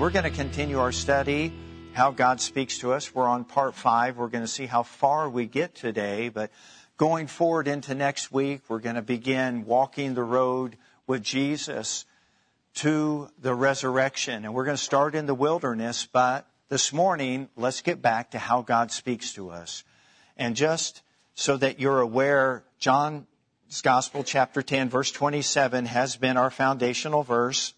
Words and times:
We're 0.00 0.08
going 0.08 0.24
to 0.24 0.30
continue 0.30 0.78
our 0.78 0.92
study, 0.92 1.52
How 1.92 2.10
God 2.10 2.40
Speaks 2.40 2.78
to 2.78 2.94
Us. 2.94 3.14
We're 3.14 3.28
on 3.28 3.44
part 3.44 3.74
five. 3.74 4.16
We're 4.16 4.28
going 4.28 4.42
to 4.42 4.48
see 4.48 4.64
how 4.64 4.82
far 4.82 5.28
we 5.28 5.44
get 5.44 5.74
today, 5.74 6.30
but 6.30 6.50
going 6.96 7.26
forward 7.26 7.68
into 7.68 7.94
next 7.94 8.32
week, 8.32 8.62
we're 8.68 8.78
going 8.78 8.94
to 8.94 9.02
begin 9.02 9.66
walking 9.66 10.14
the 10.14 10.22
road 10.22 10.78
with 11.06 11.22
Jesus 11.22 12.06
to 12.76 13.28
the 13.42 13.54
resurrection. 13.54 14.46
And 14.46 14.54
we're 14.54 14.64
going 14.64 14.78
to 14.78 14.82
start 14.82 15.14
in 15.14 15.26
the 15.26 15.34
wilderness, 15.34 16.08
but 16.10 16.46
this 16.70 16.94
morning, 16.94 17.50
let's 17.54 17.82
get 17.82 18.00
back 18.00 18.30
to 18.30 18.38
how 18.38 18.62
God 18.62 18.90
speaks 18.90 19.34
to 19.34 19.50
us. 19.50 19.84
And 20.34 20.56
just 20.56 21.02
so 21.34 21.58
that 21.58 21.78
you're 21.78 22.00
aware, 22.00 22.64
John's 22.78 23.26
Gospel, 23.82 24.24
chapter 24.24 24.62
10, 24.62 24.88
verse 24.88 25.10
27, 25.10 25.84
has 25.84 26.16
been 26.16 26.38
our 26.38 26.50
foundational 26.50 27.22
verse. 27.22 27.74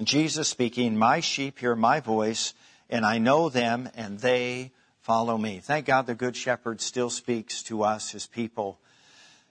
Jesus 0.00 0.48
speaking, 0.48 0.96
My 0.96 1.20
sheep 1.20 1.58
hear 1.58 1.76
my 1.76 2.00
voice, 2.00 2.54
and 2.88 3.04
I 3.04 3.18
know 3.18 3.48
them, 3.48 3.90
and 3.94 4.18
they 4.18 4.72
follow 5.02 5.36
me. 5.36 5.60
Thank 5.62 5.86
God 5.86 6.06
the 6.06 6.14
Good 6.14 6.36
Shepherd 6.36 6.80
still 6.80 7.10
speaks 7.10 7.62
to 7.64 7.82
us, 7.82 8.10
his 8.10 8.26
people. 8.26 8.78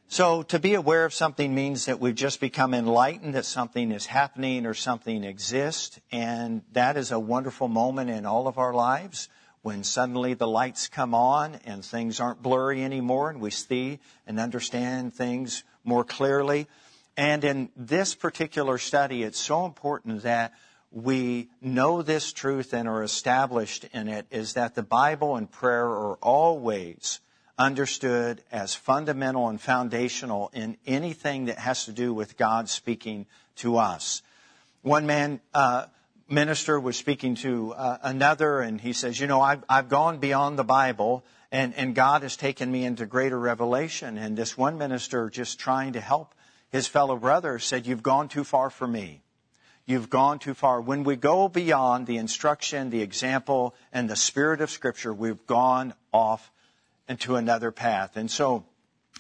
So 0.08 0.44
to 0.44 0.59
be 0.59 0.73
aware 0.73 1.05
of 1.05 1.13
something 1.13 1.55
means 1.55 1.85
that 1.85 2.02
we've 2.02 2.16
just 2.16 2.41
become 2.41 2.73
enlightened 2.73 3.35
that 3.35 3.46
something 3.46 3.91
is 3.91 4.05
happening 4.05 4.66
or 4.66 4.73
something 4.73 5.23
exists. 5.23 6.02
And 6.12 6.63
that 6.73 6.98
is 6.98 7.12
a 7.12 7.20
wonderful 7.20 7.70
moment 7.70 8.10
in 8.10 8.26
all 8.26 8.48
of 8.48 8.58
our 8.58 8.73
lives 8.73 9.30
when 9.62 9.85
suddenly 9.85 10.34
the 10.34 10.48
lights 10.48 10.90
come 10.90 11.13
on 11.13 11.55
and 11.66 11.85
things 11.85 12.20
aren't 12.20 12.41
blurry 12.41 12.84
anymore 12.84 13.30
and 13.30 13.40
we 13.40 13.52
see 13.52 13.99
and 14.27 14.38
understand 14.38 15.13
things 15.13 15.63
more 15.85 16.04
clearly. 16.04 16.68
And 17.22 17.44
in 17.44 17.70
this 17.78 18.16
particular 18.16 18.80
study, 18.80 19.22
it's 19.22 19.40
so 19.40 19.66
important 19.66 20.24
that 20.24 20.54
we 20.91 21.50
know 21.62 22.02
this 22.02 22.34
truth 22.34 22.74
and 22.74 22.88
are 22.88 23.04
established 23.04 23.86
in 23.94 24.08
it 24.08 24.26
is 24.32 24.54
that 24.54 24.74
the 24.74 24.82
Bible 24.82 25.36
and 25.36 25.50
prayer 25.50 25.86
are 25.86 26.16
always 26.16 27.20
understood 27.60 28.41
as 28.52 28.74
fundamental 28.74 29.50
and 29.50 29.62
foundational 29.62 30.50
in 30.52 30.78
anything 30.88 31.46
that 31.46 31.60
has 31.60 31.86
to 31.86 31.91
do 31.91 32.12
with 32.12 32.38
God 32.38 32.68
speaking 32.70 33.28
to 33.58 33.78
us. 33.78 34.24
One 34.82 35.06
man, 35.06 35.41
uh, 35.54 35.85
minister 36.28 36.80
was 36.80 36.98
speaking 36.98 37.35
to 37.35 37.76
uh, 37.76 37.98
another 38.02 38.62
and 38.62 38.82
he 38.82 38.94
says, 38.94 39.20
you 39.20 39.28
know, 39.28 39.41
I've, 39.41 39.63
I've 39.70 39.90
gone 39.90 40.18
beyond 40.18 40.58
the 40.58 40.63
Bible 40.63 41.24
and, 41.52 41.76
and 41.76 41.94
God 41.94 42.24
has 42.24 42.35
taken 42.35 42.72
me 42.72 42.84
into 42.84 43.06
greater 43.06 43.38
revelation. 43.38 44.18
And 44.18 44.35
this 44.35 44.58
one 44.58 44.80
minister 44.80 45.30
just 45.30 45.60
trying 45.60 45.94
to 45.94 46.02
help 46.02 46.34
his 46.72 46.88
fellow 46.88 47.18
brother 47.18 47.60
said, 47.60 47.86
you've 47.86 48.04
gone 48.04 48.27
too 48.27 48.44
far 48.44 48.70
for 48.70 48.88
me. 48.88 49.22
You've 49.86 50.10
gone 50.10 50.40
too 50.40 50.54
far. 50.54 50.80
When 50.80 51.04
we 51.04 51.16
go 51.16 51.50
beyond 51.50 52.08
the 52.08 52.18
instruction, 52.18 52.90
the 52.90 53.02
example, 53.02 53.76
and 53.91 54.10
the 54.10 54.16
spirit 54.16 54.62
of 54.62 54.70
scripture, 54.70 55.13
we've 55.13 55.46
gone 55.48 55.94
off 56.13 56.52
into 57.10 57.36
another 57.36 57.72
path. 57.72 58.16
And 58.16 58.32
so 58.32 58.63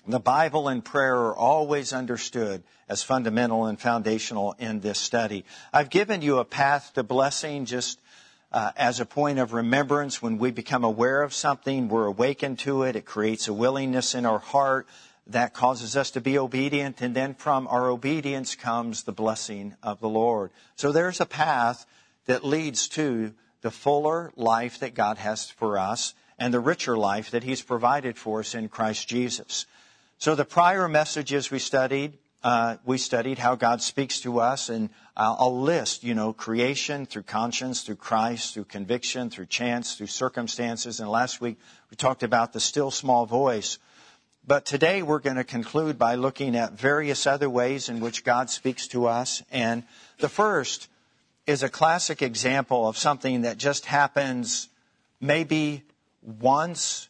the 0.07 0.19
Bible 0.19 0.67
and 0.67 0.85
prayer 0.85 1.15
are 1.15 1.35
always 1.35 1.93
understood 1.93 2.63
as 2.87 3.03
fundamental 3.03 3.65
and 3.65 3.79
foundational 3.79 4.55
in 4.59 4.79
this 4.79 4.99
study. 4.99 5.45
I've 5.73 5.89
given 5.89 6.21
you 6.21 6.39
a 6.39 6.45
path 6.45 6.93
to 6.93 7.03
blessing 7.03 7.65
just 7.65 7.99
uh, 8.51 8.71
as 8.75 8.99
a 8.99 9.05
point 9.05 9.39
of 9.39 9.53
remembrance. 9.53 10.21
When 10.21 10.37
we 10.37 10.51
become 10.51 10.83
aware 10.83 11.21
of 11.21 11.33
something, 11.33 11.89
we're 11.89 12.05
awakened 12.05 12.59
to 12.59 12.83
it. 12.83 12.95
It 12.95 13.05
creates 13.05 13.47
a 13.47 13.53
willingness 13.53 14.15
in 14.15 14.25
our 14.25 14.39
heart 14.39 14.87
that 15.27 15.53
causes 15.53 15.95
us 15.95 16.11
to 16.11 16.21
be 16.21 16.37
obedient. 16.37 17.01
And 17.01 17.15
then 17.15 17.35
from 17.35 17.67
our 17.67 17.89
obedience 17.89 18.55
comes 18.55 19.03
the 19.03 19.11
blessing 19.11 19.75
of 19.83 19.99
the 19.99 20.09
Lord. 20.09 20.51
So 20.75 20.91
there's 20.91 21.21
a 21.21 21.25
path 21.25 21.85
that 22.25 22.45
leads 22.45 22.87
to 22.89 23.33
the 23.61 23.71
fuller 23.71 24.31
life 24.35 24.79
that 24.79 24.95
God 24.95 25.17
has 25.17 25.49
for 25.49 25.77
us 25.77 26.13
and 26.39 26.53
the 26.53 26.59
richer 26.59 26.97
life 26.97 27.31
that 27.31 27.43
He's 27.43 27.61
provided 27.61 28.17
for 28.17 28.39
us 28.39 28.55
in 28.55 28.67
Christ 28.67 29.07
Jesus. 29.07 29.67
So 30.17 30.35
the 30.35 30.45
prior 30.45 30.87
messages 30.87 31.51
we 31.51 31.59
studied, 31.59 32.17
uh, 32.43 32.77
we 32.83 32.97
studied 32.97 33.37
how 33.37 33.55
God 33.55 33.81
speaks 33.81 34.21
to 34.21 34.39
us, 34.39 34.69
and 34.69 34.89
I'll, 35.15 35.37
I'll 35.39 35.61
list, 35.61 36.03
you 36.03 36.15
know, 36.15 36.33
creation 36.33 37.05
through 37.05 37.23
conscience, 37.23 37.83
through 37.83 37.97
Christ, 37.97 38.53
through 38.53 38.65
conviction, 38.65 39.29
through 39.29 39.45
chance, 39.47 39.95
through 39.95 40.07
circumstances. 40.07 40.99
And 40.99 41.09
last 41.09 41.41
week 41.41 41.59
we 41.91 41.95
talked 41.95 42.23
about 42.23 42.53
the 42.53 42.59
still 42.59 42.89
small 42.89 43.27
voice. 43.27 43.77
But 44.45 44.65
today 44.65 45.03
we're 45.03 45.19
going 45.19 45.35
to 45.35 45.43
conclude 45.43 45.99
by 45.99 46.15
looking 46.15 46.55
at 46.55 46.73
various 46.73 47.27
other 47.27 47.49
ways 47.49 47.89
in 47.89 47.99
which 47.99 48.23
God 48.23 48.49
speaks 48.49 48.87
to 48.87 49.05
us. 49.05 49.43
And 49.51 49.83
the 50.17 50.29
first 50.29 50.87
is 51.45 51.61
a 51.61 51.69
classic 51.69 52.23
example 52.23 52.87
of 52.87 52.97
something 52.97 53.41
that 53.43 53.57
just 53.57 53.85
happens 53.85 54.67
maybe 55.19 55.83
once 56.23 57.07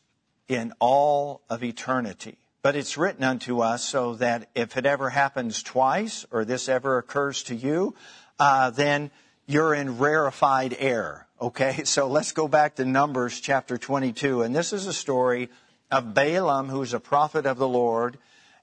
in 0.49 0.73
all 0.79 1.41
of 1.49 1.63
eternity. 1.63 2.37
But 2.63 2.75
it's 2.75 2.97
written 2.97 3.23
unto 3.23 3.61
us 3.61 3.83
so 3.83 4.15
that 4.15 4.49
if 4.53 4.75
it 4.75 4.85
ever 4.85 5.09
happens 5.09 5.63
twice 5.63 6.25
or 6.31 6.43
this 6.43 6.67
ever 6.67 6.97
occurs 6.97 7.43
to 7.43 7.55
you, 7.55 7.95
uh, 8.39 8.71
then 8.71 9.09
you're 9.47 9.73
in 9.73 9.97
rarefied 9.97 10.75
air. 10.77 11.27
Okay, 11.41 11.83
so 11.85 12.07
let's 12.07 12.33
go 12.33 12.49
back 12.49 12.75
to 12.75 12.85
Numbers 12.85 13.39
chapter 13.39 13.77
22. 13.77 14.41
And 14.41 14.53
this 14.53 14.73
is 14.73 14.85
a 14.85 14.93
story 14.93 15.49
of 15.91 16.13
Balaam, 16.13 16.69
who's 16.69 16.93
a 16.93 16.99
prophet 16.99 17.45
of 17.45 17.57
the 17.57 17.67
Lord, 17.67 18.17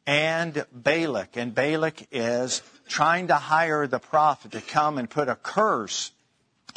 and 0.06 0.64
Balak. 0.72 1.36
And 1.36 1.54
Balak 1.54 2.08
is 2.10 2.62
trying 2.88 3.28
to 3.28 3.34
hire 3.34 3.86
the 3.86 3.98
prophet 3.98 4.52
to 4.52 4.60
come 4.60 4.98
and 4.98 5.08
put 5.08 5.28
a 5.28 5.34
curse 5.34 6.10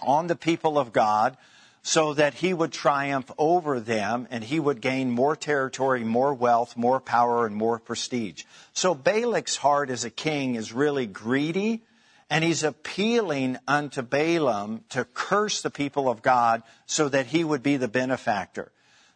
on 0.03 0.27
the 0.27 0.35
people 0.35 0.77
of 0.77 0.91
God 0.91 1.37
so 1.83 2.13
that 2.13 2.35
he 2.35 2.53
would 2.53 2.71
triumph 2.71 3.31
over 3.37 3.79
them 3.79 4.27
and 4.29 4.43
he 4.43 4.59
would 4.59 4.81
gain 4.81 5.09
more 5.09 5.35
territory, 5.35 6.03
more 6.03 6.33
wealth, 6.33 6.77
more 6.77 6.99
power, 6.99 7.45
and 7.45 7.55
more 7.55 7.79
prestige. 7.79 8.43
So 8.73 8.93
Balak's 8.93 9.55
heart 9.55 9.89
as 9.89 10.03
a 10.03 10.09
king 10.09 10.55
is 10.55 10.73
really 10.73 11.07
greedy 11.07 11.81
and 12.29 12.43
he's 12.43 12.63
appealing 12.63 13.57
unto 13.67 14.01
Balaam 14.01 14.83
to 14.89 15.05
curse 15.05 15.61
the 15.61 15.71
people 15.71 16.07
of 16.07 16.21
God 16.21 16.63
so 16.85 17.09
that 17.09 17.27
he 17.27 17.43
would 17.43 17.63
be 17.63 17.77
the 17.77 17.87
benefactor. 17.87 18.71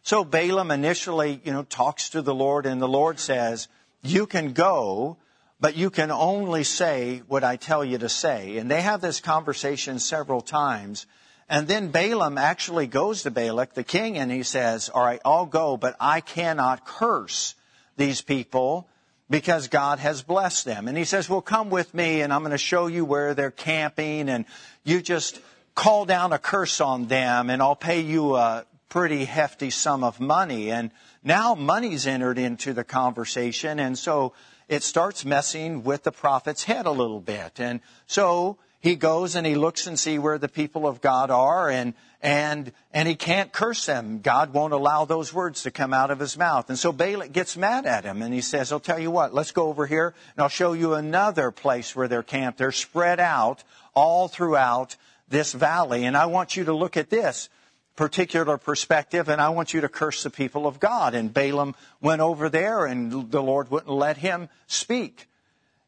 So 0.06 0.22
Balaam 0.22 0.70
initially, 0.70 1.40
you 1.42 1.52
know, 1.52 1.64
talks 1.64 2.10
to 2.10 2.22
the 2.22 2.32
Lord 2.32 2.64
and 2.64 2.80
the 2.80 2.86
Lord 2.86 3.18
says, 3.18 3.66
you 4.02 4.26
can 4.26 4.52
go, 4.52 5.16
but 5.58 5.76
you 5.76 5.90
can 5.90 6.12
only 6.12 6.62
say 6.62 7.24
what 7.26 7.42
I 7.42 7.56
tell 7.56 7.84
you 7.84 7.98
to 7.98 8.08
say. 8.08 8.58
And 8.58 8.70
they 8.70 8.82
have 8.82 9.00
this 9.00 9.18
conversation 9.18 9.98
several 9.98 10.42
times. 10.42 11.06
And 11.48 11.66
then 11.66 11.90
Balaam 11.90 12.38
actually 12.38 12.86
goes 12.86 13.24
to 13.24 13.32
Balak, 13.32 13.74
the 13.74 13.82
king, 13.82 14.16
and 14.16 14.30
he 14.30 14.44
says, 14.44 14.90
all 14.90 15.02
right, 15.02 15.20
I'll 15.24 15.44
go, 15.44 15.76
but 15.76 15.96
I 15.98 16.20
cannot 16.20 16.86
curse 16.86 17.56
these 17.96 18.22
people 18.22 18.86
because 19.28 19.66
God 19.66 19.98
has 19.98 20.22
blessed 20.22 20.66
them. 20.66 20.86
And 20.86 20.96
he 20.96 21.04
says, 21.04 21.28
well, 21.28 21.42
come 21.42 21.68
with 21.68 21.92
me 21.92 22.20
and 22.20 22.32
I'm 22.32 22.42
going 22.42 22.52
to 22.52 22.58
show 22.58 22.86
you 22.86 23.04
where 23.04 23.34
they're 23.34 23.50
camping 23.50 24.28
and 24.28 24.44
you 24.84 25.02
just 25.02 25.40
call 25.74 26.04
down 26.04 26.32
a 26.32 26.38
curse 26.38 26.80
on 26.80 27.06
them 27.08 27.50
and 27.50 27.60
I'll 27.60 27.74
pay 27.74 28.02
you 28.02 28.36
a 28.36 28.64
pretty 28.88 29.24
hefty 29.24 29.70
sum 29.70 30.04
of 30.04 30.20
money. 30.20 30.70
And 30.70 30.90
now 31.24 31.54
money's 31.54 32.06
entered 32.06 32.38
into 32.38 32.72
the 32.72 32.84
conversation. 32.84 33.80
And 33.80 33.98
so 33.98 34.32
it 34.68 34.82
starts 34.82 35.24
messing 35.24 35.84
with 35.84 36.02
the 36.02 36.12
prophet's 36.12 36.64
head 36.64 36.86
a 36.86 36.90
little 36.90 37.20
bit. 37.20 37.60
And 37.60 37.80
so 38.06 38.58
he 38.80 38.94
goes 38.94 39.34
and 39.34 39.46
he 39.46 39.54
looks 39.54 39.86
and 39.86 39.98
see 39.98 40.18
where 40.18 40.38
the 40.38 40.48
people 40.48 40.86
of 40.86 41.00
God 41.00 41.30
are 41.30 41.68
and 41.68 41.94
and 42.22 42.72
and 42.92 43.08
he 43.08 43.14
can't 43.14 43.52
curse 43.52 43.86
them. 43.86 44.20
God 44.20 44.52
won't 44.52 44.72
allow 44.72 45.04
those 45.04 45.32
words 45.32 45.64
to 45.64 45.70
come 45.70 45.92
out 45.92 46.10
of 46.10 46.18
his 46.18 46.38
mouth. 46.38 46.68
And 46.68 46.78
so 46.78 46.92
Balak 46.92 47.32
gets 47.32 47.56
mad 47.56 47.86
at 47.86 48.04
him 48.04 48.22
and 48.22 48.32
he 48.32 48.40
says, 48.40 48.72
I'll 48.72 48.80
tell 48.80 48.98
you 48.98 49.10
what, 49.10 49.34
let's 49.34 49.52
go 49.52 49.68
over 49.68 49.86
here 49.86 50.14
and 50.36 50.42
I'll 50.42 50.48
show 50.48 50.72
you 50.72 50.94
another 50.94 51.50
place 51.50 51.94
where 51.94 52.08
they're 52.08 52.22
camped. 52.22 52.58
They're 52.58 52.72
spread 52.72 53.20
out 53.20 53.64
all 53.94 54.28
throughout 54.28 54.96
this 55.28 55.52
valley. 55.52 56.04
And 56.04 56.16
I 56.16 56.26
want 56.26 56.56
you 56.56 56.64
to 56.64 56.72
look 56.72 56.96
at 56.96 57.10
this 57.10 57.48
particular 57.96 58.58
perspective 58.58 59.28
and 59.28 59.40
I 59.40 59.48
want 59.48 59.74
you 59.74 59.80
to 59.80 59.88
curse 59.88 60.22
the 60.22 60.30
people 60.30 60.66
of 60.66 60.78
God. 60.78 61.14
And 61.14 61.32
Balaam 61.32 61.74
went 62.00 62.20
over 62.20 62.48
there 62.48 62.86
and 62.86 63.30
the 63.30 63.42
Lord 63.42 63.70
wouldn't 63.70 63.90
let 63.90 64.18
him 64.18 64.48
speak. 64.66 65.28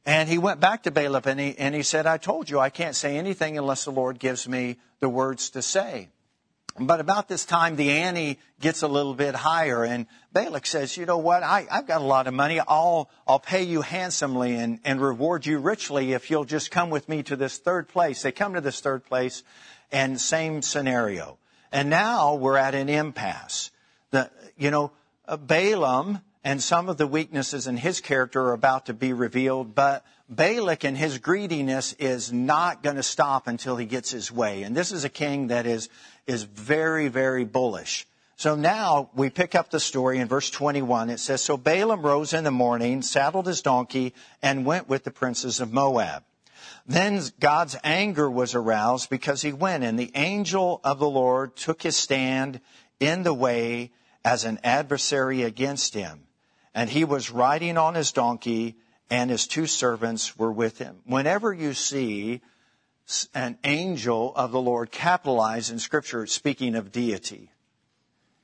And 0.05 0.29
he 0.29 0.39
went 0.39 0.59
back 0.59 0.85
to 0.85 0.91
Balak 0.91 1.27
and 1.27 1.39
he, 1.39 1.57
and 1.59 1.75
he 1.75 1.83
said, 1.83 2.07
I 2.07 2.17
told 2.17 2.49
you 2.49 2.59
I 2.59 2.71
can't 2.71 2.97
say 2.97 3.17
anything 3.17 3.59
unless 3.59 3.85
the 3.85 3.93
Lord 3.93 4.19
gives 4.19 4.49
me 4.49 4.79
the 5.01 5.09
words 5.09 5.51
to 5.51 5.63
say. 5.63 6.09
But 6.81 7.01
about 7.01 7.29
this 7.29 7.45
time, 7.45 7.77
the 7.77 7.91
ante 7.91 8.39
gets 8.61 8.83
a 8.83 8.89
little 8.89 9.15
bit 9.15 9.35
higher, 9.35 9.85
and 9.85 10.07
Balak 10.33 10.67
says, 10.67 10.97
"You 10.97 11.07
know 11.07 11.19
what? 11.19 11.43
I, 11.43 11.67
have 11.71 11.87
got 11.87 12.01
a 12.01 12.05
lot 12.05 12.27
of 12.27 12.35
money. 12.35 12.61
I'll 12.61 13.11
I'll 13.27 13.41
pay 13.41 13.65
you 13.65 13.83
handsomely 13.83 14.55
and, 14.55 14.79
and 14.85 15.01
reward 15.01 15.45
you 15.45 15.59
richly 15.59 16.13
if 16.13 16.31
you'll 16.31 16.45
just 16.45 16.71
come 16.71 16.91
with 16.91 17.09
me 17.09 17.23
to 17.25 17.37
this 17.37 17.59
third 17.59 17.89
place." 17.89 18.23
They 18.23 18.33
come 18.33 18.55
to 18.55 18.61
this 18.61 18.81
third 18.81 19.05
place, 19.05 19.43
and 19.91 20.21
same 20.21 20.63
scenario. 20.63 21.39
And 21.73 21.91
now 21.91 22.35
we're 22.35 22.57
at 22.57 22.75
an 22.75 22.89
impasse. 22.89 23.71
The 24.11 24.31
you 24.57 24.71
know 24.71 24.93
uh, 25.27 25.37
Balaam 25.37 26.21
and 26.45 26.63
some 26.63 26.89
of 26.89 26.97
the 26.97 27.07
weaknesses 27.07 27.67
in 27.67 27.77
his 27.77 28.01
character 28.01 28.41
are 28.47 28.53
about 28.53 28.87
to 28.87 28.95
be 28.95 29.13
revealed, 29.13 29.75
but 29.75 30.05
Balak 30.29 30.85
and 30.85 30.97
his 30.97 31.19
greediness 31.19 31.95
is 31.95 32.33
not 32.33 32.83
going 32.83 32.97
to 32.97 33.03
stop 33.03 33.47
until 33.47 33.77
he 33.77 33.87
gets 33.87 34.11
his 34.11 34.31
way. 34.31 34.63
And 34.63 34.77
this 34.77 34.93
is 34.93 35.05
a 35.05 35.09
king 35.09 35.49
that 35.49 35.67
is, 35.67 35.89
is 36.27 36.45
very, 36.45 37.09
very 37.09 37.45
bullish. 37.45 38.07
So 38.37 38.55
now 38.55 39.11
we 39.15 39.31
pick 39.31 39.55
up 39.55 39.71
the 39.71 39.81
story 39.81 40.19
in 40.19 40.29
verse 40.29 40.49
21. 40.51 41.11
It 41.11 41.19
says, 41.19 41.43
So 41.43 41.57
Balaam 41.57 42.03
rose 42.03 42.33
in 42.33 42.45
the 42.45 42.51
morning, 42.51 43.03
saddled 43.03 43.47
his 43.47 43.63
donkey, 43.63 44.15
and 44.43 44.65
went 44.65 44.89
with 44.89 45.03
the 45.05 45.11
princes 45.11 45.61
of 45.61 45.73
Moab. 45.73 46.23
Then 46.89 47.21
God's 47.39 47.77
anger 47.85 48.31
was 48.31 48.55
aroused 48.55 49.11
because 49.11 49.43
he 49.43 49.53
went, 49.53 49.85
and 49.85 49.99
the 49.99 50.11
angel 50.15 50.81
of 50.83 50.99
the 50.99 51.09
Lord 51.09 51.55
took 51.55 51.83
his 51.83 51.97
stand 51.97 52.63
in 52.99 53.25
the 53.25 53.35
way 53.35 53.93
as 54.25 54.45
an 54.45 54.59
adversary 54.65 55.43
against 55.43 55.93
him. 55.93 56.27
And 56.75 56.89
he 56.89 57.05
was 57.05 57.31
riding 57.31 57.77
on 57.77 57.95
his 57.95 58.13
donkey, 58.13 58.77
and 59.11 59.31
his 59.31 59.47
two 59.47 59.67
servants 59.67 60.39
were 60.39 60.51
with 60.51 60.79
him. 60.79 60.97
Whenever 61.05 61.53
you 61.53 61.75
see 61.75 62.41
an 63.35 63.59
angel 63.65 64.35
of 64.35 64.51
the 64.51 64.61
Lord 64.61 64.91
capitalized 64.91 65.71
in 65.71 65.79
Scripture, 65.79 66.27
speaking 66.27 66.75
of 66.75 66.91
deity, 66.91 67.51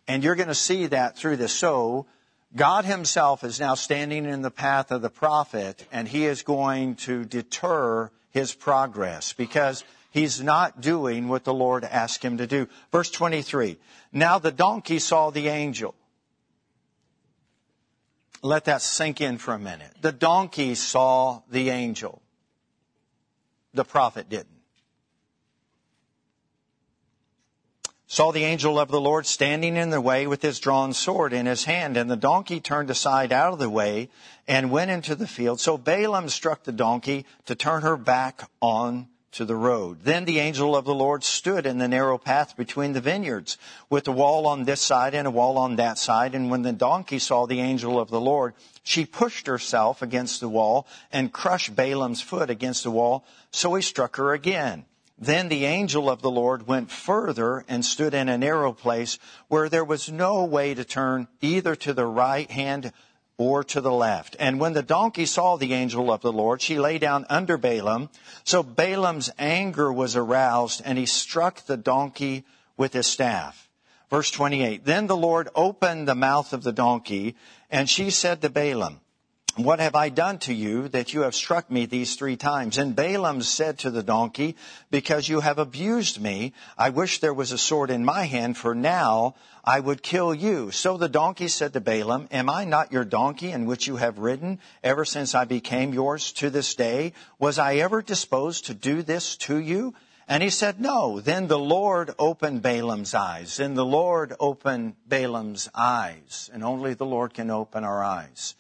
and 0.07 0.23
you're 0.23 0.35
going 0.35 0.49
to 0.49 0.55
see 0.55 0.87
that 0.89 1.17
through 1.17 1.39
this. 1.39 1.53
So, 1.53 2.07
God 2.55 2.85
himself 2.85 3.43
is 3.43 3.59
now 3.59 3.75
standing 3.75 4.27
in 4.27 4.43
the 4.43 4.51
path 4.51 4.91
of 4.91 5.01
the 5.01 5.09
prophet, 5.09 5.87
and 5.91 6.07
he 6.07 6.27
is 6.27 6.43
going 6.43 6.97
to 6.97 7.25
deter 7.25 8.11
his 8.35 8.53
progress 8.53 9.33
because 9.33 9.85
he's 10.11 10.43
not 10.43 10.81
doing 10.81 11.29
what 11.29 11.45
the 11.45 11.55
Lord 11.55 11.85
asked 11.85 12.23
him 12.23 12.39
to 12.39 12.47
do. 12.47 12.69
Verse 12.91 13.11
23. 13.11 13.79
Now 14.13 14.39
the 14.41 14.51
donkey 14.51 14.99
saw 14.99 15.31
the 15.31 15.49
angel. 15.49 15.95
Let 18.43 18.65
that 18.65 18.83
sink 18.83 19.21
in 19.21 19.39
for 19.39 19.55
a 19.55 19.59
minute. 19.59 19.93
The 20.03 20.13
donkey 20.13 20.75
saw 20.75 21.43
the 21.49 21.71
angel. 21.71 22.21
The 23.73 23.85
prophet 23.85 24.29
didn't. 24.29 24.54
Saw 28.15 28.31
the 28.31 28.45
angel 28.45 28.79
of 28.79 28.93
the 28.93 29.01
Lord 29.01 29.27
standing 29.27 29.77
in 29.77 29.91
the 29.91 30.01
way 30.01 30.29
with 30.29 30.41
his 30.41 30.61
drawn 30.61 30.93
sword 30.93 31.33
in 31.33 31.47
his 31.47 31.65
hand, 31.65 31.97
and 31.97 32.09
the 32.09 32.15
donkey 32.15 32.61
turned 32.61 32.89
aside 32.89 33.33
out 33.33 33.53
of 33.53 33.59
the 33.59 33.69
way 33.69 34.09
and 34.47 34.71
went 34.71 34.93
into 34.93 35.17
the 35.17 35.27
field. 35.27 35.59
So 35.59 35.77
Balaam 35.77 36.29
struck 36.29 36.63
the 36.63 36.71
donkey 36.71 37.27
to 37.47 37.57
turn 37.57 37.83
her 37.83 37.97
back 37.97 38.49
on 38.63 39.09
to 39.33 39.45
the 39.45 39.57
road. 39.57 40.05
Then 40.05 40.27
the 40.27 40.39
angel 40.39 40.77
of 40.77 40.85
the 40.85 40.95
Lord 40.95 41.25
stood 41.25 41.67
in 41.67 41.79
the 41.79 41.89
narrow 41.89 42.17
path 42.17 42.57
between 42.57 42.93
the 42.93 43.01
vineyards, 43.01 43.59
with 43.91 44.07
a 44.07 44.13
wall 44.13 44.47
on 44.47 44.65
this 44.65 44.81
side 44.81 45.17
and 45.17 45.27
a 45.27 45.33
wall 45.33 45.59
on 45.59 45.75
that 45.75 45.99
side. 45.99 46.37
And 46.37 46.53
when 46.53 46.63
the 46.63 46.73
donkey 46.73 47.19
saw 47.19 47.47
the 47.47 47.61
angel 47.61 47.99
of 47.99 48.11
the 48.11 48.21
Lord, 48.21 48.55
she 48.85 49.07
pushed 49.07 49.49
herself 49.49 50.03
against 50.03 50.39
the 50.39 50.49
wall 50.49 50.87
and 51.11 51.33
crushed 51.33 51.75
Balaam's 51.75 52.23
foot 52.23 52.49
against 52.49 52.85
the 52.85 52.93
wall, 52.93 53.25
so 53.51 53.75
he 53.75 53.83
struck 53.83 54.15
her 54.19 54.33
again. 54.33 54.85
Then 55.17 55.49
the 55.49 55.65
angel 55.65 56.11
of 56.11 56.23
the 56.23 56.31
Lord 56.31 56.67
went 56.67 56.91
further 56.91 57.65
and 57.69 57.85
stood 57.85 58.15
in 58.15 58.29
a 58.29 58.37
narrow 58.37 58.73
place 58.73 59.19
where 59.49 59.69
there 59.69 59.85
was 59.85 60.11
no 60.11 60.45
way 60.45 60.75
to 60.75 60.85
turn 60.85 61.29
either 61.41 61.77
to 61.77 61.93
the 61.93 62.07
right 62.07 62.51
hand 62.51 62.93
or 63.37 63.65
to 63.65 63.81
the 63.81 63.93
left. 63.93 64.37
And 64.39 64.61
when 64.61 64.73
the 64.73 64.83
donkey 64.83 65.27
saw 65.27 65.57
the 65.57 65.73
angel 65.73 66.13
of 66.13 66.21
the 66.21 66.33
Lord, 66.33 66.63
she 66.63 66.79
lay 66.79 66.99
down 66.99 67.27
under 67.29 67.57
Balaam. 67.57 68.11
So 68.45 68.63
Balaam's 68.63 69.31
anger 69.39 69.93
was 69.93 70.17
aroused 70.17 70.83
and 70.85 70.99
he 70.99 71.07
struck 71.07 71.65
the 71.67 71.77
donkey 71.77 72.45
with 72.77 72.93
his 72.93 73.07
staff. 73.07 73.69
Verse 74.11 74.31
28. 74.31 74.85
Then 74.85 75.07
the 75.07 75.17
Lord 75.17 75.49
opened 75.55 76.07
the 76.07 76.15
mouth 76.15 76.53
of 76.53 76.63
the 76.63 76.73
donkey 76.73 77.37
and 77.71 77.89
she 77.89 78.11
said 78.11 78.43
to 78.43 78.51
Balaam, 78.51 79.01
what 79.57 79.79
have 79.79 79.95
I 79.95 80.09
done 80.09 80.39
to 80.41 80.53
you 80.53 80.89
that 80.89 81.15
you 81.15 81.21
have 81.21 81.35
struck 81.35 81.71
me 81.71 81.87
these 81.87 82.17
three 82.17 82.37
times? 82.37 82.77
And 82.77 82.97
Balaam 82.97 83.41
said 83.41 83.79
to 83.81 83.91
the 83.91 84.03
donkey, 84.03 84.57
Because 84.91 85.29
you 85.29 85.41
have 85.41 85.59
abused 85.59 86.21
me, 86.21 86.55
I 86.77 86.91
wish 86.91 87.21
there 87.21 87.33
was 87.33 87.53
a 87.53 87.59
sword 87.59 87.91
in 87.91 88.05
my 88.05 88.25
hand, 88.25 88.57
for 88.57 88.75
now 88.75 89.37
I 89.65 89.79
would 89.79 90.03
kill 90.03 90.35
you. 90.35 90.73
So 90.73 90.97
the 90.97 91.09
donkey 91.09 91.47
said 91.47 91.73
to 91.75 91.81
Balaam, 91.81 92.29
Am 92.33 92.51
I 92.51 92.65
not 92.65 92.91
your 92.91 93.05
donkey 93.05 93.53
in 93.53 93.67
which 93.67 93.87
you 93.87 93.97
have 93.97 94.19
ridden 94.19 94.59
ever 94.83 95.05
since 95.05 95.37
I 95.37 95.45
became 95.45 95.95
yours 95.95 96.33
to 96.33 96.51
this 96.51 96.75
day? 96.75 97.13
Was 97.39 97.59
I 97.59 97.77
ever 97.77 98.03
disposed 98.03 98.67
to 98.67 98.75
do 98.75 99.03
this 99.03 99.37
to 99.37 99.57
you? 99.59 99.95
And 100.27 100.43
he 100.43 100.51
said, 100.51 100.81
No. 100.81 101.21
Then 101.21 101.47
the 101.47 101.59
Lord 101.59 102.13
opened 102.19 102.63
Balaam's 102.63 103.15
eyes. 103.15 103.59
Then 103.59 103.75
the 103.75 103.85
Lord 103.85 104.35
opened 104.41 104.97
Balaam's 105.07 105.69
eyes. 105.75 106.51
And 106.53 106.65
only 106.65 106.95
the 106.95 107.07
Lord 107.07 107.35
can 107.35 107.51
open 107.51 107.85
our 107.85 108.03
eyes. 108.03 108.57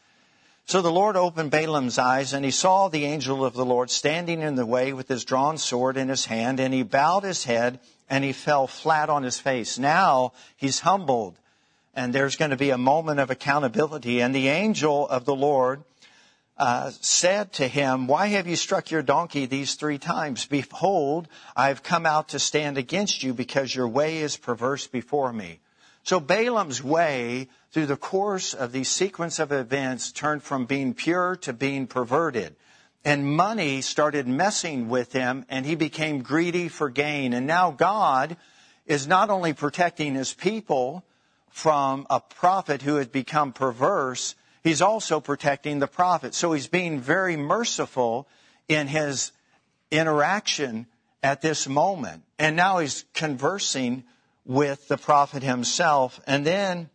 So 0.66 0.80
the 0.80 0.90
Lord 0.90 1.16
opened 1.16 1.50
Balaam's 1.50 1.98
eyes, 1.98 2.32
and 2.32 2.44
he 2.44 2.50
saw 2.50 2.88
the 2.88 3.04
angel 3.04 3.44
of 3.44 3.52
the 3.52 3.66
Lord 3.66 3.90
standing 3.90 4.40
in 4.40 4.54
the 4.54 4.64
way 4.64 4.92
with 4.94 5.08
his 5.08 5.24
drawn 5.24 5.58
sword 5.58 5.96
in 5.96 6.08
his 6.08 6.24
hand, 6.24 6.58
and 6.58 6.72
he 6.72 6.82
bowed 6.82 7.22
his 7.22 7.44
head 7.44 7.80
and 8.08 8.24
he 8.24 8.32
fell 8.32 8.66
flat 8.66 9.08
on 9.08 9.22
his 9.22 9.38
face. 9.38 9.78
Now 9.78 10.32
he's 10.56 10.80
humbled, 10.80 11.38
and 11.94 12.12
there's 12.12 12.36
going 12.36 12.50
to 12.50 12.56
be 12.56 12.70
a 12.70 12.78
moment 12.78 13.20
of 13.20 13.30
accountability. 13.30 14.20
And 14.20 14.34
the 14.34 14.48
angel 14.48 15.08
of 15.08 15.24
the 15.24 15.34
Lord 15.34 15.84
uh, 16.56 16.90
said 17.00 17.52
to 17.54 17.66
him, 17.66 18.06
Why 18.06 18.28
have 18.28 18.46
you 18.46 18.56
struck 18.56 18.90
your 18.90 19.02
donkey 19.02 19.46
these 19.46 19.74
three 19.74 19.98
times? 19.98 20.46
Behold, 20.46 21.28
I've 21.56 21.82
come 21.82 22.06
out 22.06 22.28
to 22.28 22.38
stand 22.38 22.78
against 22.78 23.22
you 23.22 23.34
because 23.34 23.74
your 23.74 23.88
way 23.88 24.18
is 24.18 24.36
perverse 24.36 24.86
before 24.86 25.32
me. 25.32 25.60
So 26.04 26.20
Balaam's 26.20 26.82
way 26.82 27.48
through 27.72 27.86
the 27.86 27.96
course 27.96 28.52
of 28.52 28.72
these 28.72 28.90
sequence 28.90 29.38
of 29.38 29.52
events 29.52 30.12
turned 30.12 30.42
from 30.42 30.66
being 30.66 30.92
pure 30.92 31.36
to 31.36 31.54
being 31.54 31.86
perverted. 31.86 32.54
And 33.06 33.26
money 33.26 33.80
started 33.80 34.28
messing 34.28 34.88
with 34.90 35.12
him 35.12 35.46
and 35.48 35.64
he 35.64 35.74
became 35.74 36.22
greedy 36.22 36.68
for 36.68 36.90
gain. 36.90 37.32
And 37.32 37.46
now 37.46 37.70
God 37.70 38.36
is 38.86 39.06
not 39.06 39.30
only 39.30 39.54
protecting 39.54 40.14
his 40.14 40.34
people 40.34 41.04
from 41.48 42.06
a 42.10 42.20
prophet 42.20 42.82
who 42.82 42.96
had 42.96 43.10
become 43.10 43.52
perverse, 43.52 44.34
he's 44.62 44.82
also 44.82 45.20
protecting 45.20 45.78
the 45.78 45.86
prophet. 45.86 46.34
So 46.34 46.52
he's 46.52 46.68
being 46.68 47.00
very 47.00 47.36
merciful 47.36 48.28
in 48.68 48.88
his 48.88 49.32
interaction 49.90 50.86
at 51.22 51.40
this 51.40 51.66
moment. 51.66 52.24
And 52.38 52.56
now 52.56 52.78
he's 52.78 53.06
conversing 53.14 54.04
with 54.44 54.88
the 54.88 54.98
prophet 54.98 55.42
himself. 55.42 56.20
And 56.26 56.46
then 56.46 56.90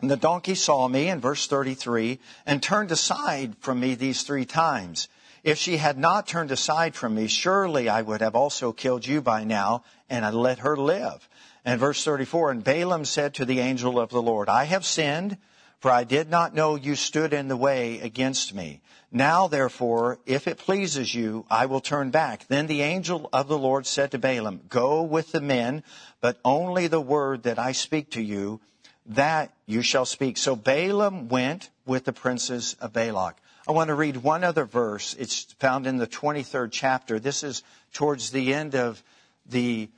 the 0.00 0.16
donkey 0.16 0.54
saw 0.54 0.88
me 0.88 1.08
in 1.08 1.20
verse 1.20 1.46
33 1.46 2.18
and 2.46 2.62
turned 2.62 2.92
aside 2.92 3.56
from 3.60 3.80
me 3.80 3.94
these 3.94 4.22
three 4.22 4.44
times. 4.44 5.08
If 5.44 5.58
she 5.58 5.76
had 5.76 5.98
not 5.98 6.26
turned 6.26 6.50
aside 6.50 6.94
from 6.94 7.14
me, 7.14 7.28
surely 7.28 7.88
I 7.88 8.02
would 8.02 8.20
have 8.20 8.34
also 8.34 8.72
killed 8.72 9.06
you 9.06 9.22
by 9.22 9.44
now 9.44 9.84
and 10.10 10.24
I 10.24 10.30
let 10.30 10.60
her 10.60 10.76
live. 10.76 11.28
And 11.64 11.80
verse 11.80 12.02
34, 12.04 12.50
and 12.50 12.64
Balaam 12.64 13.04
said 13.04 13.34
to 13.34 13.44
the 13.44 13.60
angel 13.60 14.00
of 14.00 14.10
the 14.10 14.22
Lord, 14.22 14.48
I 14.48 14.64
have 14.64 14.84
sinned, 14.84 15.36
for 15.80 15.90
I 15.90 16.04
did 16.04 16.28
not 16.30 16.54
know 16.54 16.74
you 16.74 16.96
stood 16.96 17.32
in 17.32 17.48
the 17.48 17.56
way 17.56 18.00
against 18.00 18.54
me. 18.54 18.80
Now 19.10 19.48
therefore, 19.48 20.18
if 20.26 20.46
it 20.46 20.58
pleases 20.58 21.14
you, 21.14 21.46
I 21.50 21.66
will 21.66 21.80
turn 21.80 22.10
back. 22.10 22.46
Then 22.48 22.66
the 22.66 22.82
angel 22.82 23.28
of 23.32 23.48
the 23.48 23.58
Lord 23.58 23.86
said 23.86 24.10
to 24.10 24.18
Balaam, 24.18 24.60
Go 24.68 25.02
with 25.02 25.32
the 25.32 25.40
men, 25.40 25.82
but 26.20 26.38
only 26.44 26.88
the 26.88 27.00
word 27.00 27.44
that 27.44 27.58
I 27.58 27.72
speak 27.72 28.10
to 28.10 28.22
you 28.22 28.60
that 29.08 29.52
you 29.66 29.82
shall 29.82 30.04
speak. 30.04 30.36
So 30.36 30.54
Balaam 30.54 31.28
went 31.28 31.70
with 31.86 32.04
the 32.04 32.12
princes 32.12 32.76
of 32.80 32.92
Balak. 32.92 33.36
I 33.66 33.72
want 33.72 33.88
to 33.88 33.94
read 33.94 34.18
one 34.18 34.44
other 34.44 34.64
verse. 34.64 35.14
It's 35.18 35.44
found 35.58 35.86
in 35.86 35.96
the 35.96 36.06
23rd 36.06 36.68
chapter. 36.70 37.18
This 37.18 37.42
is 37.42 37.62
towards 37.92 38.30
the 38.30 38.54
end 38.54 38.74
of 38.74 39.02
the, 39.46 39.88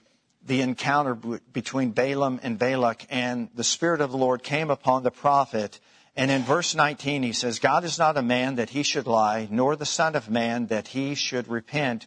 the 0.47 0.63
encounter 0.63 1.15
between 1.15 1.91
Balaam 1.91 2.41
and 2.43 2.59
Balak, 2.59 3.07
and 3.11 3.49
the 3.55 3.65
Spirit 3.65 4.01
of 4.01 4.11
the 4.11 4.17
Lord 4.17 4.43
came 4.43 4.71
upon 4.71 5.03
the 5.03 5.11
prophet. 5.11 5.81
And 6.17 6.31
in 6.31 6.43
verse 6.43 6.75
19, 6.75 7.23
he 7.23 7.33
says, 7.33 7.59
God 7.59 7.85
is 7.85 7.99
not 7.99 8.17
a 8.17 8.23
man 8.23 8.57
that 8.57 8.71
he 8.71 8.83
should 8.83 9.07
lie, 9.07 9.49
nor 9.51 9.77
the 9.77 9.87
Son 9.87 10.17
of 10.17 10.31
Man 10.31 10.67
that 10.67 10.89
he 10.89 11.15
should 11.15 11.49
repent. 11.49 12.07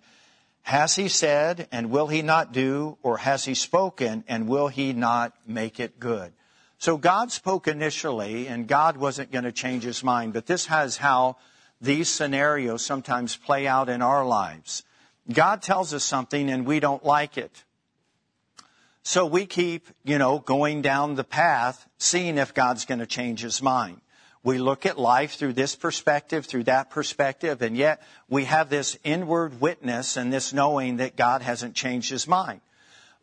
Has 0.63 0.95
he 0.95 1.07
said, 1.07 1.67
and 1.71 1.89
will 1.89 2.07
he 2.07 2.21
not 2.21 2.51
do, 2.51 2.97
or 3.03 3.17
has 3.17 3.45
he 3.45 3.53
spoken, 3.53 4.23
and 4.27 4.47
will 4.47 4.67
he 4.67 4.93
not 4.93 5.33
make 5.45 5.79
it 5.79 5.99
good? 5.99 6.33
So 6.79 6.97
God 6.97 7.31
spoke 7.31 7.67
initially, 7.67 8.47
and 8.47 8.67
God 8.67 8.97
wasn't 8.97 9.31
going 9.31 9.45
to 9.45 9.51
change 9.51 9.83
his 9.83 10.03
mind. 10.03 10.33
But 10.33 10.47
this 10.47 10.65
has 10.65 10.97
how 10.97 11.37
these 11.79 12.09
scenarios 12.09 12.83
sometimes 12.83 13.35
play 13.35 13.67
out 13.67 13.89
in 13.89 14.01
our 14.01 14.25
lives. 14.25 14.83
God 15.31 15.61
tells 15.61 15.93
us 15.93 16.03
something 16.03 16.49
and 16.49 16.65
we 16.65 16.79
don't 16.79 17.05
like 17.05 17.37
it. 17.37 17.63
So 19.03 19.25
we 19.25 19.45
keep, 19.45 19.87
you 20.05 20.17
know, 20.17 20.39
going 20.39 20.81
down 20.81 21.15
the 21.15 21.25
path, 21.25 21.85
seeing 21.97 22.37
if 22.37 22.53
God's 22.53 22.85
going 22.85 22.99
to 22.99 23.05
change 23.05 23.41
his 23.41 23.61
mind. 23.61 23.99
We 24.43 24.57
look 24.57 24.85
at 24.85 24.97
life 24.97 25.35
through 25.35 25.53
this 25.53 25.75
perspective, 25.75 26.45
through 26.45 26.63
that 26.65 26.89
perspective, 26.89 27.61
and 27.61 27.77
yet 27.77 28.01
we 28.29 28.45
have 28.45 28.69
this 28.69 28.97
inward 29.03 29.61
witness 29.61 30.17
and 30.17 30.31
this 30.31 30.53
knowing 30.53 30.97
that 30.97 31.15
God 31.15 31.41
hasn't 31.41 31.75
changed 31.75 32.09
his 32.09 32.27
mind. 32.27 32.61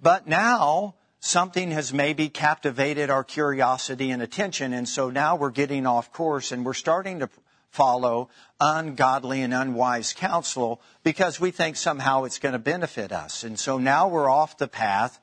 But 0.03 0.27
now 0.27 0.95
something 1.21 1.71
has 1.73 1.93
maybe 1.93 2.29
captivated 2.29 3.11
our 3.11 3.25
curiosity 3.25 4.11
and 4.11 4.23
attention, 4.23 4.73
and 4.73 4.89
so 4.89 5.11
now 5.11 5.37
we're 5.37 5.51
getting 5.51 5.87
off 5.87 6.13
course 6.13 6.53
and 6.53 6.65
we're 6.65 6.75
starting 6.75 7.19
to 7.21 7.29
follow 7.71 8.29
ungodly 8.59 9.43
and 9.43 9.55
unwise 9.55 10.13
counsel 10.13 10.81
because 11.03 11.39
we 11.39 11.51
think 11.51 11.77
somehow 11.77 12.25
it's 12.25 12.39
going 12.39 12.53
to 12.55 12.59
benefit 12.59 13.13
us. 13.13 13.45
And 13.45 13.59
so 13.59 13.79
now 13.79 14.09
we're 14.09 14.31
off 14.31 14.59
the 14.59 14.69
path. 14.69 15.21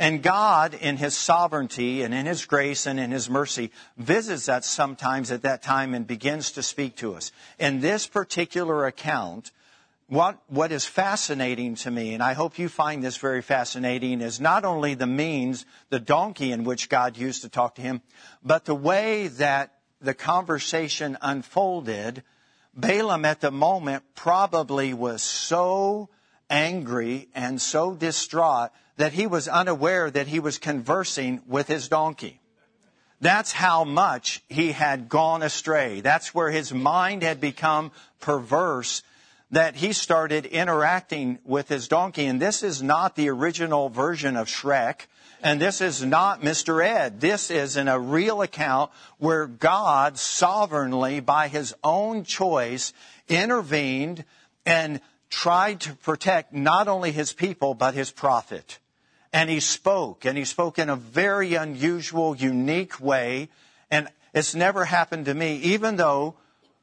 And 0.00 0.22
God, 0.22 0.72
in 0.72 0.96
His 0.96 1.14
sovereignty 1.14 2.00
and 2.00 2.14
in 2.14 2.24
His 2.24 2.46
grace 2.46 2.86
and 2.86 2.98
in 2.98 3.10
His 3.10 3.28
mercy, 3.28 3.70
visits 3.98 4.48
us 4.48 4.66
sometimes 4.66 5.30
at 5.30 5.42
that 5.42 5.62
time 5.62 5.92
and 5.92 6.06
begins 6.06 6.52
to 6.52 6.62
speak 6.62 6.96
to 6.96 7.16
us. 7.16 7.32
In 7.58 7.80
this 7.80 8.06
particular 8.06 8.86
account, 8.86 9.52
what, 10.06 10.38
what 10.48 10.72
is 10.72 10.86
fascinating 10.86 11.74
to 11.76 11.90
me, 11.90 12.14
and 12.14 12.22
I 12.22 12.32
hope 12.32 12.58
you 12.58 12.70
find 12.70 13.04
this 13.04 13.18
very 13.18 13.42
fascinating, 13.42 14.22
is 14.22 14.40
not 14.40 14.64
only 14.64 14.94
the 14.94 15.06
means, 15.06 15.66
the 15.90 16.00
donkey 16.00 16.50
in 16.50 16.64
which 16.64 16.88
God 16.88 17.18
used 17.18 17.42
to 17.42 17.50
talk 17.50 17.74
to 17.74 17.82
him, 17.82 18.00
but 18.42 18.64
the 18.64 18.74
way 18.74 19.28
that 19.28 19.74
the 20.00 20.14
conversation 20.14 21.18
unfolded. 21.20 22.22
Balaam 22.74 23.26
at 23.26 23.42
the 23.42 23.50
moment 23.50 24.04
probably 24.14 24.94
was 24.94 25.20
so 25.20 26.08
angry 26.48 27.28
and 27.34 27.60
so 27.60 27.94
distraught 27.94 28.70
that 29.00 29.14
he 29.14 29.26
was 29.26 29.48
unaware 29.48 30.10
that 30.10 30.26
he 30.26 30.40
was 30.40 30.58
conversing 30.58 31.40
with 31.46 31.66
his 31.68 31.88
donkey. 31.88 32.38
That's 33.22 33.50
how 33.50 33.84
much 33.84 34.42
he 34.48 34.72
had 34.72 35.08
gone 35.08 35.42
astray. 35.42 36.02
That's 36.02 36.34
where 36.34 36.50
his 36.50 36.70
mind 36.72 37.22
had 37.22 37.40
become 37.40 37.92
perverse 38.20 39.02
that 39.52 39.76
he 39.76 39.94
started 39.94 40.44
interacting 40.44 41.38
with 41.46 41.68
his 41.68 41.88
donkey. 41.88 42.26
And 42.26 42.42
this 42.42 42.62
is 42.62 42.82
not 42.82 43.16
the 43.16 43.30
original 43.30 43.88
version 43.88 44.36
of 44.36 44.48
Shrek. 44.48 45.06
And 45.42 45.58
this 45.58 45.80
is 45.80 46.04
not 46.04 46.42
Mr. 46.42 46.84
Ed. 46.84 47.22
This 47.22 47.50
is 47.50 47.78
in 47.78 47.88
a 47.88 47.98
real 47.98 48.42
account 48.42 48.90
where 49.16 49.46
God 49.46 50.18
sovereignly, 50.18 51.20
by 51.20 51.48
his 51.48 51.74
own 51.82 52.24
choice, 52.24 52.92
intervened 53.28 54.26
and 54.66 55.00
tried 55.30 55.80
to 55.80 55.94
protect 55.94 56.52
not 56.52 56.86
only 56.86 57.12
his 57.12 57.32
people, 57.32 57.72
but 57.72 57.94
his 57.94 58.10
prophet. 58.10 58.78
And 59.32 59.48
he 59.48 59.60
spoke, 59.60 60.24
and 60.24 60.36
he 60.36 60.44
spoke 60.44 60.78
in 60.78 60.88
a 60.88 60.96
very 60.96 61.54
unusual, 61.54 62.34
unique 62.34 63.00
way. 63.00 63.48
And 63.90 64.08
it's 64.34 64.54
never 64.54 64.84
happened 64.84 65.26
to 65.26 65.34
me, 65.34 65.56
even 65.56 65.96
though 65.96 66.34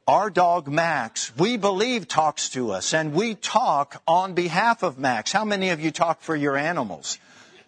our 0.07 0.29
dog 0.29 0.69
Max, 0.69 1.35
we 1.37 1.57
believe 1.57 2.07
talks 2.07 2.49
to 2.49 2.71
us 2.71 2.93
and 2.93 3.13
we 3.13 3.35
talk 3.35 4.01
on 4.07 4.33
behalf 4.33 4.81
of 4.81 4.97
Max. 4.97 5.33
How 5.33 5.43
many 5.43 5.69
of 5.71 5.81
you 5.81 5.91
talk 5.91 6.21
for 6.21 6.35
your 6.35 6.55
animals? 6.55 7.19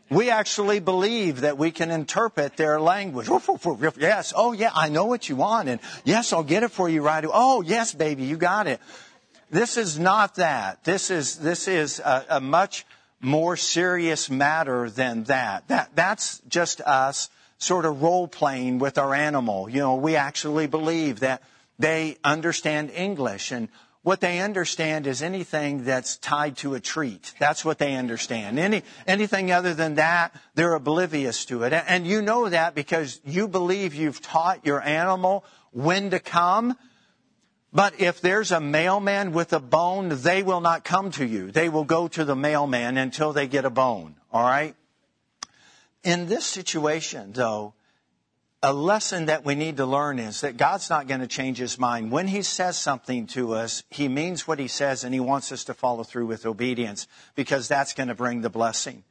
We 0.09 0.29
actually 0.29 0.79
believe 0.79 1.41
that 1.41 1.57
we 1.57 1.71
can 1.71 1.91
interpret 1.91 2.55
their 2.55 2.79
language. 2.79 3.29
Yes. 3.97 4.33
Oh, 4.35 4.53
yeah, 4.53 4.71
I 4.73 4.89
know 4.89 5.05
what 5.05 5.27
you 5.27 5.35
want. 5.35 5.67
And 5.67 5.81
yes, 6.05 6.31
I'll 6.33 6.43
get 6.43 6.63
it 6.63 6.71
for 6.71 6.89
you 6.89 7.01
right. 7.01 7.23
away. 7.23 7.33
Oh, 7.35 7.61
yes, 7.61 7.93
baby, 7.93 8.23
you 8.23 8.37
got 8.37 8.67
it. 8.67 8.79
This 9.51 9.77
is 9.77 9.99
not 9.99 10.35
that. 10.35 10.83
This 10.83 11.11
is, 11.11 11.37
this 11.37 11.67
is 11.67 11.99
a, 11.99 12.25
a 12.29 12.41
much 12.41 12.85
more 13.21 13.57
serious 13.57 14.29
matter 14.29 14.89
than 14.89 15.23
that. 15.25 15.67
That, 15.67 15.89
that's 15.95 16.39
just 16.47 16.81
us 16.81 17.29
sort 17.57 17.85
of 17.85 18.01
role 18.01 18.27
playing 18.27 18.79
with 18.79 18.97
our 18.97 19.13
animal. 19.13 19.69
You 19.69 19.79
know, 19.79 19.95
we 19.95 20.15
actually 20.15 20.67
believe 20.67 21.19
that 21.19 21.43
they 21.77 22.17
understand 22.23 22.91
English 22.91 23.51
and 23.51 23.69
what 24.01 24.21
they 24.21 24.39
understand 24.39 25.07
is 25.07 25.21
anything 25.21 25.83
that's 25.83 26.17
tied 26.17 26.55
to 26.57 26.73
a 26.73 26.79
treat. 26.79 27.33
That's 27.37 27.65
what 27.65 27.79
they 27.79 27.95
understand. 27.95 28.57
Any, 28.57 28.83
anything 29.05 29.51
other 29.51 29.73
than 29.73 29.95
that, 29.95 30.33
they're 30.55 30.73
oblivious 30.73 31.45
to 31.45 31.63
it. 31.63 31.73
And 31.73 32.07
you 32.07 32.21
know 32.21 32.47
that 32.47 32.75
because 32.75 33.19
you 33.25 33.49
believe 33.49 33.93
you've 33.93 34.21
taught 34.21 34.65
your 34.65 34.81
animal 34.81 35.43
when 35.71 36.11
to 36.11 36.19
come. 36.19 36.77
But 37.71 37.99
if 37.99 38.19
there's 38.19 38.51
a 38.51 38.59
mailman 38.59 39.31
with 39.31 39.53
a 39.53 39.59
bone, 39.59 40.09
they 40.09 40.41
will 40.41 40.61
not 40.61 40.83
come 40.83 41.11
to 41.11 41.25
you. 41.25 41.51
They 41.51 41.69
will 41.69 41.83
go 41.83 42.07
to 42.07 42.25
the 42.25 42.35
mailman 42.35 42.97
until 42.97 43.31
they 43.31 43.47
get 43.47 43.65
a 43.65 43.69
bone. 43.69 44.15
All 44.33 44.43
right? 44.43 44.75
In 46.03 46.27
this 46.27 46.45
situation, 46.45 47.33
though, 47.33 47.73
a 48.61 48.73
lesson 48.73 49.27
that 49.27 49.45
we 49.45 49.55
need 49.55 49.77
to 49.77 49.85
learn 49.85 50.19
is 50.19 50.41
that 50.41 50.57
God's 50.57 50.89
not 50.89 51.07
going 51.07 51.21
to 51.21 51.27
change 51.27 51.59
his 51.59 51.79
mind. 51.79 52.11
When 52.11 52.27
he 52.27 52.41
says 52.41 52.77
something 52.77 53.27
to 53.27 53.53
us, 53.53 53.83
he 53.89 54.07
means 54.07 54.47
what 54.47 54.59
he 54.59 54.67
says 54.67 55.03
and 55.03 55.13
he 55.13 55.19
wants 55.19 55.51
us 55.51 55.65
to 55.65 55.73
follow 55.73 56.03
through 56.03 56.25
with 56.25 56.45
obedience 56.45 57.07
because 57.35 57.67
that's 57.67 57.93
going 57.93 58.09
to 58.09 58.15
bring 58.15 58.41
the 58.41 58.49
blessing. 58.49 59.03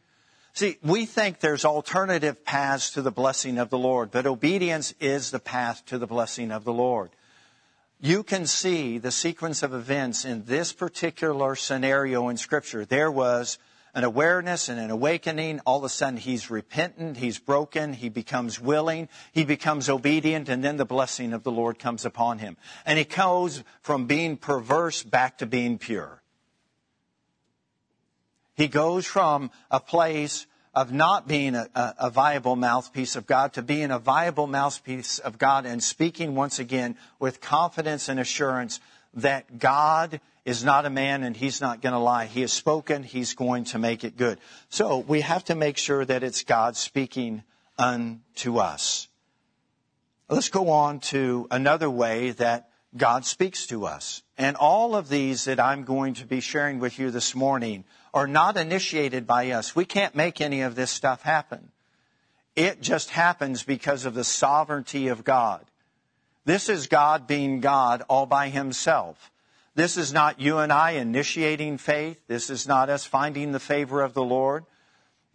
See, 0.52 0.76
we 0.82 1.06
think 1.06 1.40
there's 1.40 1.64
alternative 1.64 2.44
paths 2.44 2.90
to 2.92 3.02
the 3.02 3.12
blessing 3.12 3.58
of 3.58 3.70
the 3.70 3.78
Lord, 3.78 4.10
but 4.10 4.26
obedience 4.26 4.92
is 5.00 5.30
the 5.30 5.38
path 5.38 5.84
to 5.86 5.98
the 5.98 6.06
blessing 6.06 6.50
of 6.50 6.64
the 6.64 6.72
Lord. 6.72 7.10
You 8.00 8.22
can 8.22 8.46
see 8.46 8.98
the 8.98 9.10
sequence 9.10 9.64
of 9.64 9.74
events 9.74 10.24
in 10.24 10.44
this 10.44 10.72
particular 10.72 11.56
scenario 11.56 12.28
in 12.28 12.36
scripture. 12.36 12.84
There 12.84 13.10
was 13.10 13.58
an 13.92 14.04
awareness 14.04 14.68
and 14.68 14.78
an 14.78 14.90
awakening. 14.90 15.58
All 15.66 15.78
of 15.78 15.84
a 15.84 15.88
sudden, 15.88 16.16
he's 16.16 16.48
repentant, 16.48 17.16
he's 17.16 17.40
broken, 17.40 17.92
he 17.92 18.08
becomes 18.08 18.60
willing, 18.60 19.08
he 19.32 19.44
becomes 19.44 19.88
obedient, 19.88 20.48
and 20.48 20.62
then 20.62 20.76
the 20.76 20.84
blessing 20.84 21.32
of 21.32 21.42
the 21.42 21.50
Lord 21.50 21.80
comes 21.80 22.04
upon 22.04 22.38
him. 22.38 22.56
And 22.86 23.00
he 23.00 23.04
goes 23.04 23.64
from 23.80 24.06
being 24.06 24.36
perverse 24.36 25.02
back 25.02 25.38
to 25.38 25.46
being 25.46 25.78
pure. 25.78 26.22
He 28.54 28.68
goes 28.68 29.06
from 29.06 29.50
a 29.72 29.80
place 29.80 30.46
of 30.78 30.92
not 30.92 31.26
being 31.26 31.56
a, 31.56 31.68
a, 31.75 32.08
viable 32.08 32.54
mouthpiece 32.54 33.16
of 33.16 33.26
God 33.26 33.54
to 33.54 33.62
being 33.62 33.90
a 33.90 33.99
viable 33.99 34.47
mouthpiece 34.47 35.18
of 35.18 35.37
God 35.37 35.66
and 35.66 35.82
speaking 35.82 36.37
once 36.37 36.61
again 36.61 36.97
with 37.18 37.40
confidence 37.40 38.08
and 38.08 38.20
assurance 38.20 38.78
that 39.14 39.58
God 39.58 40.20
is 40.44 40.62
not 40.62 40.87
a 40.87 40.90
man 40.90 41.25
and 41.25 41.37
he's 41.37 41.61
not 41.61 41.82
going 41.82 41.94
to 41.94 41.99
lie. 41.99 42.26
He 42.26 42.42
has 42.42 42.52
spoken, 42.52 43.02
he's 43.02 43.35
going 43.35 43.64
to 43.64 43.78
make 43.80 44.04
it 44.04 44.16
good. 44.16 44.38
So 44.68 44.99
we 44.99 45.23
have 45.23 45.42
to 45.47 45.56
make 45.56 45.78
sure 45.78 46.04
that 46.04 46.23
it's 46.23 46.44
God 46.44 46.76
speaking 46.76 47.42
unto 47.76 48.58
us. 48.58 49.08
Let's 50.28 50.49
go 50.49 50.70
on 50.70 51.00
to 51.11 51.49
another 51.50 51.90
way 51.90 52.30
that 52.32 52.68
God 52.97 53.25
speaks 53.25 53.66
to 53.66 53.85
us. 53.85 54.23
And 54.37 54.56
all 54.56 54.94
of 54.94 55.08
these 55.08 55.47
that 55.47 55.58
I'm 55.58 55.82
going 55.82 56.14
to 56.14 56.25
be 56.25 56.38
sharing 56.38 56.78
with 56.78 57.00
you 57.00 57.11
this 57.11 57.35
morning 57.35 57.85
are 58.18 58.26
not 58.26 58.56
initiated 58.56 59.26
by 59.26 59.52
us. 59.52 59.76
We 59.76 59.84
can't 59.84 60.16
make 60.16 60.40
any 60.40 60.62
of 60.62 60.75
this 60.75 60.90
stuff 60.90 61.22
happen. 61.22 61.70
It 62.56 62.82
just 62.82 63.10
happens 63.10 63.62
because 63.62 64.06
of 64.06 64.14
the 64.14 64.25
sovereignty 64.25 65.06
of 65.06 65.22
God. 65.22 65.64
This 66.44 66.68
is 66.68 66.88
God 66.88 67.28
being 67.28 67.60
God 67.60 68.02
all 68.08 68.26
by 68.26 68.48
himself. 68.48 69.30
This 69.76 69.96
is 69.96 70.12
not 70.12 70.40
you 70.40 70.58
and 70.58 70.72
I 70.72 70.92
initiating 70.92 71.78
faith. 71.78 72.20
This 72.26 72.50
is 72.50 72.66
not 72.66 72.90
us 72.90 73.06
finding 73.06 73.52
the 73.52 73.60
favor 73.60 74.02
of 74.02 74.14
the 74.14 74.25
Lord. 74.25 74.64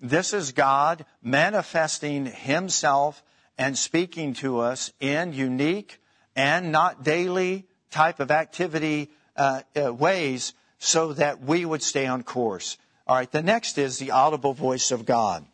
This 0.01 0.33
is 0.33 0.51
God 0.51 1.05
manifesting 1.21 2.25
Himself 2.25 3.23
and 3.57 3.77
speaking 3.77 4.33
to 4.35 4.59
us 4.59 4.91
in 4.99 5.31
unique 5.31 6.01
and 6.35 6.73
not 6.73 7.05
daily 7.05 7.65
type 7.89 8.19
of 8.19 8.31
activity 8.31 9.11
uh, 9.37 9.61
uh, 9.81 9.93
ways 9.93 10.53
so 10.83 11.13
that 11.13 11.41
we 11.41 11.63
would 11.63 11.81
stay 11.81 12.05
on 12.05 12.23
course. 12.23 12.77
All 13.07 13.15
right, 13.15 13.31
the 13.31 13.41
next 13.41 13.77
is 13.77 13.99
the 13.99 14.11
audible 14.11 14.53
voice 14.53 14.91
of 14.91 15.05
God. 15.05 15.45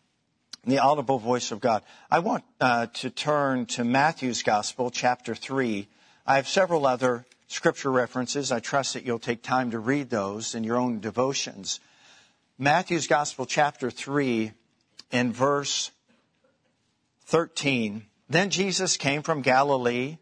The 0.66 0.80
audible 0.80 1.20
voice 1.20 1.52
of 1.52 1.60
God. 1.60 1.84
I 2.10 2.18
want 2.18 2.44
uh, 2.60 2.88
to 2.96 3.12
turn 3.12 3.68
to 3.68 3.84
Matthew's 3.84 4.42
Gospel, 4.42 4.90
chapter 4.90 5.36
3. 5.36 5.88
I 6.26 6.38
have 6.38 6.48
several 6.48 6.88
other 6.88 7.28
scripture 7.48 7.92
references. 7.92 8.52
I 8.52 8.60
trust 8.60 8.96
that 8.96 9.06
you'll 9.06 9.20
take 9.20 9.44
time 9.44 9.70
to 9.70 9.78
read 9.78 10.10
those 10.10 10.56
in 10.56 10.64
your 10.64 10.78
own 10.78 11.00
devotions. 11.00 11.80
Matthew's 12.58 13.06
Gospel, 13.06 13.46
chapter 13.46 13.92
3, 13.92 14.52
in 15.12 15.32
verse 15.32 15.92
13. 17.28 18.04
Then 18.30 18.50
Jesus 18.50 18.98
came 18.98 19.22
from 19.22 19.44
Galilee 19.44 20.18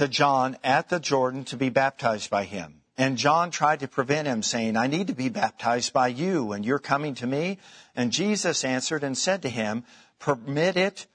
to 0.00 0.08
John 0.08 0.56
at 0.64 0.88
the 0.88 0.98
Jordan 0.98 1.44
to 1.44 1.58
be 1.58 1.68
baptized 1.68 2.30
by 2.30 2.44
him. 2.44 2.80
And 2.96 3.18
John 3.18 3.50
tried 3.50 3.80
to 3.80 3.86
prevent 3.86 4.26
him, 4.26 4.42
saying, 4.42 4.74
I 4.74 4.86
need 4.86 5.08
to 5.08 5.12
be 5.12 5.28
baptized 5.28 5.92
by 5.92 6.08
you, 6.08 6.52
and 6.52 6.64
you're 6.64 6.78
coming 6.78 7.16
to 7.16 7.26
me? 7.26 7.58
And 7.94 8.10
Jesus 8.10 8.64
answered 8.64 9.04
and 9.04 9.16
said 9.16 9.42
to 9.42 9.50
him, 9.50 9.84
Permit 10.18 10.78
it 10.78 11.06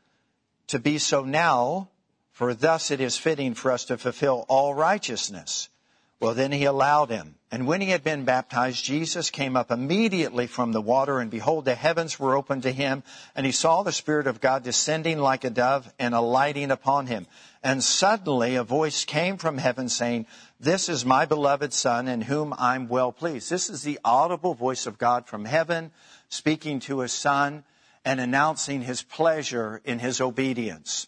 to 0.68 0.78
be 0.78 1.00
so 1.00 1.26
now, 1.26 1.90
for 2.32 2.54
thus 2.54 2.92
it 2.92 3.02
is 3.02 3.18
fitting 3.18 3.56
for 3.56 3.72
us 3.72 3.86
to 3.86 3.98
fulfill 3.98 4.46
all 4.50 4.76
righteousness. 4.76 5.70
Well, 6.20 6.34
then 6.34 6.52
he 6.52 6.66
allowed 6.66 7.10
him. 7.10 7.36
And 7.52 7.68
when 7.68 7.82
he 7.82 7.90
had 7.90 8.04
been 8.04 8.26
baptized, 8.26 8.84
Jesus 8.84 9.30
came 9.30 9.56
up 9.56 9.72
immediately 9.72 10.48
from 10.48 10.72
the 10.72 10.82
water, 10.82 11.20
and 11.20 11.30
behold, 11.30 11.66
the 11.66 11.76
heavens 11.76 12.20
were 12.20 12.36
opened 12.36 12.64
to 12.64 12.72
him, 12.72 13.04
and 13.36 13.46
he 13.46 13.52
saw 13.52 13.84
the 13.84 13.92
Spirit 13.92 14.28
of 14.28 14.42
God 14.42 14.64
descending 14.64 15.20
like 15.20 15.44
a 15.44 15.50
dove 15.50 15.92
and 16.00 16.14
alighting 16.14 16.72
upon 16.72 17.08
him. 17.08 17.28
And 17.64 17.84
suddenly 17.84 18.56
a 18.56 18.64
voice 18.64 19.06
came 19.06 19.38
from 19.38 19.58
heaven 19.58 19.90
saying, 19.90 20.26
This 20.60 20.90
is 20.90 21.06
my 21.06 21.26
beloved 21.26 21.74
Son, 21.74 22.08
in 22.08 22.22
whom 22.22 22.54
I'm 22.58 22.88
well 22.88 23.12
pleased. 23.12 23.50
This 23.50 23.70
is 23.70 23.84
the 23.84 24.00
audible 24.04 24.54
voice 24.54 24.86
of 24.86 24.98
God 24.98 25.28
from 25.28 25.46
heaven, 25.46 25.92
speaking 26.30 26.80
to 26.82 27.00
his 27.00 27.12
Son 27.12 27.64
and 28.04 28.20
announcing 28.20 28.82
his 28.82 29.02
pleasure 29.02 29.82
in 29.84 30.00
his 30.00 30.22
obedience. 30.22 31.08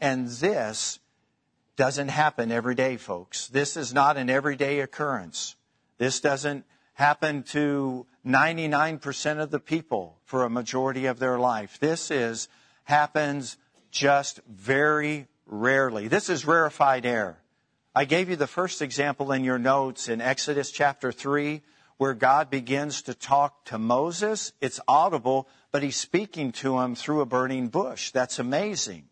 And 0.00 0.28
this 0.28 0.98
doesn't 1.76 2.08
happen 2.08 2.52
every 2.52 2.74
day, 2.74 2.96
folks. 2.96 3.48
This 3.48 3.76
is 3.76 3.92
not 3.92 4.16
an 4.16 4.30
everyday 4.30 4.80
occurrence. 4.80 5.56
This 5.98 6.20
doesn't 6.20 6.64
happen 6.94 7.42
to 7.42 8.06
99% 8.24 9.40
of 9.40 9.50
the 9.50 9.60
people 9.60 10.18
for 10.24 10.44
a 10.44 10.50
majority 10.50 11.06
of 11.06 11.18
their 11.18 11.38
life. 11.38 11.78
This 11.80 12.10
is, 12.10 12.48
happens 12.84 13.56
just 13.90 14.40
very 14.48 15.26
rarely. 15.46 16.08
This 16.08 16.28
is 16.28 16.46
rarefied 16.46 17.04
air. 17.04 17.38
I 17.94 18.04
gave 18.04 18.28
you 18.28 18.36
the 18.36 18.46
first 18.46 18.82
example 18.82 19.32
in 19.32 19.44
your 19.44 19.58
notes 19.58 20.08
in 20.08 20.20
Exodus 20.20 20.70
chapter 20.70 21.12
3 21.12 21.62
where 21.96 22.14
God 22.14 22.50
begins 22.50 23.02
to 23.02 23.14
talk 23.14 23.64
to 23.66 23.78
Moses. 23.78 24.52
It's 24.60 24.80
audible, 24.88 25.48
but 25.70 25.82
he's 25.82 25.96
speaking 25.96 26.52
to 26.52 26.80
him 26.80 26.94
through 26.96 27.20
a 27.20 27.26
burning 27.26 27.68
bush. 27.68 28.10
That's 28.10 28.40
amazing. 28.40 29.04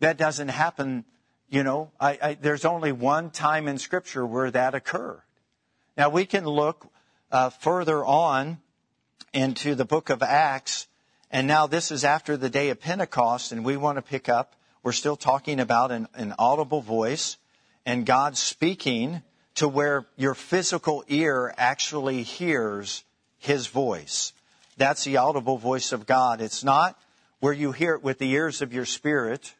That 0.00 0.16
doesn't 0.16 0.48
happen 0.48 1.04
you 1.50 1.64
know, 1.64 1.90
I, 1.98 2.18
I, 2.22 2.34
there's 2.40 2.64
only 2.64 2.92
one 2.92 3.30
time 3.30 3.66
in 3.66 3.78
Scripture 3.78 4.24
where 4.24 4.50
that 4.52 4.74
occurred. 4.74 5.22
Now 5.96 6.08
we 6.08 6.24
can 6.24 6.44
look 6.44 6.86
uh, 7.32 7.50
further 7.50 8.04
on 8.04 8.58
into 9.34 9.74
the 9.74 9.84
book 9.84 10.10
of 10.10 10.22
Acts, 10.22 10.86
and 11.30 11.46
now 11.46 11.66
this 11.66 11.90
is 11.90 12.04
after 12.04 12.36
the 12.36 12.48
day 12.48 12.70
of 12.70 12.80
Pentecost, 12.80 13.52
and 13.52 13.64
we 13.64 13.76
want 13.76 13.98
to 13.98 14.02
pick 14.02 14.28
up. 14.28 14.54
We're 14.82 14.92
still 14.92 15.16
talking 15.16 15.60
about 15.60 15.90
an, 15.90 16.08
an 16.14 16.34
audible 16.38 16.80
voice 16.80 17.36
and 17.84 18.06
God 18.06 18.36
speaking 18.36 19.22
to 19.56 19.68
where 19.68 20.06
your 20.16 20.34
physical 20.34 21.04
ear 21.08 21.52
actually 21.58 22.22
hears 22.22 23.04
His 23.38 23.66
voice. 23.66 24.32
That's 24.76 25.04
the 25.04 25.16
audible 25.18 25.58
voice 25.58 25.92
of 25.92 26.06
God. 26.06 26.40
It's 26.40 26.64
not 26.64 26.98
where 27.40 27.52
you 27.52 27.72
hear 27.72 27.94
it 27.94 28.02
with 28.02 28.18
the 28.18 28.30
ears 28.30 28.62
of 28.62 28.72
your 28.72 28.84
spirit 28.84 29.52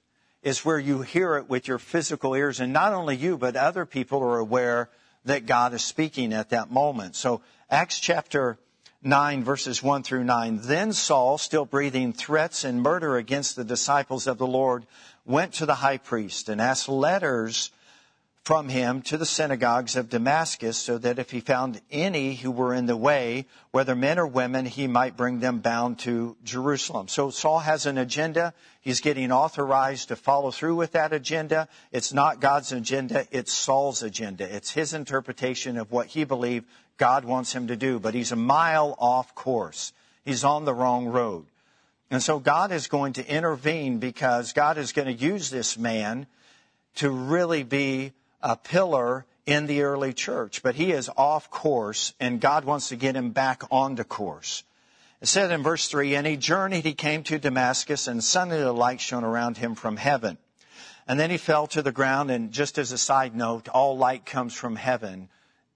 is 0.42 0.64
where 0.64 0.78
you 0.78 1.02
hear 1.02 1.36
it 1.36 1.48
with 1.48 1.68
your 1.68 1.78
physical 1.78 2.34
ears. 2.34 2.60
And 2.60 2.72
not 2.72 2.92
only 2.92 3.16
you, 3.16 3.36
but 3.36 3.56
other 3.56 3.84
people 3.84 4.22
are 4.22 4.38
aware 4.38 4.88
that 5.24 5.46
God 5.46 5.74
is 5.74 5.82
speaking 5.82 6.32
at 6.32 6.50
that 6.50 6.70
moment. 6.70 7.14
So 7.14 7.42
Acts 7.70 8.00
chapter 8.00 8.58
9 9.02 9.44
verses 9.44 9.82
1 9.82 10.02
through 10.02 10.24
9. 10.24 10.60
Then 10.62 10.92
Saul, 10.92 11.38
still 11.38 11.64
breathing 11.64 12.12
threats 12.12 12.64
and 12.64 12.82
murder 12.82 13.16
against 13.16 13.56
the 13.56 13.64
disciples 13.64 14.26
of 14.26 14.38
the 14.38 14.46
Lord, 14.46 14.86
went 15.24 15.54
to 15.54 15.66
the 15.66 15.76
high 15.76 15.98
priest 15.98 16.48
and 16.48 16.60
asked 16.60 16.88
letters 16.88 17.70
from 18.42 18.68
him 18.68 19.02
to 19.02 19.18
the 19.18 19.26
synagogues 19.26 19.96
of 19.96 20.08
Damascus, 20.08 20.78
so 20.78 20.96
that 20.98 21.18
if 21.18 21.30
he 21.30 21.40
found 21.40 21.80
any 21.90 22.34
who 22.34 22.50
were 22.50 22.74
in 22.74 22.86
the 22.86 22.96
way, 22.96 23.46
whether 23.70 23.94
men 23.94 24.18
or 24.18 24.26
women, 24.26 24.64
he 24.64 24.86
might 24.86 25.16
bring 25.16 25.40
them 25.40 25.58
bound 25.58 25.98
to 26.00 26.36
Jerusalem. 26.42 27.06
So 27.08 27.30
Saul 27.30 27.58
has 27.58 27.84
an 27.84 27.98
agenda. 27.98 28.54
He's 28.80 29.00
getting 29.00 29.30
authorized 29.30 30.08
to 30.08 30.16
follow 30.16 30.50
through 30.50 30.76
with 30.76 30.92
that 30.92 31.12
agenda. 31.12 31.68
It's 31.92 32.14
not 32.14 32.40
God's 32.40 32.72
agenda, 32.72 33.26
it's 33.30 33.52
Saul's 33.52 34.02
agenda. 34.02 34.52
It's 34.52 34.70
his 34.70 34.94
interpretation 34.94 35.76
of 35.76 35.92
what 35.92 36.06
he 36.06 36.24
believed 36.24 36.66
God 36.96 37.24
wants 37.24 37.52
him 37.52 37.68
to 37.68 37.76
do, 37.76 37.98
but 37.98 38.14
he's 38.14 38.32
a 38.32 38.36
mile 38.36 38.94
off 38.98 39.34
course. 39.34 39.92
He's 40.24 40.44
on 40.44 40.64
the 40.64 40.74
wrong 40.74 41.06
road. 41.06 41.46
And 42.10 42.22
so 42.22 42.38
God 42.38 42.72
is 42.72 42.88
going 42.88 43.12
to 43.14 43.26
intervene 43.26 43.98
because 43.98 44.52
God 44.52 44.78
is 44.78 44.92
going 44.92 45.06
to 45.06 45.24
use 45.24 45.50
this 45.50 45.78
man 45.78 46.26
to 46.96 47.10
really 47.10 47.62
be 47.62 48.12
a 48.42 48.56
pillar 48.56 49.26
in 49.46 49.66
the 49.66 49.82
early 49.82 50.12
church, 50.12 50.62
but 50.62 50.74
he 50.74 50.92
is 50.92 51.10
off 51.16 51.50
course 51.50 52.14
and 52.20 52.40
God 52.40 52.64
wants 52.64 52.88
to 52.88 52.96
get 52.96 53.16
him 53.16 53.30
back 53.30 53.62
onto 53.70 54.04
course. 54.04 54.62
It 55.20 55.28
said 55.28 55.50
in 55.50 55.62
verse 55.62 55.88
3, 55.88 56.14
And 56.14 56.26
he 56.26 56.36
journeyed, 56.36 56.84
he 56.84 56.94
came 56.94 57.22
to 57.24 57.38
Damascus, 57.38 58.06
and 58.06 58.24
suddenly 58.24 58.62
a 58.62 58.72
light 58.72 59.00
shone 59.00 59.24
around 59.24 59.58
him 59.58 59.74
from 59.74 59.96
heaven. 59.98 60.38
And 61.06 61.20
then 61.20 61.30
he 61.30 61.36
fell 61.36 61.66
to 61.68 61.82
the 61.82 61.92
ground, 61.92 62.30
and 62.30 62.52
just 62.52 62.78
as 62.78 62.92
a 62.92 62.98
side 62.98 63.36
note, 63.36 63.68
all 63.68 63.98
light 63.98 64.24
comes 64.24 64.54
from 64.54 64.76
heaven. 64.76 65.28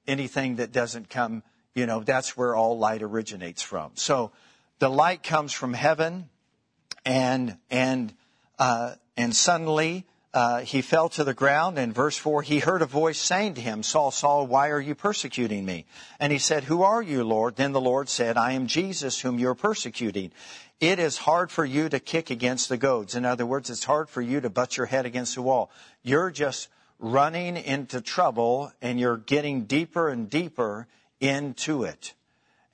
Anything 0.07 0.57
that 0.57 0.73
doesn't 0.73 1.11
come, 1.11 1.43
you 1.75 1.85
know, 1.87 2.01
that's 2.01 2.37
where 2.37 2.55
all 2.55 2.79
light 2.79 3.03
originates 3.03 3.61
from. 3.61 3.91
So 3.97 4.33
the 4.79 4.89
light 4.89 5.23
comes 5.23 5.53
from 5.53 5.75
heaven, 5.75 6.31
and, 7.05 7.59
and, 7.71 8.15
uh, 8.59 8.95
and 9.17 9.37
suddenly 9.37 10.07
uh, 10.35 10.63
he 10.63 10.83
fell 10.83 11.09
to 11.11 11.23
the 11.23 11.33
ground. 11.33 11.79
In 11.79 11.93
verse 11.93 12.17
4, 12.17 12.43
he 12.43 12.59
heard 12.59 12.83
a 12.83 12.87
voice 12.87 13.19
saying 13.19 13.55
to 13.55 13.61
him, 13.61 13.85
Saul, 13.85 14.11
Saul, 14.11 14.49
why 14.49 14.71
are 14.71 14.81
you 14.81 14.97
persecuting 14.97 15.65
me? 15.65 15.87
And 16.19 16.33
he 16.33 16.39
said, 16.39 16.65
Who 16.65 16.83
are 16.83 17.01
you, 17.01 17.23
Lord? 17.23 17.55
Then 17.55 17.73
the 17.73 17.81
Lord 17.81 18.09
said, 18.09 18.37
I 18.37 18.53
am 18.53 18.67
Jesus 18.67 19.21
whom 19.21 19.39
you're 19.39 19.55
persecuting. 19.55 20.33
It 20.81 20.99
is 20.99 21.19
hard 21.19 21.53
for 21.53 21.65
you 21.65 21.89
to 21.89 22.01
kick 22.01 22.31
against 22.31 22.69
the 22.69 22.77
goads. 22.77 23.15
In 23.15 23.25
other 23.25 23.47
words, 23.47 23.71
it's 23.71 23.85
hard 23.85 24.11
for 24.11 24.21
you 24.21 24.41
to 24.41 24.51
butt 24.51 24.77
your 24.77 24.87
head 24.87 25.07
against 25.07 25.37
the 25.37 25.43
wall. 25.43 25.71
You're 26.03 26.33
just 26.33 26.69
running 26.99 27.57
into 27.57 28.01
trouble 28.01 28.73
and 28.83 28.99
you're 28.99 29.17
getting 29.17 29.67
deeper 29.67 30.09
and 30.09 30.29
deeper 30.29 30.89
into 31.21 31.85
it 31.85 32.13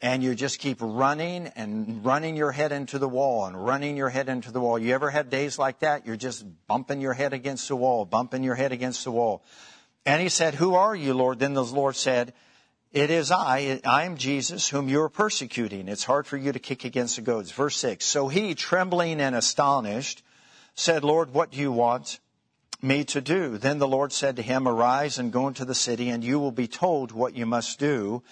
and 0.02 0.22
you 0.22 0.34
just 0.34 0.58
keep 0.58 0.78
running 0.80 1.48
and 1.48 2.04
running 2.04 2.34
your 2.34 2.52
head 2.52 2.72
into 2.72 2.98
the 2.98 3.08
wall 3.08 3.44
and 3.44 3.64
running 3.64 3.96
your 3.96 4.08
head 4.08 4.28
into 4.28 4.50
the 4.50 4.60
wall. 4.60 4.78
You 4.78 4.94
ever 4.94 5.10
had 5.10 5.28
days 5.28 5.58
like 5.58 5.80
that? 5.80 6.06
You're 6.06 6.16
just 6.16 6.44
bumping 6.66 7.00
your 7.00 7.12
head 7.12 7.34
against 7.34 7.68
the 7.68 7.76
wall, 7.76 8.04
bumping 8.06 8.42
your 8.42 8.54
head 8.54 8.72
against 8.72 9.04
the 9.04 9.10
wall. 9.10 9.44
And 10.06 10.22
he 10.22 10.30
said, 10.30 10.54
Who 10.54 10.74
are 10.74 10.94
you, 10.94 11.12
Lord? 11.12 11.38
Then 11.38 11.52
the 11.52 11.64
Lord 11.64 11.96
said, 11.96 12.32
It 12.92 13.10
is 13.10 13.30
I. 13.30 13.80
I 13.84 14.04
am 14.04 14.16
Jesus 14.16 14.68
whom 14.68 14.88
you 14.88 15.02
are 15.02 15.10
persecuting. 15.10 15.86
It's 15.86 16.04
hard 16.04 16.26
for 16.26 16.38
you 16.38 16.52
to 16.52 16.58
kick 16.58 16.84
against 16.84 17.16
the 17.16 17.22
goads. 17.22 17.52
Verse 17.52 17.76
6. 17.76 18.04
So 18.04 18.28
he, 18.28 18.54
trembling 18.54 19.20
and 19.20 19.36
astonished, 19.36 20.22
said, 20.74 21.04
Lord, 21.04 21.34
what 21.34 21.50
do 21.50 21.58
you 21.58 21.72
want? 21.72 22.20
me 22.82 23.04
to 23.04 23.20
do. 23.20 23.58
Then 23.58 23.78
the 23.78 23.86
Lord 23.86 24.10
said 24.10 24.36
to 24.36 24.42
him, 24.42 24.66
Arise 24.66 25.18
and 25.18 25.32
go 25.32 25.48
into 25.48 25.66
the 25.66 25.74
city, 25.74 26.08
and 26.08 26.24
you 26.24 26.38
will 26.38 26.50
be 26.50 26.66
told 26.66 27.12
what 27.12 27.34
you 27.34 27.44
must 27.44 27.78
do. 27.78 28.22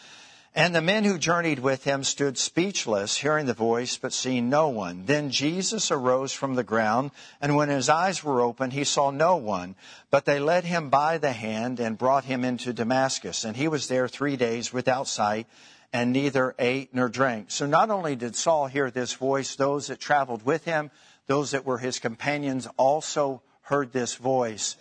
And 0.59 0.75
the 0.75 0.83
men 0.83 1.05
who 1.05 1.19
journeyed 1.19 1.61
with 1.61 1.85
him 1.85 2.03
stood 2.03 2.37
speechless, 2.37 3.17
hearing 3.17 3.47
the 3.47 3.55
voice, 3.55 3.97
but 3.97 4.13
seeing 4.13 4.51
no 4.51 4.71
one. 4.71 5.05
Then 5.07 5.31
Jesus 5.31 5.93
arose 5.93 6.33
from 6.33 6.57
the 6.57 6.65
ground, 6.65 7.13
and 7.41 7.55
when 7.55 7.69
his 7.69 7.89
eyes 7.89 8.25
were 8.25 8.41
opened, 8.41 8.73
he 8.73 8.83
saw 8.83 9.13
no 9.13 9.37
one. 9.37 9.77
But 10.11 10.25
they 10.25 10.41
led 10.41 10.65
him 10.65 10.91
by 10.91 11.19
the 11.19 11.31
hand 11.31 11.79
and 11.79 11.97
brought 11.97 12.25
him 12.25 12.45
into 12.45 12.73
Damascus. 12.73 13.45
And 13.45 13.57
he 13.57 13.69
was 13.69 13.87
there 13.87 14.09
three 14.09 14.37
days 14.37 14.73
without 14.73 15.07
sight, 15.07 15.47
and 15.93 16.13
neither 16.13 16.57
ate 16.59 16.93
nor 16.93 17.09
drank. 17.09 17.53
So 17.53 17.67
not 17.67 17.91
only 17.91 18.17
did 18.17 18.35
Saul 18.35 18.67
hear 18.67 18.91
this 18.91 19.13
voice, 19.13 19.55
those 19.55 19.87
that 19.87 20.01
traveled 20.01 20.45
with 20.45 20.65
him, 20.65 20.91
those 21.29 21.53
that 21.53 21.67
were 21.67 21.79
his 21.79 22.01
companions 22.01 22.67
also 22.77 23.43
heard 23.63 23.93
this 23.93 24.17
voice. 24.17 24.75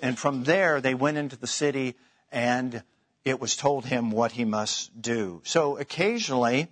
And 0.00 0.16
from 0.16 0.44
there, 0.44 0.80
they 0.80 0.94
went 0.94 1.18
into 1.18 1.34
the 1.34 1.48
city 1.48 1.96
and 2.30 2.84
it 3.24 3.40
was 3.40 3.56
told 3.56 3.86
him 3.86 4.10
what 4.10 4.32
he 4.32 4.44
must 4.44 5.00
do. 5.00 5.40
So 5.44 5.78
occasionally, 5.78 6.68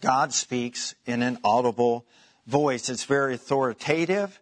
God 0.00 0.32
speaks 0.32 0.94
in 1.04 1.22
an 1.22 1.38
audible 1.42 2.06
voice. 2.46 2.88
It's 2.88 3.04
very 3.04 3.34
authoritative. 3.34 4.40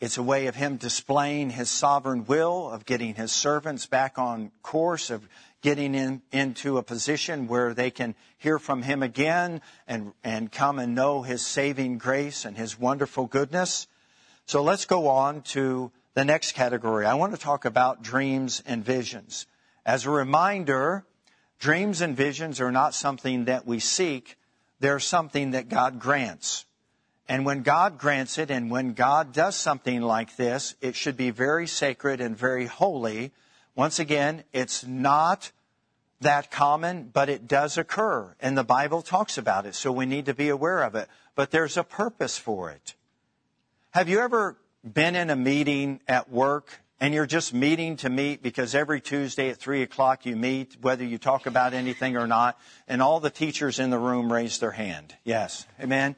It's 0.00 0.18
a 0.18 0.22
way 0.22 0.46
of 0.46 0.56
him 0.56 0.78
displaying 0.78 1.50
his 1.50 1.70
sovereign 1.70 2.24
will, 2.26 2.70
of 2.70 2.84
getting 2.84 3.14
his 3.14 3.30
servants 3.30 3.86
back 3.86 4.18
on 4.18 4.50
course, 4.62 5.10
of 5.10 5.28
getting 5.60 5.94
in, 5.94 6.22
into 6.32 6.78
a 6.78 6.82
position 6.82 7.46
where 7.46 7.72
they 7.72 7.90
can 7.90 8.16
hear 8.38 8.58
from 8.58 8.82
him 8.82 9.02
again 9.02 9.60
and, 9.86 10.12
and 10.24 10.50
come 10.50 10.80
and 10.80 10.94
know 10.94 11.22
his 11.22 11.44
saving 11.46 11.98
grace 11.98 12.44
and 12.44 12.56
his 12.56 12.78
wonderful 12.78 13.26
goodness. 13.26 13.86
So 14.46 14.62
let's 14.62 14.86
go 14.86 15.06
on 15.06 15.42
to 15.42 15.92
the 16.14 16.24
next 16.24 16.52
category. 16.52 17.06
I 17.06 17.14
want 17.14 17.32
to 17.32 17.40
talk 17.40 17.64
about 17.64 18.02
dreams 18.02 18.62
and 18.66 18.84
visions. 18.84 19.46
As 19.84 20.06
a 20.06 20.10
reminder, 20.10 21.04
dreams 21.58 22.00
and 22.00 22.16
visions 22.16 22.60
are 22.60 22.72
not 22.72 22.94
something 22.94 23.46
that 23.46 23.66
we 23.66 23.78
seek, 23.78 24.36
they're 24.80 25.00
something 25.00 25.52
that 25.52 25.68
God 25.68 25.98
grants. 25.98 26.64
And 27.28 27.46
when 27.46 27.62
God 27.62 27.98
grants 27.98 28.36
it 28.38 28.50
and 28.50 28.70
when 28.70 28.94
God 28.94 29.32
does 29.32 29.56
something 29.56 30.02
like 30.02 30.36
this, 30.36 30.74
it 30.80 30.96
should 30.96 31.16
be 31.16 31.30
very 31.30 31.66
sacred 31.66 32.20
and 32.20 32.36
very 32.36 32.66
holy. 32.66 33.32
Once 33.74 33.98
again, 33.98 34.44
it's 34.52 34.84
not 34.84 35.50
that 36.20 36.50
common, 36.50 37.10
but 37.12 37.28
it 37.28 37.48
does 37.48 37.78
occur. 37.78 38.34
And 38.40 38.58
the 38.58 38.64
Bible 38.64 39.02
talks 39.02 39.38
about 39.38 39.66
it, 39.66 39.74
so 39.74 39.92
we 39.92 40.06
need 40.06 40.26
to 40.26 40.34
be 40.34 40.48
aware 40.48 40.82
of 40.82 40.94
it. 40.94 41.08
But 41.34 41.50
there's 41.50 41.76
a 41.76 41.84
purpose 41.84 42.36
for 42.36 42.70
it. 42.70 42.94
Have 43.90 44.08
you 44.08 44.20
ever 44.20 44.56
been 44.84 45.16
in 45.16 45.30
a 45.30 45.36
meeting 45.36 46.00
at 46.08 46.30
work 46.30 46.81
and 47.02 47.12
you're 47.12 47.26
just 47.26 47.52
meeting 47.52 47.96
to 47.96 48.08
meet 48.08 48.44
because 48.44 48.76
every 48.76 49.00
Tuesday 49.00 49.50
at 49.50 49.56
3 49.56 49.82
o'clock 49.82 50.24
you 50.24 50.36
meet, 50.36 50.76
whether 50.80 51.02
you 51.04 51.18
talk 51.18 51.46
about 51.46 51.74
anything 51.74 52.16
or 52.16 52.28
not, 52.28 52.56
and 52.86 53.02
all 53.02 53.18
the 53.18 53.28
teachers 53.28 53.80
in 53.80 53.90
the 53.90 53.98
room 53.98 54.32
raise 54.32 54.60
their 54.60 54.70
hand. 54.70 55.12
Yes. 55.24 55.66
Amen. 55.80 56.14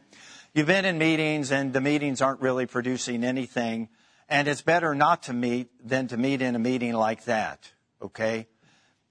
You've 0.52 0.66
been 0.66 0.84
in 0.84 0.98
meetings 0.98 1.50
and 1.52 1.72
the 1.72 1.80
meetings 1.80 2.20
aren't 2.20 2.42
really 2.42 2.66
producing 2.66 3.24
anything, 3.24 3.88
and 4.28 4.46
it's 4.46 4.60
better 4.60 4.94
not 4.94 5.22
to 5.22 5.32
meet 5.32 5.70
than 5.82 6.06
to 6.08 6.18
meet 6.18 6.42
in 6.42 6.54
a 6.54 6.58
meeting 6.58 6.92
like 6.92 7.24
that. 7.24 7.72
Okay? 8.02 8.46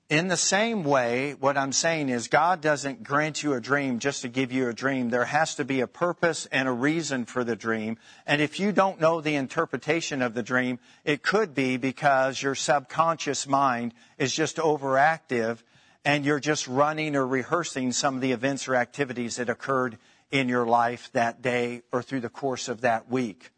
In 0.09 0.27
the 0.27 0.37
same 0.37 0.83
way, 0.83 1.33
what 1.39 1.57
I'm 1.57 1.71
saying 1.71 2.09
is 2.09 2.27
God 2.27 2.61
doesn't 2.61 3.03
grant 3.03 3.41
you 3.41 3.53
a 3.53 3.61
dream 3.61 3.99
just 3.99 4.21
to 4.21 4.27
give 4.27 4.51
you 4.51 4.67
a 4.67 4.73
dream. 4.73 5.09
There 5.09 5.25
has 5.25 5.55
to 5.55 5.65
be 5.65 5.79
a 5.79 5.87
purpose 5.87 6.45
and 6.51 6.67
a 6.67 6.71
reason 6.71 7.25
for 7.25 7.43
the 7.43 7.55
dream. 7.55 7.97
And 8.27 8.41
if 8.41 8.59
you 8.59 8.73
don't 8.73 8.99
know 8.99 9.21
the 9.21 9.35
interpretation 9.35 10.21
of 10.21 10.33
the 10.33 10.43
dream, 10.43 10.79
it 11.05 11.23
could 11.23 11.55
be 11.55 11.77
because 11.77 12.41
your 12.41 12.53
subconscious 12.53 13.47
mind 13.47 13.93
is 14.17 14.35
just 14.35 14.57
overactive 14.57 15.59
and 16.05 16.25
you're 16.25 16.39
just 16.39 16.67
running 16.67 17.15
or 17.15 17.25
rehearsing 17.25 17.93
some 17.93 18.15
of 18.15 18.21
the 18.21 18.33
events 18.33 18.67
or 18.67 18.75
activities 18.75 19.37
that 19.37 19.49
occurred 19.49 19.97
in 20.31 20.49
your 20.49 20.65
life 20.65 21.09
that 21.13 21.41
day 21.41 21.81
or 21.93 22.03
through 22.03 22.19
the 22.19 22.29
course 22.29 22.67
of 22.67 22.81
that 22.81 23.09
week. 23.09 23.51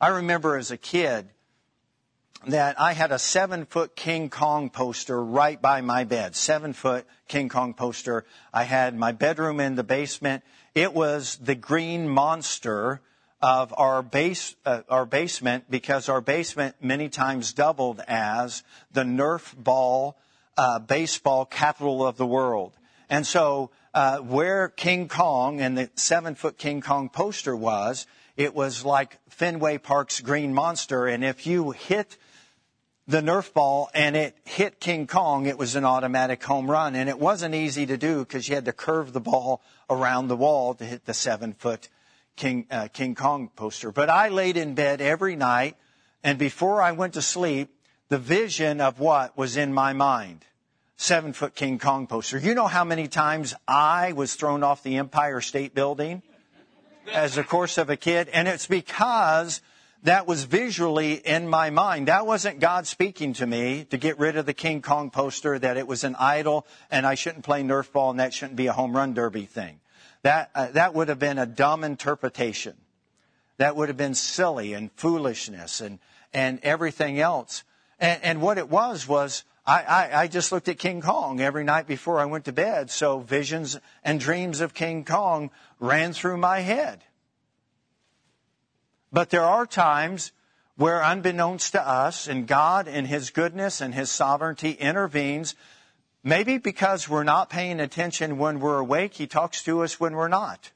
I 0.00 0.08
remember 0.08 0.56
as 0.56 0.72
a 0.72 0.76
kid, 0.76 1.30
that 2.46 2.80
I 2.80 2.92
had 2.92 3.12
a 3.12 3.18
seven 3.18 3.64
foot 3.64 3.96
King 3.96 4.28
Kong 4.30 4.70
poster 4.70 5.22
right 5.22 5.60
by 5.60 5.80
my 5.80 6.04
bed. 6.04 6.36
Seven 6.36 6.72
foot 6.72 7.06
King 7.28 7.48
Kong 7.48 7.74
poster. 7.74 8.24
I 8.52 8.64
had 8.64 8.94
my 8.94 9.12
bedroom 9.12 9.60
in 9.60 9.76
the 9.76 9.84
basement. 9.84 10.42
It 10.74 10.92
was 10.92 11.36
the 11.36 11.54
green 11.54 12.08
monster 12.08 13.00
of 13.40 13.74
our 13.76 14.02
base, 14.02 14.56
uh, 14.64 14.82
our 14.88 15.06
basement 15.06 15.64
because 15.70 16.08
our 16.08 16.20
basement 16.20 16.76
many 16.80 17.08
times 17.08 17.52
doubled 17.52 18.00
as 18.08 18.62
the 18.92 19.02
Nerf 19.02 19.54
ball, 19.56 20.16
uh, 20.56 20.78
baseball 20.78 21.44
capital 21.44 22.06
of 22.06 22.16
the 22.16 22.26
world. 22.26 22.72
And 23.10 23.26
so, 23.26 23.70
uh, 23.92 24.18
where 24.18 24.68
King 24.68 25.08
Kong 25.08 25.60
and 25.60 25.76
the 25.76 25.90
seven 25.94 26.34
foot 26.34 26.58
King 26.58 26.80
Kong 26.80 27.08
poster 27.08 27.54
was, 27.54 28.06
it 28.36 28.54
was 28.54 28.84
like 28.84 29.18
Fenway 29.28 29.78
Park's 29.78 30.20
green 30.20 30.54
monster. 30.54 31.06
And 31.06 31.24
if 31.24 31.46
you 31.46 31.70
hit 31.70 32.16
the 33.06 33.20
Nerf 33.20 33.52
ball 33.52 33.90
and 33.94 34.16
it 34.16 34.36
hit 34.44 34.80
King 34.80 35.06
Kong, 35.06 35.46
it 35.46 35.58
was 35.58 35.76
an 35.76 35.84
automatic 35.84 36.42
home 36.42 36.70
run. 36.70 36.94
And 36.94 37.08
it 37.08 37.18
wasn't 37.18 37.54
easy 37.54 37.86
to 37.86 37.96
do 37.96 38.20
because 38.20 38.48
you 38.48 38.54
had 38.54 38.64
to 38.64 38.72
curve 38.72 39.12
the 39.12 39.20
ball 39.20 39.62
around 39.90 40.28
the 40.28 40.36
wall 40.36 40.74
to 40.74 40.84
hit 40.84 41.04
the 41.04 41.14
seven 41.14 41.52
foot 41.52 41.88
King, 42.36 42.66
uh, 42.70 42.88
King 42.92 43.14
Kong 43.14 43.50
poster. 43.54 43.92
But 43.92 44.08
I 44.08 44.28
laid 44.28 44.56
in 44.56 44.74
bed 44.74 45.00
every 45.00 45.36
night 45.36 45.76
and 46.22 46.38
before 46.38 46.80
I 46.80 46.92
went 46.92 47.14
to 47.14 47.22
sleep, 47.22 47.68
the 48.08 48.18
vision 48.18 48.80
of 48.80 48.98
what 48.98 49.36
was 49.36 49.58
in 49.58 49.74
my 49.74 49.92
mind. 49.92 50.44
Seven 50.96 51.34
foot 51.34 51.54
King 51.54 51.78
Kong 51.78 52.06
poster. 52.06 52.38
You 52.38 52.54
know 52.54 52.66
how 52.66 52.84
many 52.84 53.08
times 53.08 53.54
I 53.68 54.12
was 54.12 54.34
thrown 54.34 54.62
off 54.62 54.82
the 54.82 54.96
Empire 54.96 55.40
State 55.42 55.74
Building 55.74 56.22
as 57.12 57.36
a 57.36 57.44
course 57.44 57.76
of 57.76 57.90
a 57.90 57.96
kid? 57.96 58.28
And 58.28 58.48
it's 58.48 58.66
because 58.66 59.60
that 60.04 60.26
was 60.26 60.44
visually 60.44 61.14
in 61.14 61.48
my 61.48 61.70
mind. 61.70 62.08
That 62.08 62.26
wasn't 62.26 62.60
God 62.60 62.86
speaking 62.86 63.32
to 63.34 63.46
me 63.46 63.84
to 63.84 63.96
get 63.96 64.18
rid 64.18 64.36
of 64.36 64.44
the 64.44 64.52
King 64.52 64.82
Kong 64.82 65.10
poster, 65.10 65.58
that 65.58 65.78
it 65.78 65.86
was 65.86 66.04
an 66.04 66.14
idol 66.16 66.66
and 66.90 67.06
I 67.06 67.14
shouldn't 67.14 67.44
play 67.44 67.62
Nerf 67.62 67.90
ball 67.90 68.10
and 68.10 68.20
that 68.20 68.34
shouldn't 68.34 68.56
be 68.56 68.66
a 68.66 68.72
home 68.72 68.94
run 68.94 69.14
derby 69.14 69.46
thing. 69.46 69.80
That, 70.22 70.50
uh, 70.54 70.68
that 70.72 70.94
would 70.94 71.08
have 71.08 71.18
been 71.18 71.38
a 71.38 71.46
dumb 71.46 71.84
interpretation. 71.84 72.76
That 73.56 73.76
would 73.76 73.88
have 73.88 73.96
been 73.96 74.14
silly 74.14 74.74
and 74.74 74.92
foolishness 74.92 75.80
and, 75.80 75.98
and 76.34 76.60
everything 76.62 77.18
else. 77.18 77.64
And, 77.98 78.22
and 78.22 78.42
what 78.42 78.58
it 78.58 78.68
was 78.68 79.08
was 79.08 79.44
I, 79.66 79.82
I, 79.82 80.22
I 80.22 80.26
just 80.28 80.52
looked 80.52 80.68
at 80.68 80.78
King 80.78 81.00
Kong 81.00 81.40
every 81.40 81.64
night 81.64 81.86
before 81.86 82.20
I 82.20 82.26
went 82.26 82.44
to 82.44 82.52
bed. 82.52 82.90
So 82.90 83.20
visions 83.20 83.78
and 84.02 84.20
dreams 84.20 84.60
of 84.60 84.74
King 84.74 85.06
Kong 85.06 85.50
ran 85.80 86.12
through 86.12 86.36
my 86.36 86.60
head. 86.60 87.02
But 89.14 89.30
there 89.30 89.44
are 89.44 89.64
times 89.64 90.32
where 90.74 91.00
unbeknownst 91.00 91.70
to 91.72 91.88
us, 91.88 92.26
and 92.26 92.48
God 92.48 92.88
in 92.88 93.04
His 93.04 93.30
goodness 93.30 93.80
and 93.80 93.94
His 93.94 94.10
sovereignty 94.10 94.72
intervenes, 94.72 95.54
maybe 96.24 96.58
because 96.58 97.08
we're 97.08 97.22
not 97.22 97.48
paying 97.48 97.78
attention 97.78 98.38
when 98.38 98.58
we're 98.58 98.80
awake, 98.80 99.14
He 99.14 99.28
talks 99.28 99.62
to 99.62 99.84
us 99.84 100.00
when 100.00 100.14
we're 100.14 100.26
not. 100.26 100.72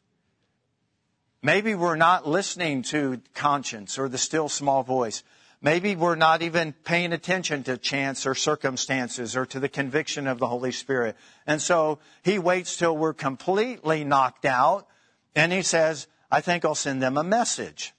Maybe 1.42 1.74
we're 1.74 1.96
not 1.96 2.28
listening 2.28 2.82
to 2.82 3.20
conscience 3.34 3.98
or 3.98 4.08
the 4.08 4.18
still 4.18 4.48
small 4.48 4.84
voice. 4.84 5.24
Maybe 5.60 5.96
we're 5.96 6.14
not 6.14 6.40
even 6.40 6.74
paying 6.84 7.12
attention 7.12 7.64
to 7.64 7.76
chance 7.76 8.24
or 8.24 8.36
circumstances 8.36 9.36
or 9.36 9.46
to 9.46 9.58
the 9.58 9.68
conviction 9.68 10.28
of 10.28 10.38
the 10.38 10.46
Holy 10.46 10.70
Spirit. 10.70 11.16
And 11.44 11.60
so 11.60 11.98
He 12.22 12.38
waits 12.38 12.76
till 12.76 12.96
we're 12.96 13.14
completely 13.14 14.04
knocked 14.04 14.44
out 14.44 14.86
and 15.34 15.52
He 15.52 15.62
says, 15.62 16.06
I 16.30 16.40
think 16.40 16.64
I'll 16.64 16.76
send 16.76 17.02
them 17.02 17.16
a 17.16 17.24
message. 17.24 17.94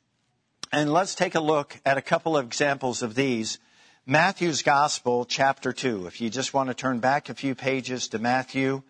And 0.72 0.94
let's 0.94 1.16
take 1.16 1.34
a 1.34 1.40
look 1.40 1.80
at 1.84 1.98
a 1.98 2.02
couple 2.02 2.38
of 2.38 2.46
examples 2.46 3.02
of 3.02 3.16
these. 3.16 3.58
Matthew's 4.06 4.62
Gospel, 4.62 5.26
chapter 5.26 5.74
2. 5.74 6.06
If 6.06 6.22
you 6.22 6.30
just 6.30 6.54
want 6.54 6.70
to 6.70 6.76
turn 6.76 7.00
back 7.00 7.28
a 7.28 7.34
few 7.34 7.56
pages 7.56 8.08
to 8.10 8.20
Matthew, 8.20 8.84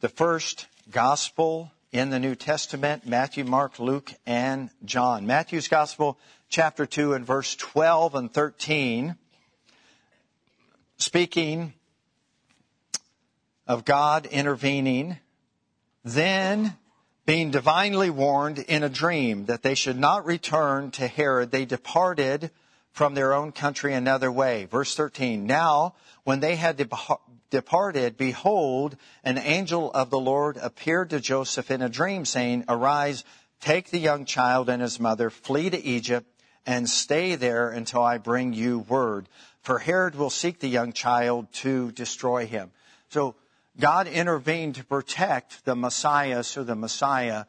the 0.00 0.08
first 0.08 0.66
Gospel 0.90 1.72
in 1.92 2.08
the 2.08 2.18
New 2.18 2.34
Testament 2.34 3.06
Matthew, 3.06 3.44
Mark, 3.44 3.78
Luke, 3.78 4.14
and 4.26 4.70
John. 4.82 5.26
Matthew's 5.26 5.68
Gospel, 5.68 6.18
chapter 6.48 6.86
2, 6.86 7.12
and 7.12 7.26
verse 7.26 7.54
12 7.56 8.14
and 8.14 8.32
13, 8.32 9.14
speaking 10.96 11.74
of 13.66 13.84
God 13.84 14.24
intervening. 14.24 15.18
Then 16.02 16.76
being 17.26 17.50
divinely 17.50 18.08
warned 18.08 18.60
in 18.60 18.84
a 18.84 18.88
dream 18.88 19.46
that 19.46 19.62
they 19.62 19.74
should 19.74 19.98
not 19.98 20.24
return 20.24 20.92
to 20.92 21.08
Herod, 21.08 21.50
they 21.50 21.64
departed 21.64 22.52
from 22.92 23.14
their 23.14 23.34
own 23.34 23.50
country 23.50 23.92
another 23.92 24.30
way. 24.30 24.64
Verse 24.64 24.94
13. 24.94 25.44
Now, 25.44 25.94
when 26.22 26.38
they 26.38 26.54
had 26.54 26.88
departed, 27.50 28.16
behold, 28.16 28.96
an 29.24 29.38
angel 29.38 29.90
of 29.92 30.08
the 30.08 30.20
Lord 30.20 30.56
appeared 30.56 31.10
to 31.10 31.20
Joseph 31.20 31.70
in 31.70 31.82
a 31.82 31.88
dream, 31.88 32.24
saying, 32.24 32.64
Arise, 32.68 33.24
take 33.60 33.90
the 33.90 33.98
young 33.98 34.24
child 34.24 34.68
and 34.68 34.80
his 34.80 35.00
mother, 35.00 35.28
flee 35.28 35.68
to 35.68 35.84
Egypt, 35.84 36.26
and 36.64 36.88
stay 36.88 37.34
there 37.34 37.70
until 37.70 38.02
I 38.02 38.18
bring 38.18 38.52
you 38.52 38.78
word. 38.78 39.28
For 39.62 39.80
Herod 39.80 40.14
will 40.14 40.30
seek 40.30 40.60
the 40.60 40.68
young 40.68 40.92
child 40.92 41.52
to 41.54 41.90
destroy 41.90 42.46
him. 42.46 42.70
So 43.08 43.34
God 43.78 44.08
intervened 44.08 44.76
to 44.76 44.84
protect 44.84 45.64
the 45.64 45.76
Messiah 45.76 46.42
so 46.42 46.64
the 46.64 46.74
Messiah 46.74 47.44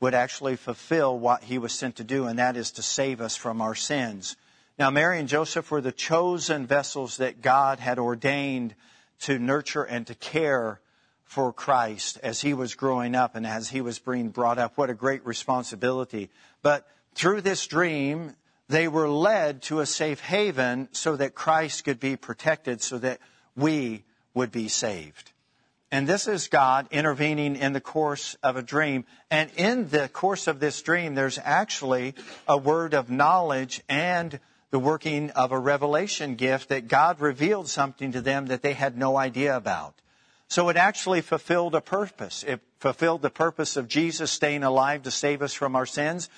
would 0.00 0.14
actually 0.14 0.56
fulfill 0.56 1.18
what 1.18 1.44
he 1.44 1.58
was 1.58 1.72
sent 1.72 1.96
to 1.96 2.04
do, 2.04 2.26
and 2.26 2.38
that 2.38 2.56
is 2.56 2.72
to 2.72 2.82
save 2.82 3.20
us 3.20 3.36
from 3.36 3.60
our 3.60 3.74
sins. 3.74 4.36
Now, 4.78 4.90
Mary 4.90 5.18
and 5.18 5.28
Joseph 5.28 5.70
were 5.70 5.80
the 5.80 5.92
chosen 5.92 6.66
vessels 6.66 7.16
that 7.18 7.42
God 7.42 7.78
had 7.78 7.98
ordained 7.98 8.74
to 9.20 9.38
nurture 9.38 9.82
and 9.84 10.06
to 10.06 10.14
care 10.14 10.80
for 11.24 11.52
Christ 11.52 12.18
as 12.22 12.40
he 12.40 12.54
was 12.54 12.74
growing 12.74 13.14
up 13.14 13.34
and 13.34 13.46
as 13.46 13.68
he 13.68 13.80
was 13.80 13.98
being 13.98 14.30
brought 14.30 14.58
up. 14.58 14.76
What 14.76 14.90
a 14.90 14.94
great 14.94 15.26
responsibility. 15.26 16.30
But 16.62 16.88
through 17.14 17.42
this 17.42 17.66
dream, 17.66 18.34
they 18.68 18.88
were 18.88 19.08
led 19.08 19.62
to 19.62 19.80
a 19.80 19.86
safe 19.86 20.20
haven 20.20 20.88
so 20.92 21.16
that 21.16 21.34
Christ 21.34 21.84
could 21.84 22.00
be 22.00 22.16
protected, 22.16 22.82
so 22.82 22.98
that 22.98 23.20
we 23.56 24.04
would 24.34 24.52
be 24.52 24.68
saved. 24.68 25.32
And 25.90 26.06
this 26.06 26.28
is 26.28 26.48
God 26.48 26.88
intervening 26.90 27.56
in 27.56 27.72
the 27.72 27.80
course 27.80 28.36
of 28.42 28.56
a 28.56 28.62
dream. 28.62 29.06
And 29.30 29.50
in 29.56 29.88
the 29.88 30.08
course 30.08 30.46
of 30.46 30.60
this 30.60 30.82
dream, 30.82 31.14
there's 31.14 31.38
actually 31.42 32.14
a 32.46 32.58
word 32.58 32.92
of 32.92 33.10
knowledge 33.10 33.82
and 33.88 34.38
the 34.70 34.78
working 34.78 35.30
of 35.30 35.50
a 35.50 35.58
revelation 35.58 36.34
gift 36.34 36.68
that 36.68 36.88
God 36.88 37.20
revealed 37.20 37.68
something 37.68 38.12
to 38.12 38.20
them 38.20 38.46
that 38.46 38.60
they 38.60 38.74
had 38.74 38.98
no 38.98 39.16
idea 39.16 39.56
about. 39.56 39.94
So 40.48 40.68
it 40.68 40.76
actually 40.76 41.22
fulfilled 41.22 41.74
a 41.74 41.80
purpose. 41.80 42.42
It 42.42 42.60
fulfilled 42.80 43.22
the 43.22 43.30
purpose 43.30 43.76
of 43.76 43.88
Jesus 43.88 44.30
staying 44.30 44.64
alive 44.64 45.04
to 45.04 45.10
save 45.10 45.40
us 45.40 45.54
from 45.54 45.74
our 45.74 45.86
sins. 45.86 46.28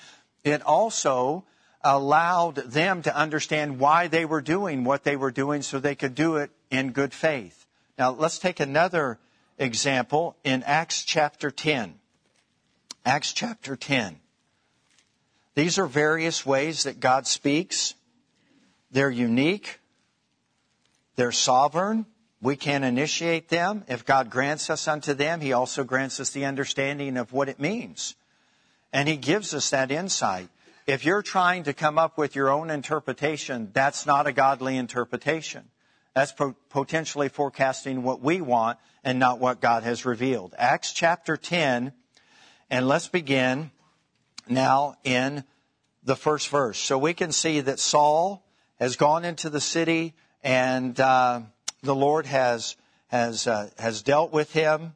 It 0.43 0.61
also 0.61 1.43
allowed 1.83 2.55
them 2.55 3.01
to 3.01 3.15
understand 3.15 3.79
why 3.79 4.07
they 4.07 4.23
were 4.23 4.41
doing 4.41 4.83
what 4.83 5.03
they 5.03 5.15
were 5.15 5.31
doing 5.31 5.61
so 5.61 5.79
they 5.79 5.95
could 5.95 6.15
do 6.15 6.37
it 6.37 6.51
in 6.69 6.91
good 6.91 7.13
faith. 7.13 7.65
Now 7.97 8.11
let's 8.11 8.39
take 8.39 8.59
another 8.59 9.19
example 9.61 10.35
in 10.43 10.63
Acts 10.63 11.03
chapter 11.03 11.51
10. 11.51 11.93
Acts 13.05 13.33
chapter 13.33 13.75
10. 13.75 14.19
These 15.55 15.77
are 15.77 15.85
various 15.85 16.45
ways 16.45 16.83
that 16.83 16.99
God 16.99 17.27
speaks. 17.27 17.93
They're 18.91 19.09
unique. 19.09 19.79
They're 21.15 21.31
sovereign. 21.31 22.05
We 22.41 22.55
can 22.55 22.83
initiate 22.83 23.49
them. 23.49 23.83
If 23.87 24.05
God 24.05 24.29
grants 24.29 24.69
us 24.69 24.87
unto 24.87 25.13
them, 25.13 25.41
He 25.41 25.53
also 25.53 25.83
grants 25.83 26.19
us 26.19 26.31
the 26.31 26.45
understanding 26.45 27.17
of 27.17 27.33
what 27.33 27.49
it 27.49 27.59
means. 27.59 28.15
And 28.91 29.07
He 29.07 29.17
gives 29.17 29.53
us 29.53 29.69
that 29.69 29.91
insight. 29.91 30.49
if 30.87 31.05
you're 31.05 31.21
trying 31.21 31.63
to 31.63 31.73
come 31.73 31.99
up 31.99 32.17
with 32.17 32.35
your 32.35 32.49
own 32.49 32.71
interpretation, 32.71 33.69
that's 33.71 34.05
not 34.05 34.25
a 34.25 34.33
godly 34.33 34.75
interpretation. 34.77 35.63
That's 36.13 36.31
po- 36.33 36.55
potentially 36.69 37.29
forecasting 37.29 38.03
what 38.03 38.21
we 38.21 38.41
want 38.41 38.79
and 39.03 39.19
not 39.19 39.39
what 39.39 39.61
God 39.61 39.83
has 39.83 40.05
revealed. 40.05 40.53
Acts 40.57 40.93
chapter 40.93 41.37
10, 41.37 41.93
and 42.69 42.87
let's 42.87 43.07
begin 43.07 43.71
now 44.47 44.95
in 45.03 45.43
the 46.03 46.15
first 46.15 46.49
verse. 46.49 46.77
So 46.77 46.97
we 46.97 47.13
can 47.13 47.31
see 47.31 47.61
that 47.61 47.79
Saul 47.79 48.45
has 48.79 48.95
gone 48.95 49.23
into 49.23 49.49
the 49.49 49.61
city 49.61 50.13
and 50.43 50.99
uh, 50.99 51.41
the 51.83 51.95
Lord 51.95 52.25
has 52.25 52.75
has 53.07 53.45
uh, 53.45 53.69
has 53.77 54.01
dealt 54.01 54.31
with 54.31 54.53
him. 54.53 54.93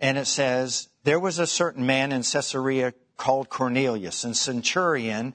And 0.00 0.18
it 0.18 0.26
says 0.26 0.88
there 1.04 1.20
was 1.20 1.38
a 1.38 1.46
certain 1.46 1.86
man 1.86 2.12
in 2.12 2.22
Caesarea 2.22 2.94
called 3.16 3.48
Cornelius, 3.48 4.24
a 4.24 4.34
centurion 4.34 5.34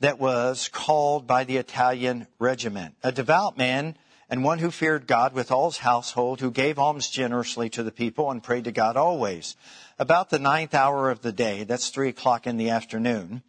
that 0.00 0.18
was 0.18 0.68
called 0.68 1.26
by 1.26 1.44
the 1.44 1.56
Italian 1.56 2.26
regiment, 2.38 2.94
a 3.02 3.12
devout 3.12 3.58
man 3.58 3.96
and 4.30 4.44
one 4.44 4.60
who 4.60 4.70
feared 4.70 5.08
God 5.08 5.34
with 5.34 5.50
all 5.50 5.68
his 5.68 5.78
household, 5.78 6.40
who 6.40 6.52
gave 6.52 6.78
alms 6.78 7.10
generously 7.10 7.68
to 7.70 7.82
the 7.82 7.90
people 7.90 8.30
and 8.30 8.42
prayed 8.42 8.64
to 8.64 8.72
God 8.72 8.96
always. 8.96 9.56
About 9.98 10.30
the 10.30 10.38
ninth 10.38 10.72
hour 10.72 11.10
of 11.10 11.20
the 11.20 11.32
day, 11.32 11.64
that's 11.64 11.90
three 11.90 12.08
o'clock 12.08 12.46
in 12.46 12.56
the 12.56 12.70
afternoon, 12.70 13.42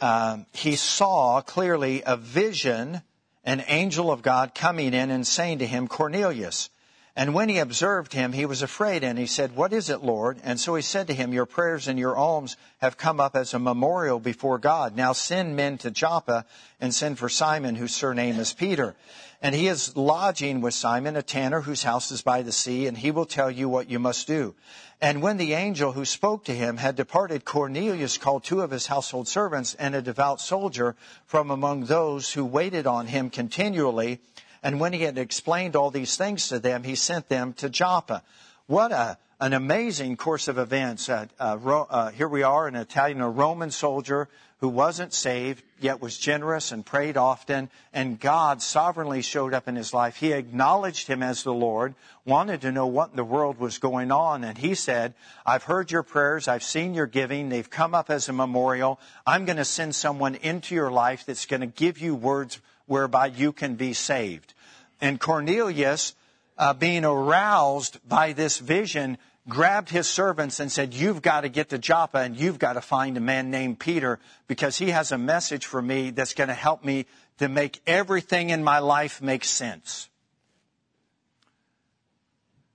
um, 0.00 0.46
he 0.52 0.74
saw 0.74 1.42
clearly 1.42 2.02
a 2.04 2.16
vision, 2.16 3.02
an 3.44 3.62
angel 3.68 4.10
of 4.10 4.22
God 4.22 4.54
coming 4.54 4.94
in 4.94 5.10
and 5.10 5.26
saying 5.26 5.58
to 5.58 5.66
him, 5.66 5.86
Cornelius. 5.86 6.70
And 7.16 7.32
when 7.32 7.48
he 7.48 7.58
observed 7.58 8.12
him, 8.12 8.32
he 8.32 8.44
was 8.44 8.62
afraid 8.62 9.04
and 9.04 9.16
he 9.16 9.26
said, 9.26 9.54
What 9.54 9.72
is 9.72 9.88
it, 9.88 10.02
Lord? 10.02 10.40
And 10.42 10.58
so 10.58 10.74
he 10.74 10.82
said 10.82 11.06
to 11.06 11.14
him, 11.14 11.32
Your 11.32 11.46
prayers 11.46 11.86
and 11.86 11.96
your 11.96 12.16
alms 12.16 12.56
have 12.78 12.96
come 12.96 13.20
up 13.20 13.36
as 13.36 13.54
a 13.54 13.60
memorial 13.60 14.18
before 14.18 14.58
God. 14.58 14.96
Now 14.96 15.12
send 15.12 15.54
men 15.54 15.78
to 15.78 15.92
Joppa 15.92 16.44
and 16.80 16.92
send 16.92 17.20
for 17.20 17.28
Simon, 17.28 17.76
whose 17.76 17.94
surname 17.94 18.40
is 18.40 18.52
Peter. 18.52 18.96
And 19.42 19.54
he 19.54 19.68
is 19.68 19.96
lodging 19.96 20.60
with 20.60 20.74
Simon, 20.74 21.16
a 21.16 21.22
tanner 21.22 21.60
whose 21.60 21.82
house 21.82 22.10
is 22.10 22.22
by 22.22 22.42
the 22.42 22.52
sea, 22.52 22.86
and 22.86 22.96
he 22.96 23.10
will 23.10 23.26
tell 23.26 23.50
you 23.50 23.68
what 23.68 23.90
you 23.90 23.98
must 23.98 24.26
do. 24.26 24.54
And 25.00 25.20
when 25.20 25.36
the 25.36 25.52
angel 25.54 25.92
who 25.92 26.04
spoke 26.04 26.44
to 26.44 26.54
him 26.54 26.78
had 26.78 26.96
departed, 26.96 27.44
Cornelius 27.44 28.16
called 28.16 28.44
two 28.44 28.62
of 28.62 28.70
his 28.70 28.86
household 28.86 29.28
servants 29.28 29.74
and 29.74 29.94
a 29.94 30.00
devout 30.00 30.40
soldier 30.40 30.96
from 31.26 31.50
among 31.50 31.84
those 31.84 32.32
who 32.32 32.44
waited 32.44 32.86
on 32.86 33.06
him 33.06 33.28
continually 33.28 34.20
and 34.64 34.80
when 34.80 34.94
he 34.94 35.02
had 35.02 35.18
explained 35.18 35.76
all 35.76 35.90
these 35.90 36.16
things 36.16 36.48
to 36.48 36.58
them, 36.58 36.84
he 36.84 36.94
sent 36.94 37.28
them 37.28 37.52
to 37.54 37.68
Joppa. 37.68 38.22
What 38.66 38.92
a, 38.92 39.18
an 39.38 39.52
amazing 39.52 40.16
course 40.16 40.48
of 40.48 40.56
events. 40.56 41.10
Uh, 41.10 41.26
uh, 41.38 41.58
uh, 41.68 42.10
here 42.12 42.28
we 42.28 42.42
are, 42.42 42.66
an 42.66 42.74
Italian, 42.74 43.20
a 43.20 43.28
Roman 43.28 43.70
soldier 43.70 44.30
who 44.64 44.70
wasn't 44.70 45.12
saved, 45.12 45.62
yet 45.78 46.00
was 46.00 46.16
generous 46.16 46.72
and 46.72 46.86
prayed 46.86 47.18
often, 47.18 47.68
and 47.92 48.18
God 48.18 48.62
sovereignly 48.62 49.20
showed 49.20 49.52
up 49.52 49.68
in 49.68 49.76
his 49.76 49.92
life. 49.92 50.16
He 50.16 50.32
acknowledged 50.32 51.06
him 51.06 51.22
as 51.22 51.42
the 51.42 51.52
Lord, 51.52 51.94
wanted 52.24 52.62
to 52.62 52.72
know 52.72 52.86
what 52.86 53.10
in 53.10 53.16
the 53.16 53.24
world 53.24 53.58
was 53.58 53.76
going 53.76 54.10
on, 54.10 54.42
and 54.42 54.56
he 54.56 54.74
said, 54.74 55.12
I've 55.44 55.64
heard 55.64 55.90
your 55.90 56.02
prayers, 56.02 56.48
I've 56.48 56.62
seen 56.62 56.94
your 56.94 57.04
giving, 57.06 57.50
they've 57.50 57.68
come 57.68 57.94
up 57.94 58.08
as 58.08 58.30
a 58.30 58.32
memorial. 58.32 58.98
I'm 59.26 59.44
going 59.44 59.58
to 59.58 59.66
send 59.66 59.94
someone 59.94 60.36
into 60.36 60.74
your 60.74 60.90
life 60.90 61.26
that's 61.26 61.44
going 61.44 61.60
to 61.60 61.66
give 61.66 61.98
you 61.98 62.14
words 62.14 62.58
whereby 62.86 63.26
you 63.26 63.52
can 63.52 63.74
be 63.74 63.92
saved. 63.92 64.54
And 64.98 65.20
Cornelius, 65.20 66.14
uh, 66.56 66.72
being 66.72 67.04
aroused 67.04 67.98
by 68.08 68.32
this 68.32 68.56
vision, 68.56 69.18
grabbed 69.48 69.90
his 69.90 70.08
servants 70.08 70.60
and 70.60 70.70
said, 70.70 70.94
You've 70.94 71.22
got 71.22 71.42
to 71.42 71.48
get 71.48 71.70
to 71.70 71.78
Joppa 71.78 72.18
and 72.18 72.36
you've 72.36 72.58
got 72.58 72.74
to 72.74 72.80
find 72.80 73.16
a 73.16 73.20
man 73.20 73.50
named 73.50 73.78
Peter 73.78 74.18
because 74.46 74.78
he 74.78 74.90
has 74.90 75.12
a 75.12 75.18
message 75.18 75.66
for 75.66 75.80
me 75.80 76.10
that's 76.10 76.34
going 76.34 76.48
to 76.48 76.54
help 76.54 76.84
me 76.84 77.06
to 77.38 77.48
make 77.48 77.80
everything 77.86 78.50
in 78.50 78.64
my 78.64 78.78
life 78.78 79.20
make 79.20 79.44
sense. 79.44 80.08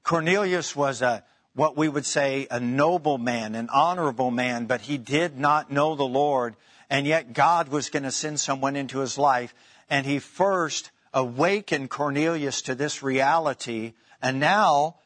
Cornelius 0.03 0.75
was 0.75 1.01
a, 1.01 1.23
what 1.53 1.77
we 1.77 1.87
would 1.87 2.05
say, 2.05 2.47
a 2.49 2.59
noble 2.59 3.17
man, 3.17 3.55
an 3.55 3.69
honorable 3.69 4.31
man, 4.31 4.65
but 4.65 4.81
he 4.81 4.97
did 4.97 5.37
not 5.37 5.71
know 5.71 5.95
the 5.95 6.03
Lord, 6.03 6.55
and 6.89 7.05
yet 7.05 7.33
God 7.33 7.69
was 7.69 7.89
going 7.89 8.03
to 8.03 8.11
send 8.11 8.39
someone 8.39 8.75
into 8.75 8.99
his 8.99 9.17
life, 9.17 9.53
and 9.89 10.05
he 10.05 10.19
first 10.19 10.91
awakened 11.13 11.89
Cornelius 11.89 12.63
to 12.63 12.75
this 12.75 13.03
reality. 13.03 13.93
And 14.21 14.39
now 14.39 14.98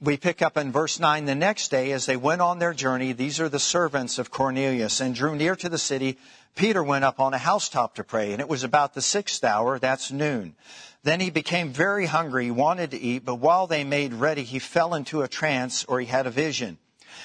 we 0.00 0.16
pick 0.16 0.40
up 0.40 0.56
in 0.56 0.72
verse 0.72 0.98
9 0.98 1.26
the 1.26 1.34
next 1.34 1.70
day 1.70 1.92
as 1.92 2.06
they 2.06 2.16
went 2.16 2.40
on 2.40 2.58
their 2.58 2.72
journey. 2.72 3.12
These 3.12 3.38
are 3.38 3.50
the 3.50 3.58
servants 3.58 4.18
of 4.18 4.30
Cornelius 4.30 5.00
and 5.00 5.14
drew 5.14 5.36
near 5.36 5.54
to 5.56 5.68
the 5.68 5.78
city. 5.78 6.16
Peter 6.56 6.82
went 6.82 7.04
up 7.04 7.20
on 7.20 7.34
a 7.34 7.38
housetop 7.38 7.96
to 7.96 8.04
pray, 8.04 8.32
and 8.32 8.40
it 8.40 8.48
was 8.48 8.64
about 8.64 8.94
the 8.94 9.02
sixth 9.02 9.44
hour, 9.44 9.78
that's 9.78 10.10
noon. 10.10 10.54
Then 11.02 11.20
he 11.20 11.30
became 11.30 11.72
very 11.72 12.06
hungry, 12.06 12.46
he 12.46 12.50
wanted 12.50 12.92
to 12.92 13.00
eat, 13.00 13.24
but 13.24 13.36
while 13.36 13.66
they 13.66 13.84
made 13.84 14.14
ready, 14.14 14.42
he 14.42 14.58
fell 14.58 14.94
into 14.94 15.22
a 15.22 15.28
trance 15.28 15.84
or 15.84 16.00
he 16.00 16.06
had 16.06 16.26
a 16.26 16.30
vision. 16.30 16.78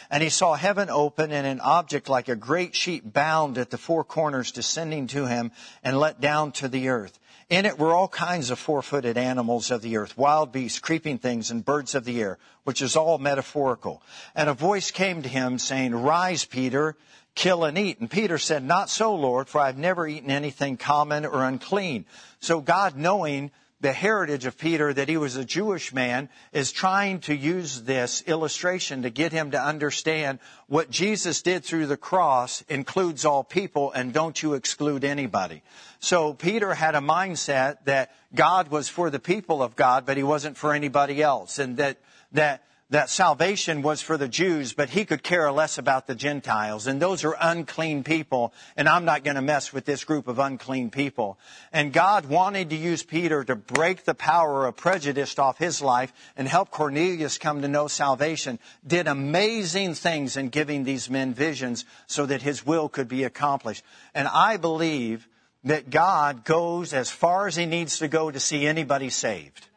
And 0.10 0.22
he 0.22 0.30
saw 0.30 0.56
heaven 0.56 0.90
open 0.90 1.32
and 1.32 1.48
an 1.48 1.62
object 1.62 2.10
like 2.10 2.28
a 2.28 2.36
great 2.36 2.76
sheet 2.76 3.12
bound 3.12 3.58
at 3.58 3.70
the 3.70 3.78
four 3.78 4.04
corners 4.04 4.52
descending 4.52 5.08
to 5.08 5.26
him 5.26 5.52
and 5.84 5.98
let 5.98 6.20
down 6.20 6.52
to 6.54 6.68
the 6.68 6.90
earth. 6.90 7.18
In 7.48 7.66
it 7.66 7.78
were 7.78 7.94
all 7.94 8.08
kinds 8.08 8.50
of 8.50 8.58
four-footed 8.58 9.18
animals 9.18 9.70
of 9.70 9.84
the 9.84 9.98
earth, 9.98 10.18
wild 10.18 10.52
beasts, 10.52 10.80
creeping 10.80 11.20
things, 11.20 11.52
and 11.52 11.64
birds 11.64 11.94
of 11.94 12.04
the 12.04 12.20
air, 12.20 12.40
which 12.64 12.82
is 12.82 12.96
all 12.96 13.20
metaphorical. 13.20 14.02
And 14.34 14.50
a 14.50 14.54
voice 14.54 14.90
came 14.90 15.22
to 15.22 15.30
him 15.30 15.60
saying, 15.60 15.94
Rise, 15.94 16.44
Peter, 16.44 16.96
kill 17.36 17.64
and 17.64 17.78
eat. 17.78 18.00
And 18.00 18.10
Peter 18.10 18.40
said, 18.40 18.64
Not 18.64 18.90
so, 18.90 19.14
Lord, 19.14 19.48
for 19.48 19.62
I've 19.62 19.78
never 19.78 20.08
eaten 20.08 20.32
anything 20.32 20.76
common 20.78 21.24
or 21.24 21.44
unclean. 21.44 22.06
So 22.40 22.62
God, 22.62 22.96
knowing 22.96 23.52
the 23.82 23.92
heritage 23.92 24.46
of 24.46 24.58
Peter, 24.58 24.94
that 24.94 25.10
he 25.10 25.18
was 25.18 25.36
a 25.36 25.46
Jewish 25.46 25.94
man, 25.94 26.30
is 26.54 26.72
trying 26.72 27.20
to 27.22 27.36
use 27.36 27.84
this 27.84 28.24
illustration 28.26 29.04
to 29.04 29.10
get 29.10 29.32
him 29.32 29.52
to 29.52 29.62
understand 29.62 30.40
what 30.68 30.90
Jesus 30.90 31.42
did 31.42 31.64
through 31.64 31.88
the 31.88 31.98
cross 31.98 32.62
includes 32.70 33.26
all 33.26 33.44
people 33.44 33.92
and 33.92 34.14
don't 34.14 34.42
you 34.42 34.54
exclude 34.54 35.04
anybody. 35.04 35.62
So 36.00 36.34
Peter 36.34 36.74
had 36.74 36.96
a 36.96 37.00
mindset 37.00 37.78
that 37.86 38.16
God 38.34 38.70
was 38.70 38.88
for 38.88 39.10
the 39.10 39.20
people 39.20 39.62
of 39.62 39.76
God, 39.76 40.06
but 40.06 40.18
he 40.18 40.24
wasn't 40.24 40.58
for 40.58 40.74
anybody 40.74 41.22
else. 41.22 41.60
And 41.60 41.78
that, 41.78 41.98
that 42.32 42.64
that 42.96 43.10
salvation 43.10 43.82
was 43.82 44.02
for 44.02 44.16
the 44.16 44.30
Jews, 44.30 44.72
but 44.72 44.90
he 44.90 45.04
could 45.04 45.22
care 45.22 45.52
less 45.52 45.78
about 45.78 46.08
the 46.08 46.16
Gentiles. 46.16 46.88
And 46.88 47.02
those 47.02 47.26
are 47.26 47.36
unclean 47.42 48.06
people, 48.06 48.54
and 48.78 48.88
I'm 48.88 49.04
not 49.04 49.26
going 49.26 49.36
to 49.36 49.42
mess 49.42 49.74
with 49.74 49.84
this 49.84 50.06
group 50.06 50.30
of 50.30 50.40
unclean 50.40 50.92
people. 50.92 51.38
And 51.74 51.92
God 51.92 52.28
wanted 52.28 52.70
to 52.70 52.78
use 52.78 53.04
Peter 53.04 53.44
to 53.44 53.58
break 53.58 54.06
the 54.06 54.14
power 54.14 54.66
of 54.66 54.78
prejudice 54.78 55.38
off 55.38 55.58
his 55.58 55.82
life 55.82 56.14
and 56.38 56.48
help 56.48 56.72
Cornelius 56.72 57.38
come 57.38 57.64
to 57.64 57.68
know 57.68 57.90
salvation. 57.90 58.60
Did 58.88 59.10
amazing 59.10 59.96
things 59.96 60.38
in 60.38 60.48
giving 60.48 60.86
these 60.86 61.10
men 61.10 61.34
visions 61.34 61.84
so 62.08 62.26
that 62.26 62.44
his 62.44 62.66
will 62.66 62.88
could 62.88 63.10
be 63.10 63.26
accomplished. 63.26 63.84
And 64.14 64.26
I 64.26 64.56
believe 64.56 65.28
that 65.66 65.90
God 65.90 66.46
goes 66.46 66.94
as 66.94 67.10
far 67.10 67.48
as 67.48 67.58
he 67.58 67.66
needs 67.66 68.00
to 68.00 68.08
go 68.08 68.32
to 68.32 68.40
see 68.40 68.66
anybody 68.66 69.10
saved. 69.10 69.68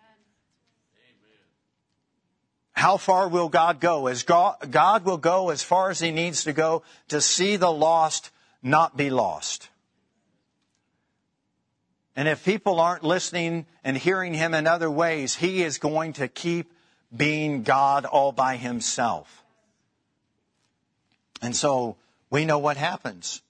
How 2.78 2.96
far 2.96 3.28
will 3.28 3.48
God 3.48 3.80
go? 3.80 4.06
As 4.06 4.22
God, 4.22 4.54
God 4.70 5.04
will 5.04 5.16
go 5.16 5.50
as 5.50 5.64
far 5.64 5.90
as 5.90 5.98
He 5.98 6.12
needs 6.12 6.44
to 6.44 6.52
go 6.52 6.84
to 7.08 7.20
see 7.20 7.56
the 7.56 7.72
lost 7.72 8.30
not 8.62 8.96
be 8.96 9.10
lost. 9.10 9.68
And 12.14 12.28
if 12.28 12.44
people 12.44 12.78
aren't 12.78 13.02
listening 13.02 13.66
and 13.82 13.96
hearing 13.96 14.32
Him 14.32 14.54
in 14.54 14.68
other 14.68 14.88
ways, 14.88 15.34
He 15.34 15.64
is 15.64 15.78
going 15.78 16.12
to 16.14 16.28
keep 16.28 16.72
being 17.14 17.64
God 17.64 18.04
all 18.04 18.30
by 18.30 18.54
Himself. 18.54 19.42
And 21.42 21.56
so 21.56 21.96
we 22.30 22.44
know 22.44 22.60
what 22.60 22.76
happens. 22.76 23.42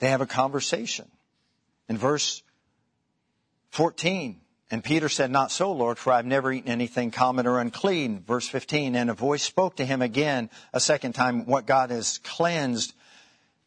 They 0.00 0.10
have 0.10 0.20
a 0.20 0.26
conversation. 0.26 1.08
In 1.88 1.96
verse 1.96 2.42
14, 3.70 4.38
and 4.70 4.84
Peter 4.84 5.08
said, 5.08 5.30
Not 5.30 5.50
so, 5.50 5.72
Lord, 5.72 5.98
for 5.98 6.12
I've 6.12 6.26
never 6.26 6.52
eaten 6.52 6.70
anything 6.70 7.10
common 7.10 7.46
or 7.46 7.58
unclean. 7.58 8.20
Verse 8.20 8.46
15, 8.46 8.94
and 8.96 9.08
a 9.08 9.14
voice 9.14 9.42
spoke 9.42 9.76
to 9.76 9.86
him 9.86 10.02
again 10.02 10.50
a 10.72 10.80
second 10.80 11.14
time, 11.14 11.46
What 11.46 11.66
God 11.66 11.90
has 11.90 12.18
cleansed, 12.18 12.92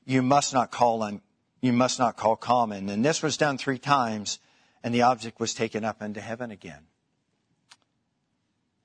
you 0.05 0.21
must 0.21 0.53
not 0.53 0.71
call 0.71 1.01
un, 1.01 1.21
you 1.59 1.73
must 1.73 1.97
not 1.97 2.17
call 2.17 2.35
common. 2.35 2.89
And 2.89 3.03
this 3.03 3.23
was 3.23 3.37
done 3.37 3.57
three 3.57 3.79
times, 3.79 4.37
and 4.83 4.93
the 4.93 5.03
object 5.03 5.39
was 5.39 5.55
taken 5.55 5.83
up 5.83 6.03
into 6.03 6.21
heaven 6.21 6.51
again. 6.51 6.85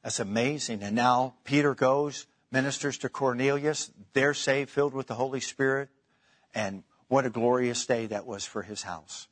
That's 0.02 0.20
amazing. 0.20 0.82
And 0.82 0.96
now 0.96 1.34
Peter 1.44 1.74
goes, 1.74 2.26
ministers 2.50 2.96
to 2.98 3.10
Cornelius. 3.10 3.90
They're 4.14 4.34
saved, 4.34 4.70
filled 4.70 4.94
with 4.94 5.06
the 5.06 5.14
Holy 5.14 5.40
Spirit. 5.40 5.90
And 6.54 6.82
what 7.08 7.26
a 7.26 7.30
glorious 7.30 7.84
day 7.84 8.06
that 8.06 8.24
was 8.24 8.44
for 8.46 8.62
his 8.62 8.82
house 8.82 9.26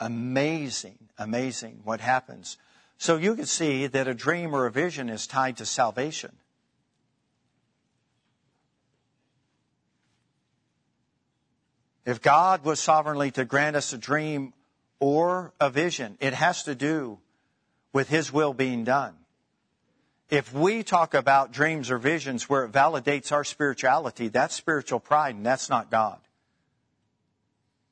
amazing, 0.00 0.98
amazing 1.18 1.80
what 1.84 2.00
happens. 2.00 2.56
So 2.98 3.16
you 3.16 3.34
can 3.34 3.46
see 3.46 3.86
that 3.88 4.08
a 4.08 4.14
dream 4.14 4.54
or 4.54 4.66
a 4.66 4.70
vision 4.70 5.08
is 5.08 5.26
tied 5.26 5.56
to 5.56 5.66
salvation. 5.66 6.32
If 12.04 12.20
God 12.20 12.64
was 12.64 12.80
sovereignly 12.80 13.30
to 13.32 13.44
grant 13.44 13.76
us 13.76 13.92
a 13.92 13.98
dream 13.98 14.52
or 14.98 15.52
a 15.60 15.70
vision, 15.70 16.16
it 16.20 16.34
has 16.34 16.64
to 16.64 16.74
do 16.74 17.18
with 17.92 18.08
His 18.08 18.32
will 18.32 18.54
being 18.54 18.84
done. 18.84 19.14
If 20.30 20.52
we 20.52 20.82
talk 20.82 21.14
about 21.14 21.52
dreams 21.52 21.90
or 21.90 21.98
visions 21.98 22.48
where 22.48 22.64
it 22.64 22.72
validates 22.72 23.32
our 23.32 23.44
spirituality, 23.44 24.28
that's 24.28 24.54
spiritual 24.54 24.98
pride 24.98 25.34
and 25.34 25.44
that's 25.44 25.68
not 25.68 25.90
God. 25.90 26.18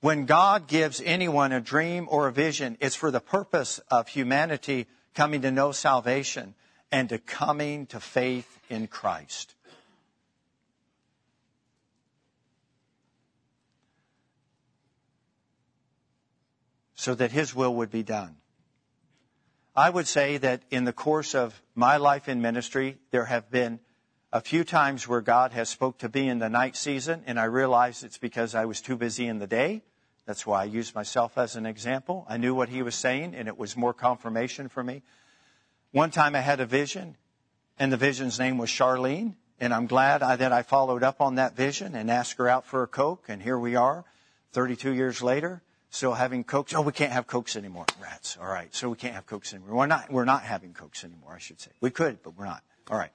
When 0.01 0.25
God 0.25 0.67
gives 0.67 1.03
anyone 1.05 1.53
a 1.53 1.61
dream 1.61 2.09
or 2.11 2.27
a 2.27 2.33
vision, 2.33 2.79
it's 2.81 2.97
for 2.97 3.11
the 3.11 3.21
purpose 3.21 3.81
of 3.91 4.09
humanity 4.09 4.87
coming 5.15 5.43
to 5.43 5.51
know 5.51 5.73
salvation 5.73 6.55
and 6.91 7.11
to 7.11 7.19
coming 7.19 7.87
to 7.87 8.01
faith 8.01 8.59
in 8.71 8.87
Christ. 8.87 9.55
So 16.95 17.15
that 17.15 17.31
His 17.31 17.55
will 17.55 17.75
would 17.75 17.91
be 17.91 18.03
done. 18.03 18.37
I 19.77 19.91
would 19.91 20.07
say 20.07 20.39
that 20.39 20.63
in 20.71 20.85
the 20.85 20.93
course 20.93 21.35
of 21.35 21.61
my 21.75 21.99
life 21.99 22.29
in 22.29 22.41
ministry, 22.41 22.99
there 23.11 23.27
have 23.27 23.51
been 23.51 23.81
a 24.33 24.41
few 24.41 24.65
times 24.65 25.07
where 25.07 25.21
God 25.21 25.53
has 25.53 25.69
spoke 25.69 25.99
to 25.99 26.11
me 26.13 26.29
in 26.29 26.39
the 26.39 26.49
night 26.49 26.77
season, 26.77 27.23
and 27.27 27.39
I 27.39 27.45
realized 27.45 28.03
it's 28.03 28.19
because 28.19 28.55
I 28.55 28.65
was 28.65 28.81
too 28.81 28.97
busy 28.97 29.27
in 29.27 29.39
the 29.39 29.47
day. 29.47 29.83
That's 30.31 30.47
why 30.47 30.61
I 30.61 30.67
used 30.67 30.95
myself 30.95 31.37
as 31.39 31.57
an 31.57 31.67
example. 31.67 32.25
I 32.29 32.37
knew 32.37 32.55
what 32.55 32.69
he 32.69 32.83
was 32.83 32.95
saying, 32.95 33.35
and 33.35 33.49
it 33.49 33.59
was 33.59 33.77
more 33.77 33.93
confirmation 33.93 34.69
for 34.69 34.81
me. 34.81 35.03
One 35.91 36.13
time 36.13 36.37
I 36.37 36.41
had 36.41 36.61
a 36.61 36.67
vision, 36.67 37.17
and 37.81 37.93
the 37.93 37.97
vision's 37.97 38.39
name 38.39 38.57
was 38.57 38.71
Charlene, 38.71 39.35
and 39.59 39.75
I'm 39.75 39.89
glad 39.89 40.23
I, 40.23 40.37
that 40.37 40.53
I 40.53 40.63
followed 40.63 41.03
up 41.03 41.21
on 41.21 41.35
that 41.35 41.57
vision 41.57 41.97
and 41.97 42.09
asked 42.09 42.39
her 42.39 42.49
out 42.49 42.65
for 42.65 42.85
a 42.85 42.87
Coke, 42.87 43.25
and 43.27 43.43
here 43.43 43.59
we 43.59 43.75
are, 43.75 44.05
32 44.53 44.95
years 44.95 45.21
later, 45.21 45.63
still 45.91 46.15
having 46.15 46.45
Cokes. 46.45 46.75
Oh, 46.75 46.83
we 46.83 46.93
can't 46.93 47.11
have 47.11 47.27
Cokes 47.27 47.57
anymore. 47.57 47.87
Rats. 48.01 48.39
All 48.41 48.47
right, 48.47 48.73
so 48.73 48.89
we 48.89 48.95
can't 48.95 49.15
have 49.15 49.27
Cokes 49.27 49.53
anymore. 49.53 49.79
We're 49.79 49.87
not, 49.87 50.13
we're 50.13 50.25
not 50.25 50.45
having 50.45 50.75
Cokes 50.75 51.03
anymore, 51.03 51.33
I 51.35 51.41
should 51.41 51.61
say. 51.61 51.73
We 51.81 51.91
could, 51.91 52.23
but 52.23 52.39
we're 52.39 52.45
not. 52.45 52.63
All 52.89 52.97
right. 52.97 53.11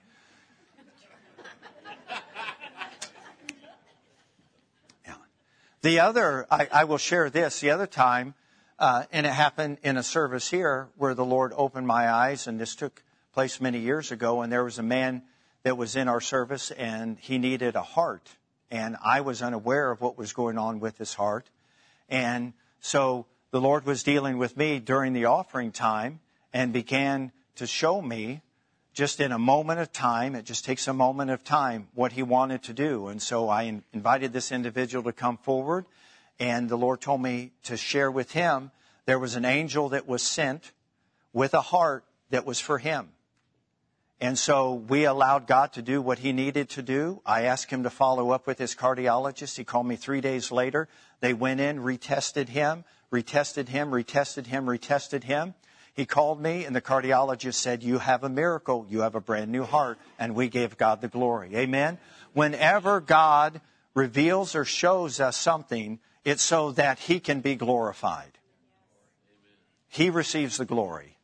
The 5.85 5.99
other, 5.99 6.47
I, 6.49 6.67
I 6.71 6.83
will 6.85 6.97
share 6.97 7.29
this, 7.29 7.59
the 7.59 7.69
other 7.69 7.85
time, 7.85 8.33
uh, 8.79 9.03
and 9.11 9.27
it 9.27 9.31
happened 9.31 9.77
in 9.83 9.97
a 9.97 10.01
service 10.01 10.49
here 10.49 10.89
where 10.97 11.13
the 11.13 11.23
Lord 11.23 11.53
opened 11.55 11.85
my 11.85 12.11
eyes, 12.11 12.47
and 12.47 12.59
this 12.59 12.75
took 12.75 13.03
place 13.33 13.61
many 13.61 13.77
years 13.77 14.11
ago, 14.11 14.41
and 14.41 14.51
there 14.51 14.63
was 14.63 14.79
a 14.79 14.81
man 14.81 15.21
that 15.61 15.77
was 15.77 15.95
in 15.95 16.07
our 16.07 16.21
service, 16.21 16.71
and 16.71 17.19
he 17.19 17.37
needed 17.37 17.75
a 17.75 17.83
heart. 17.83 18.27
And 18.71 18.97
I 19.05 19.21
was 19.21 19.43
unaware 19.43 19.91
of 19.91 20.01
what 20.01 20.17
was 20.17 20.33
going 20.33 20.57
on 20.57 20.79
with 20.79 20.97
his 20.97 21.13
heart. 21.13 21.51
And 22.09 22.53
so 22.79 23.27
the 23.51 23.61
Lord 23.61 23.85
was 23.85 24.01
dealing 24.01 24.39
with 24.39 24.57
me 24.57 24.79
during 24.79 25.13
the 25.13 25.25
offering 25.25 25.71
time 25.71 26.19
and 26.51 26.73
began 26.73 27.31
to 27.57 27.67
show 27.67 28.01
me 28.01 28.41
just 28.95 29.19
in 29.19 29.33
a 29.33 29.37
moment 29.37 29.81
of 29.81 29.91
time, 29.91 30.35
it 30.35 30.45
just 30.45 30.63
takes 30.63 30.87
a 30.87 30.93
moment 30.93 31.29
of 31.29 31.43
time, 31.43 31.89
what 31.93 32.13
he 32.13 32.23
wanted 32.23 32.63
to 32.63 32.73
do. 32.73 33.07
And 33.07 33.21
so 33.21 33.49
I 33.49 33.81
invited 33.93 34.31
this 34.31 34.53
individual 34.53 35.03
to 35.03 35.11
come 35.11 35.37
forward, 35.37 35.85
and 36.39 36.69
the 36.69 36.77
Lord 36.77 37.01
told 37.01 37.21
me 37.21 37.51
to 37.65 37.75
share 37.75 38.09
with 38.09 38.31
him 38.31 38.71
there 39.05 39.19
was 39.19 39.35
an 39.35 39.43
angel 39.43 39.89
that 39.89 40.07
was 40.07 40.23
sent 40.23 40.71
with 41.33 41.53
a 41.53 41.61
heart 41.61 42.05
that 42.29 42.45
was 42.45 42.61
for 42.61 42.77
him. 42.77 43.09
And 44.21 44.39
so 44.39 44.73
we 44.75 45.03
allowed 45.03 45.45
God 45.45 45.73
to 45.73 45.81
do 45.81 46.01
what 46.01 46.19
he 46.19 46.31
needed 46.31 46.69
to 46.69 46.81
do. 46.81 47.21
I 47.25 47.43
asked 47.43 47.69
him 47.69 47.83
to 47.83 47.89
follow 47.89 48.31
up 48.31 48.47
with 48.47 48.57
his 48.57 48.75
cardiologist. 48.75 49.57
He 49.57 49.65
called 49.65 49.87
me 49.87 49.97
three 49.97 50.21
days 50.21 50.53
later. 50.53 50.87
They 51.19 51.33
went 51.33 51.59
in, 51.59 51.79
retested 51.79 52.47
him, 52.47 52.85
retested 53.11 53.67
him, 53.67 53.91
retested 53.91 54.45
him, 54.45 54.65
retested 54.67 55.23
him. 55.25 55.53
He 55.95 56.05
called 56.05 56.41
me 56.41 56.65
and 56.65 56.75
the 56.75 56.81
cardiologist 56.81 57.53
said, 57.55 57.81
you 57.81 57.99
have 57.99 58.23
a 58.23 58.29
miracle. 58.29 58.85
You 58.89 59.01
have 59.01 59.15
a 59.15 59.21
brand 59.21 59.51
new 59.51 59.63
heart. 59.63 59.97
And 60.19 60.35
we 60.35 60.49
gave 60.49 60.77
God 60.77 60.99
the 60.99 61.07
glory. 61.07 61.55
Amen. 61.55 61.97
Whenever 62.33 62.99
God 62.99 63.61
reveals 63.93 64.55
or 64.55 64.65
shows 64.65 65.21
us 65.21 65.37
something, 65.37 65.99
it's 66.25 66.43
so 66.43 66.71
that 66.73 66.99
he 66.99 67.21
can 67.21 67.39
be 67.39 67.55
glorified. 67.55 68.37
He 69.87 70.09
receives 70.09 70.57
the 70.57 70.65
glory. 70.65 71.17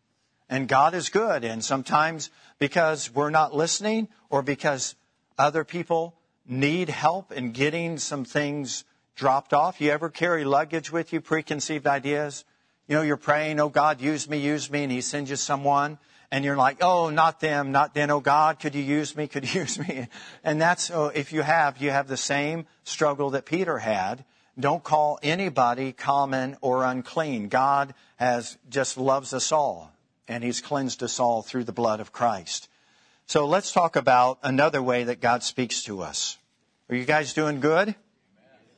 And 0.50 0.70
God 0.70 0.94
is 0.94 1.10
good. 1.10 1.44
And 1.44 1.64
sometimes 1.64 2.30
because 2.58 3.14
we're 3.14 3.30
not 3.30 3.54
listening 3.54 4.08
or 4.30 4.42
because 4.42 4.96
other 5.38 5.66
people 5.66 6.16
need 6.48 6.88
help 6.88 7.34
in 7.34 7.52
getting 7.52 7.98
some 7.98 8.24
things 8.24 8.86
dropped 9.16 9.54
off. 9.54 9.82
You 9.82 9.92
ever 9.92 10.10
carry 10.10 10.46
luggage 10.46 10.92
with 10.92 11.12
you, 11.12 11.20
preconceived 11.20 11.88
ideas? 11.88 12.46
You 12.92 12.98
know, 12.98 13.04
you're 13.04 13.16
praying, 13.16 13.58
oh 13.62 13.70
God, 13.70 14.02
use 14.02 14.30
me, 14.30 14.38
use 14.40 14.70
me, 14.70 14.84
and 14.84 14.92
He 14.92 15.00
sends 15.00 15.30
you 15.30 15.38
someone, 15.38 15.98
and 16.30 16.44
you're 16.44 16.58
like, 16.58 16.80
oh, 16.82 17.10
not 17.10 17.40
them, 17.40 17.72
not 17.72 17.94
them. 17.94 18.12
oh 18.12 18.20
God, 18.20 18.60
could 18.60 18.76
you 18.76 18.84
use 18.84 19.16
me, 19.16 19.30
could 19.30 19.46
you 19.46 19.62
use 19.62 19.80
me? 19.80 20.10
And 20.44 20.62
that's, 20.62 20.92
oh, 20.92 21.06
if 21.06 21.32
you 21.32 21.42
have, 21.42 21.78
you 21.78 21.90
have 21.90 22.10
the 22.10 22.18
same 22.18 22.66
struggle 22.84 23.30
that 23.30 23.46
Peter 23.46 23.78
had. 23.78 24.26
Don't 24.60 24.84
call 24.84 25.20
anybody 25.24 25.94
common 25.94 26.58
or 26.60 26.84
unclean. 26.84 27.48
God 27.48 27.94
has 28.18 28.58
just 28.70 28.98
loves 28.98 29.34
us 29.34 29.54
all, 29.54 29.94
and 30.28 30.44
He's 30.44 30.60
cleansed 30.60 31.02
us 31.02 31.18
all 31.18 31.44
through 31.44 31.64
the 31.64 31.72
blood 31.72 32.02
of 32.02 32.12
Christ. 32.12 32.68
So 33.26 33.46
let's 33.46 33.72
talk 33.72 33.96
about 33.96 34.38
another 34.44 34.84
way 34.84 35.06
that 35.06 35.22
God 35.22 35.44
speaks 35.44 35.82
to 35.84 36.02
us. 36.02 36.38
Are 36.90 36.96
you 36.98 37.06
guys 37.06 37.32
doing 37.32 37.62
good? 37.62 37.96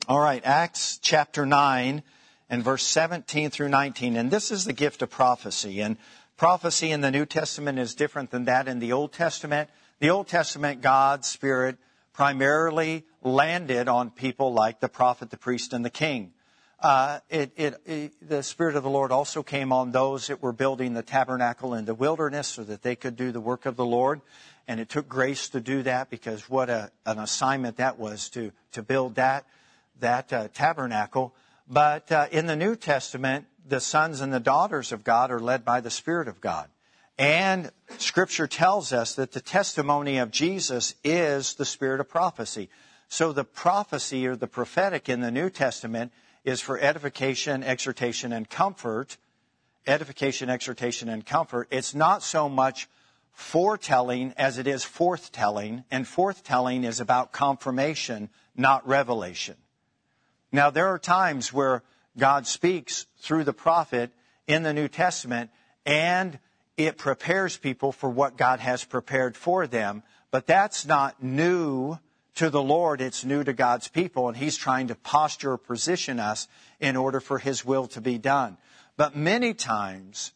All 0.06 0.20
right, 0.20 0.42
Acts 0.44 1.00
chapter 1.02 1.44
9 1.44 2.04
and 2.48 2.62
verse 2.62 2.84
17 2.84 3.50
through 3.50 3.68
19. 3.68 4.16
And 4.16 4.30
this 4.30 4.50
is 4.50 4.64
the 4.64 4.72
gift 4.72 5.02
of 5.02 5.10
prophecy. 5.10 5.80
And 5.80 5.96
prophecy 6.36 6.90
in 6.90 7.00
the 7.00 7.10
New 7.10 7.26
Testament 7.26 7.78
is 7.78 7.94
different 7.94 8.30
than 8.30 8.44
that 8.44 8.68
in 8.68 8.78
the 8.78 8.92
Old 8.92 9.12
Testament. 9.12 9.70
The 10.00 10.10
Old 10.10 10.28
Testament, 10.28 10.82
God's 10.82 11.26
Spirit 11.26 11.78
primarily 12.12 13.04
landed 13.22 13.88
on 13.88 14.10
people 14.10 14.52
like 14.52 14.80
the 14.80 14.88
prophet, 14.88 15.30
the 15.30 15.36
priest, 15.36 15.72
and 15.72 15.84
the 15.84 15.90
king. 15.90 16.32
Uh, 16.80 17.20
it, 17.30 17.52
it, 17.56 17.74
it, 17.86 18.28
the 18.28 18.42
Spirit 18.42 18.76
of 18.76 18.82
the 18.82 18.90
Lord 18.90 19.10
also 19.10 19.42
came 19.42 19.72
on 19.72 19.90
those 19.90 20.26
that 20.26 20.42
were 20.42 20.52
building 20.52 20.92
the 20.92 21.02
tabernacle 21.02 21.74
in 21.74 21.86
the 21.86 21.94
wilderness 21.94 22.46
so 22.48 22.62
that 22.64 22.82
they 22.82 22.94
could 22.94 23.16
do 23.16 23.32
the 23.32 23.40
work 23.40 23.64
of 23.64 23.76
the 23.76 23.86
Lord. 23.86 24.20
And 24.68 24.80
it 24.80 24.88
took 24.88 25.08
grace 25.08 25.48
to 25.50 25.60
do 25.60 25.82
that 25.82 26.10
because 26.10 26.48
what 26.48 26.68
a, 26.68 26.90
an 27.06 27.18
assignment 27.18 27.78
that 27.78 27.98
was 27.98 28.28
to, 28.30 28.52
to 28.72 28.82
build 28.82 29.14
that, 29.14 29.46
that 30.00 30.32
uh, 30.32 30.48
tabernacle. 30.52 31.34
But 31.66 32.12
uh, 32.12 32.26
in 32.30 32.46
the 32.46 32.56
New 32.56 32.76
Testament, 32.76 33.46
the 33.66 33.80
sons 33.80 34.20
and 34.20 34.32
the 34.32 34.40
daughters 34.40 34.92
of 34.92 35.04
God 35.04 35.30
are 35.30 35.40
led 35.40 35.64
by 35.64 35.80
the 35.80 35.90
Spirit 35.90 36.28
of 36.28 36.40
God. 36.40 36.68
And 37.18 37.70
Scripture 37.98 38.46
tells 38.46 38.92
us 38.92 39.14
that 39.14 39.32
the 39.32 39.40
testimony 39.40 40.18
of 40.18 40.30
Jesus 40.30 40.94
is 41.04 41.54
the 41.54 41.64
spirit 41.64 42.00
of 42.00 42.08
prophecy. 42.08 42.68
So 43.08 43.32
the 43.32 43.44
prophecy 43.44 44.26
or 44.26 44.36
the 44.36 44.48
prophetic 44.48 45.08
in 45.08 45.20
the 45.20 45.30
New 45.30 45.48
Testament 45.48 46.12
is 46.44 46.60
for 46.60 46.78
edification, 46.78 47.62
exhortation, 47.62 48.32
and 48.32 48.48
comfort. 48.50 49.16
Edification, 49.86 50.50
exhortation, 50.50 51.08
and 51.08 51.24
comfort. 51.24 51.68
It's 51.70 51.94
not 51.94 52.22
so 52.22 52.48
much 52.48 52.88
foretelling 53.32 54.32
as 54.36 54.58
it 54.58 54.66
is 54.66 54.84
forthtelling, 54.84 55.84
and 55.90 56.06
forthtelling 56.06 56.84
is 56.84 57.00
about 57.00 57.32
confirmation, 57.32 58.30
not 58.56 58.86
revelation. 58.86 59.56
Now, 60.54 60.70
there 60.70 60.86
are 60.86 61.00
times 61.00 61.52
where 61.52 61.82
God 62.16 62.46
speaks 62.46 63.06
through 63.18 63.42
the 63.42 63.52
prophet 63.52 64.12
in 64.46 64.62
the 64.62 64.72
New 64.72 64.86
Testament 64.86 65.50
and 65.84 66.38
it 66.76 66.96
prepares 66.96 67.56
people 67.56 67.90
for 67.90 68.08
what 68.08 68.36
God 68.36 68.60
has 68.60 68.84
prepared 68.84 69.36
for 69.36 69.66
them. 69.66 70.04
But 70.30 70.46
that's 70.46 70.86
not 70.86 71.20
new 71.20 71.98
to 72.36 72.50
the 72.50 72.62
Lord. 72.62 73.00
It's 73.00 73.24
new 73.24 73.42
to 73.42 73.52
God's 73.52 73.88
people 73.88 74.28
and 74.28 74.36
He's 74.36 74.56
trying 74.56 74.86
to 74.88 74.94
posture 74.94 75.54
or 75.54 75.58
position 75.58 76.20
us 76.20 76.46
in 76.78 76.94
order 76.94 77.18
for 77.18 77.40
His 77.40 77.64
will 77.64 77.88
to 77.88 78.00
be 78.00 78.16
done. 78.16 78.56
But 78.96 79.16
many 79.16 79.54
times, 79.54 80.30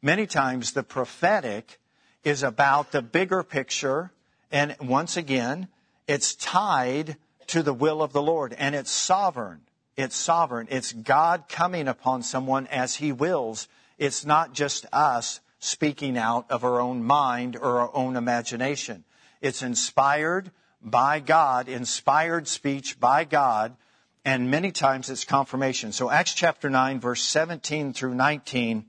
many 0.00 0.26
times 0.26 0.72
the 0.72 0.82
prophetic 0.82 1.78
is 2.24 2.42
about 2.42 2.90
the 2.90 3.02
bigger 3.02 3.42
picture 3.42 4.12
and 4.50 4.74
once 4.80 5.18
again, 5.18 5.68
it's 6.06 6.34
tied 6.36 7.18
to 7.48 7.62
the 7.62 7.74
will 7.74 8.02
of 8.02 8.12
the 8.12 8.22
Lord, 8.22 8.52
and 8.52 8.74
it's 8.74 8.90
sovereign. 8.90 9.60
It's 9.96 10.16
sovereign. 10.16 10.68
It's 10.70 10.92
God 10.92 11.44
coming 11.48 11.88
upon 11.88 12.22
someone 12.22 12.66
as 12.68 12.94
He 12.94 13.10
wills. 13.10 13.68
It's 13.98 14.24
not 14.24 14.52
just 14.52 14.86
us 14.92 15.40
speaking 15.58 16.16
out 16.16 16.46
of 16.50 16.62
our 16.64 16.80
own 16.80 17.02
mind 17.02 17.56
or 17.56 17.80
our 17.80 17.90
own 17.92 18.16
imagination. 18.16 19.04
It's 19.40 19.62
inspired 19.62 20.50
by 20.82 21.20
God, 21.20 21.68
inspired 21.68 22.46
speech 22.46 23.00
by 23.00 23.24
God, 23.24 23.76
and 24.24 24.50
many 24.50 24.70
times 24.70 25.10
it's 25.10 25.24
confirmation. 25.24 25.92
So 25.92 26.10
Acts 26.10 26.34
chapter 26.34 26.70
9 26.70 27.00
verse 27.00 27.22
17 27.22 27.92
through 27.92 28.14
19 28.14 28.84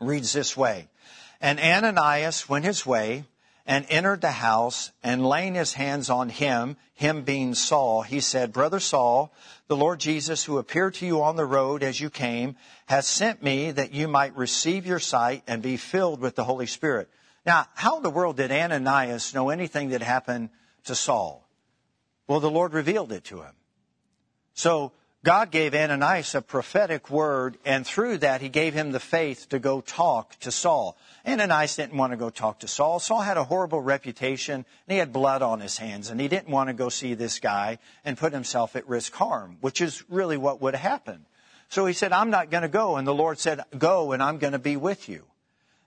reads 0.00 0.32
this 0.32 0.56
way. 0.56 0.88
And 1.40 1.60
Ananias 1.60 2.48
went 2.48 2.64
his 2.64 2.86
way 2.86 3.24
and 3.66 3.86
entered 3.88 4.20
the 4.20 4.32
house 4.32 4.90
and 5.02 5.26
laying 5.26 5.54
his 5.54 5.74
hands 5.74 6.10
on 6.10 6.28
him, 6.28 6.76
him 6.94 7.22
being 7.22 7.54
Saul, 7.54 8.02
he 8.02 8.20
said, 8.20 8.52
Brother 8.52 8.80
Saul, 8.80 9.32
the 9.68 9.76
Lord 9.76 10.00
Jesus 10.00 10.44
who 10.44 10.58
appeared 10.58 10.94
to 10.94 11.06
you 11.06 11.22
on 11.22 11.36
the 11.36 11.44
road 11.44 11.82
as 11.82 12.00
you 12.00 12.10
came 12.10 12.56
has 12.86 13.06
sent 13.06 13.42
me 13.42 13.70
that 13.70 13.92
you 13.92 14.08
might 14.08 14.36
receive 14.36 14.86
your 14.86 14.98
sight 14.98 15.42
and 15.46 15.62
be 15.62 15.76
filled 15.76 16.20
with 16.20 16.34
the 16.34 16.44
Holy 16.44 16.66
Spirit. 16.66 17.08
Now, 17.46 17.66
how 17.74 17.96
in 17.96 18.02
the 18.02 18.10
world 18.10 18.36
did 18.36 18.52
Ananias 18.52 19.34
know 19.34 19.50
anything 19.50 19.90
that 19.90 20.02
happened 20.02 20.50
to 20.84 20.94
Saul? 20.94 21.48
Well, 22.26 22.40
the 22.40 22.50
Lord 22.50 22.72
revealed 22.72 23.12
it 23.12 23.24
to 23.24 23.42
him. 23.42 23.54
So 24.54 24.92
God 25.24 25.52
gave 25.52 25.72
Ananias 25.72 26.34
a 26.34 26.42
prophetic 26.42 27.08
word, 27.08 27.56
and 27.64 27.86
through 27.86 28.18
that, 28.18 28.40
he 28.40 28.48
gave 28.48 28.74
him 28.74 28.90
the 28.90 28.98
faith 28.98 29.48
to 29.50 29.60
go 29.60 29.80
talk 29.80 30.36
to 30.40 30.50
Saul. 30.50 30.96
Ananias 31.24 31.76
didn't 31.76 31.96
want 31.96 32.12
to 32.12 32.16
go 32.16 32.28
talk 32.28 32.58
to 32.60 32.68
Saul. 32.68 32.98
Saul 32.98 33.20
had 33.20 33.36
a 33.36 33.44
horrible 33.44 33.80
reputation, 33.80 34.54
and 34.54 34.64
he 34.88 34.96
had 34.96 35.12
blood 35.12 35.40
on 35.40 35.60
his 35.60 35.78
hands, 35.78 36.10
and 36.10 36.20
he 36.20 36.26
didn't 36.26 36.48
want 36.48 36.70
to 36.70 36.74
go 36.74 36.88
see 36.88 37.14
this 37.14 37.38
guy 37.38 37.78
and 38.04 38.18
put 38.18 38.32
himself 38.32 38.74
at 38.74 38.88
risk 38.88 39.12
harm, 39.14 39.58
which 39.60 39.80
is 39.80 40.02
really 40.10 40.36
what 40.36 40.60
would 40.60 40.74
happen. 40.74 41.24
So 41.68 41.86
he 41.86 41.92
said, 41.92 42.12
I'm 42.12 42.30
not 42.30 42.50
going 42.50 42.62
to 42.62 42.68
go. 42.68 42.96
And 42.96 43.06
the 43.06 43.14
Lord 43.14 43.38
said, 43.38 43.60
Go, 43.78 44.10
and 44.10 44.20
I'm 44.20 44.38
going 44.38 44.54
to 44.54 44.58
be 44.58 44.76
with 44.76 45.08
you. 45.08 45.24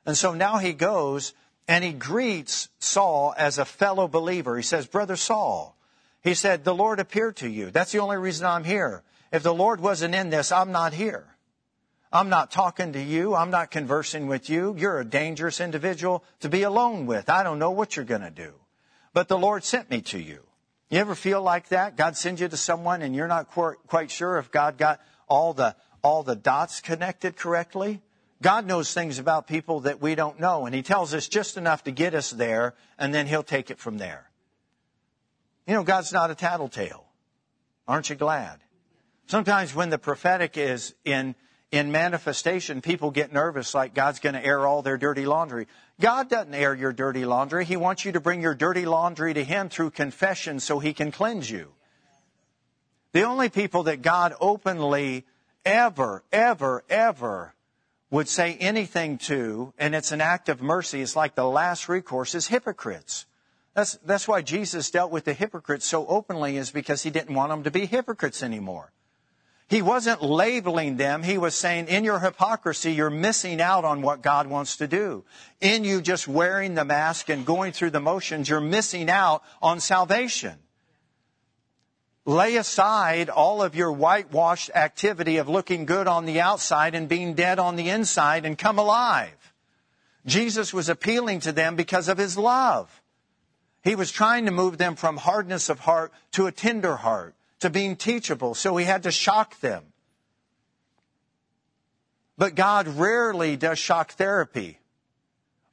And 0.05 0.15
so 0.15 0.33
now 0.33 0.59
he 0.59 0.71
goes, 0.71 1.33
and 1.67 1.83
he 1.83 1.91
greets 1.91 2.69
Saul 2.79 3.33
as 3.37 3.57
a 3.57 3.65
fellow 3.65 4.07
believer. 4.07 4.55
He 4.55 4.63
says, 4.63 4.87
Brother 4.87 5.17
Saul, 5.17 5.75
he 6.23 6.35
said, 6.35 6.63
The 6.63 6.73
Lord 6.73 7.01
appeared 7.01 7.35
to 7.37 7.49
you. 7.49 7.69
That's 7.69 7.91
the 7.91 7.99
only 7.99 8.17
reason 8.17 8.45
I'm 8.45 8.63
here. 8.63 9.03
If 9.35 9.43
the 9.43 9.53
Lord 9.53 9.81
wasn't 9.81 10.15
in 10.15 10.29
this, 10.29 10.53
I'm 10.53 10.71
not 10.71 10.93
here. 10.93 11.25
I'm 12.09 12.29
not 12.29 12.51
talking 12.51 12.93
to 12.93 13.01
you. 13.01 13.35
I'm 13.35 13.51
not 13.51 13.69
conversing 13.69 14.27
with 14.27 14.49
you. 14.49 14.73
You're 14.77 15.01
a 15.01 15.03
dangerous 15.03 15.59
individual 15.59 16.23
to 16.39 16.47
be 16.47 16.63
alone 16.63 17.05
with. 17.05 17.29
I 17.29 17.43
don't 17.43 17.59
know 17.59 17.71
what 17.71 17.97
you're 17.97 18.05
going 18.05 18.21
to 18.21 18.31
do. 18.31 18.53
But 19.11 19.27
the 19.27 19.37
Lord 19.37 19.65
sent 19.65 19.89
me 19.89 19.99
to 20.03 20.19
you. 20.19 20.39
You 20.89 20.99
ever 20.99 21.15
feel 21.15 21.41
like 21.41 21.67
that? 21.67 21.97
God 21.97 22.15
sends 22.15 22.39
you 22.39 22.47
to 22.47 22.55
someone 22.55 23.01
and 23.01 23.13
you're 23.13 23.27
not 23.27 23.49
quite 23.49 24.09
sure 24.09 24.37
if 24.37 24.51
God 24.51 24.77
got 24.77 25.01
all 25.27 25.51
the, 25.53 25.75
all 26.01 26.23
the 26.23 26.37
dots 26.37 26.79
connected 26.79 27.35
correctly? 27.35 28.01
God 28.41 28.65
knows 28.65 28.93
things 28.93 29.19
about 29.19 29.47
people 29.47 29.81
that 29.81 30.01
we 30.01 30.15
don't 30.15 30.39
know, 30.39 30.65
and 30.65 30.73
He 30.73 30.81
tells 30.81 31.13
us 31.13 31.27
just 31.27 31.57
enough 31.57 31.83
to 31.83 31.91
get 31.91 32.15
us 32.15 32.29
there, 32.29 32.73
and 32.97 33.13
then 33.13 33.27
He'll 33.27 33.43
take 33.43 33.69
it 33.69 33.79
from 33.79 33.97
there. 33.97 34.29
You 35.67 35.73
know, 35.73 35.83
God's 35.83 36.13
not 36.13 36.31
a 36.31 36.35
tattletale. 36.35 37.03
Aren't 37.85 38.09
you 38.09 38.15
glad? 38.15 38.59
Sometimes 39.27 39.73
when 39.73 39.89
the 39.89 39.97
prophetic 39.97 40.57
is 40.57 40.93
in, 41.03 41.35
in 41.71 41.91
manifestation, 41.91 42.81
people 42.81 43.09
get 43.09 43.33
nervous 43.33 43.73
like 43.73 43.95
God's 43.95 44.19
going 44.19 44.35
to 44.35 44.45
air 44.45 44.67
all 44.67 44.81
their 44.81 44.97
dirty 44.97 45.25
laundry. 45.25 45.67
God 45.99 46.29
doesn't 46.29 46.53
air 46.53 46.75
your 46.75 46.93
dirty 46.93 47.25
laundry. 47.25 47.65
He 47.65 47.77
wants 47.77 48.05
you 48.05 48.11
to 48.11 48.19
bring 48.19 48.41
your 48.41 48.53
dirty 48.53 48.85
laundry 48.85 49.33
to 49.33 49.43
Him 49.43 49.69
through 49.69 49.91
confession 49.91 50.59
so 50.59 50.79
He 50.79 50.93
can 50.93 51.11
cleanse 51.11 51.49
you. 51.49 51.71
The 53.13 53.23
only 53.23 53.49
people 53.49 53.83
that 53.83 54.01
God 54.01 54.35
openly 54.39 55.25
ever, 55.65 56.23
ever, 56.31 56.83
ever 56.89 57.55
would 58.11 58.27
say 58.27 58.55
anything 58.59 59.17
to, 59.17 59.73
and 59.79 59.95
it's 59.95 60.11
an 60.11 60.21
act 60.21 60.49
of 60.49 60.61
mercy, 60.61 61.01
it's 61.01 61.15
like 61.15 61.33
the 61.33 61.47
last 61.47 61.89
recourse, 61.89 62.35
is 62.35 62.47
hypocrites. 62.47 63.25
That's, 63.73 63.93
that's 64.05 64.27
why 64.27 64.41
Jesus 64.41 64.91
dealt 64.91 65.11
with 65.11 65.25
the 65.25 65.33
hypocrites 65.33 65.85
so 65.85 66.05
openly, 66.07 66.57
is 66.57 66.71
because 66.71 67.03
he 67.03 67.09
didn't 67.09 67.35
want 67.35 67.49
them 67.49 67.63
to 67.63 67.71
be 67.71 67.85
hypocrites 67.85 68.43
anymore. 68.43 68.91
He 69.67 69.81
wasn't 69.81 70.21
labeling 70.21 70.97
them. 70.97 71.23
He 71.23 71.39
was 71.39 71.55
saying, 71.55 71.87
in 71.87 72.03
your 72.03 72.19
hypocrisy, 72.19 72.93
you're 72.93 73.09
missing 73.09 73.59
out 73.59 73.83
on 73.83 74.03
what 74.03 74.21
God 74.21 74.45
wants 74.45 74.77
to 74.77 74.87
do. 74.87 75.23
In 75.59 75.83
you 75.83 76.01
just 76.01 76.27
wearing 76.27 76.75
the 76.75 76.85
mask 76.85 77.29
and 77.29 77.45
going 77.45 77.71
through 77.71 77.89
the 77.89 77.99
motions, 77.99 78.47
you're 78.47 78.61
missing 78.61 79.09
out 79.09 79.41
on 79.63 79.79
salvation. 79.79 80.59
Lay 82.25 82.57
aside 82.57 83.29
all 83.29 83.63
of 83.63 83.75
your 83.75 83.91
whitewashed 83.91 84.69
activity 84.75 85.37
of 85.37 85.49
looking 85.49 85.85
good 85.85 86.07
on 86.07 86.25
the 86.25 86.41
outside 86.41 86.93
and 86.93 87.09
being 87.09 87.33
dead 87.33 87.57
on 87.57 87.75
the 87.75 87.89
inside 87.89 88.45
and 88.45 88.57
come 88.57 88.77
alive. 88.77 89.53
Jesus 90.27 90.73
was 90.73 90.89
appealing 90.89 91.39
to 91.41 91.51
them 91.51 91.75
because 91.75 92.07
of 92.07 92.17
his 92.17 92.37
love. 92.37 93.01
He 93.83 93.95
was 93.95 94.11
trying 94.11 94.45
to 94.45 94.51
move 94.51 94.77
them 94.77 94.95
from 94.95 95.17
hardness 95.17 95.69
of 95.69 95.81
heart 95.81 96.11
to 96.31 96.47
a 96.47 96.51
tender 96.51 96.95
heart 96.95 97.34
to 97.59 97.69
being 97.69 97.95
teachable, 97.95 98.53
so 98.53 98.75
he 98.77 98.85
had 98.85 99.03
to 99.03 99.11
shock 99.11 99.59
them. 99.59 99.83
But 102.37 102.55
God 102.55 102.87
rarely 102.87 103.55
does 103.55 103.79
shock 103.79 104.11
therapy. 104.13 104.79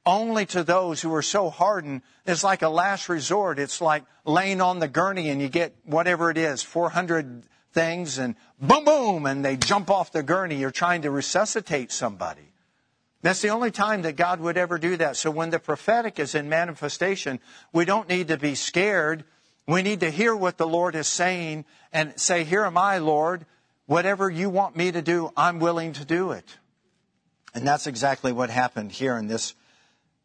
Only 0.05 0.45
to 0.47 0.63
those 0.63 1.01
who 1.01 1.13
are 1.15 1.21
so 1.21 1.49
hardened. 1.49 2.01
It's 2.25 2.43
like 2.43 2.61
a 2.61 2.69
last 2.69 3.07
resort. 3.07 3.59
It's 3.59 3.79
like 3.79 4.03
laying 4.25 4.61
on 4.61 4.79
the 4.79 4.87
gurney 4.87 5.29
and 5.29 5.41
you 5.41 5.47
get 5.47 5.75
whatever 5.85 6.29
it 6.29 6.37
is, 6.37 6.61
400 6.61 7.43
things 7.71 8.17
and 8.17 8.35
boom, 8.59 8.85
boom, 8.85 9.25
and 9.25 9.43
they 9.43 9.57
jump 9.57 9.89
off 9.89 10.11
the 10.11 10.23
gurney. 10.23 10.55
You're 10.55 10.71
trying 10.71 11.03
to 11.03 11.11
resuscitate 11.11 11.91
somebody. 11.91 12.53
That's 13.21 13.41
the 13.41 13.49
only 13.49 13.71
time 13.71 14.01
that 14.01 14.17
God 14.17 14.41
would 14.41 14.57
ever 14.57 14.77
do 14.77 14.97
that. 14.97 15.15
So 15.15 15.31
when 15.31 15.49
the 15.49 15.59
prophetic 15.59 16.19
is 16.19 16.35
in 16.35 16.49
manifestation, 16.49 17.39
we 17.71 17.85
don't 17.85 18.09
need 18.09 18.27
to 18.27 18.37
be 18.37 18.55
scared 18.55 19.23
we 19.67 19.81
need 19.81 20.01
to 20.01 20.11
hear 20.11 20.35
what 20.35 20.57
the 20.57 20.67
Lord 20.67 20.95
is 20.95 21.07
saying 21.07 21.65
and 21.91 22.19
say, 22.19 22.43
Here 22.43 22.65
am 22.65 22.77
I, 22.77 22.97
Lord. 22.97 23.45
Whatever 23.85 24.29
you 24.29 24.49
want 24.49 24.75
me 24.75 24.91
to 24.91 25.01
do, 25.01 25.31
I'm 25.35 25.59
willing 25.59 25.93
to 25.93 26.05
do 26.05 26.31
it. 26.31 26.57
And 27.53 27.67
that's 27.67 27.87
exactly 27.87 28.31
what 28.31 28.49
happened 28.49 28.91
here 28.91 29.17
in 29.17 29.27
this 29.27 29.53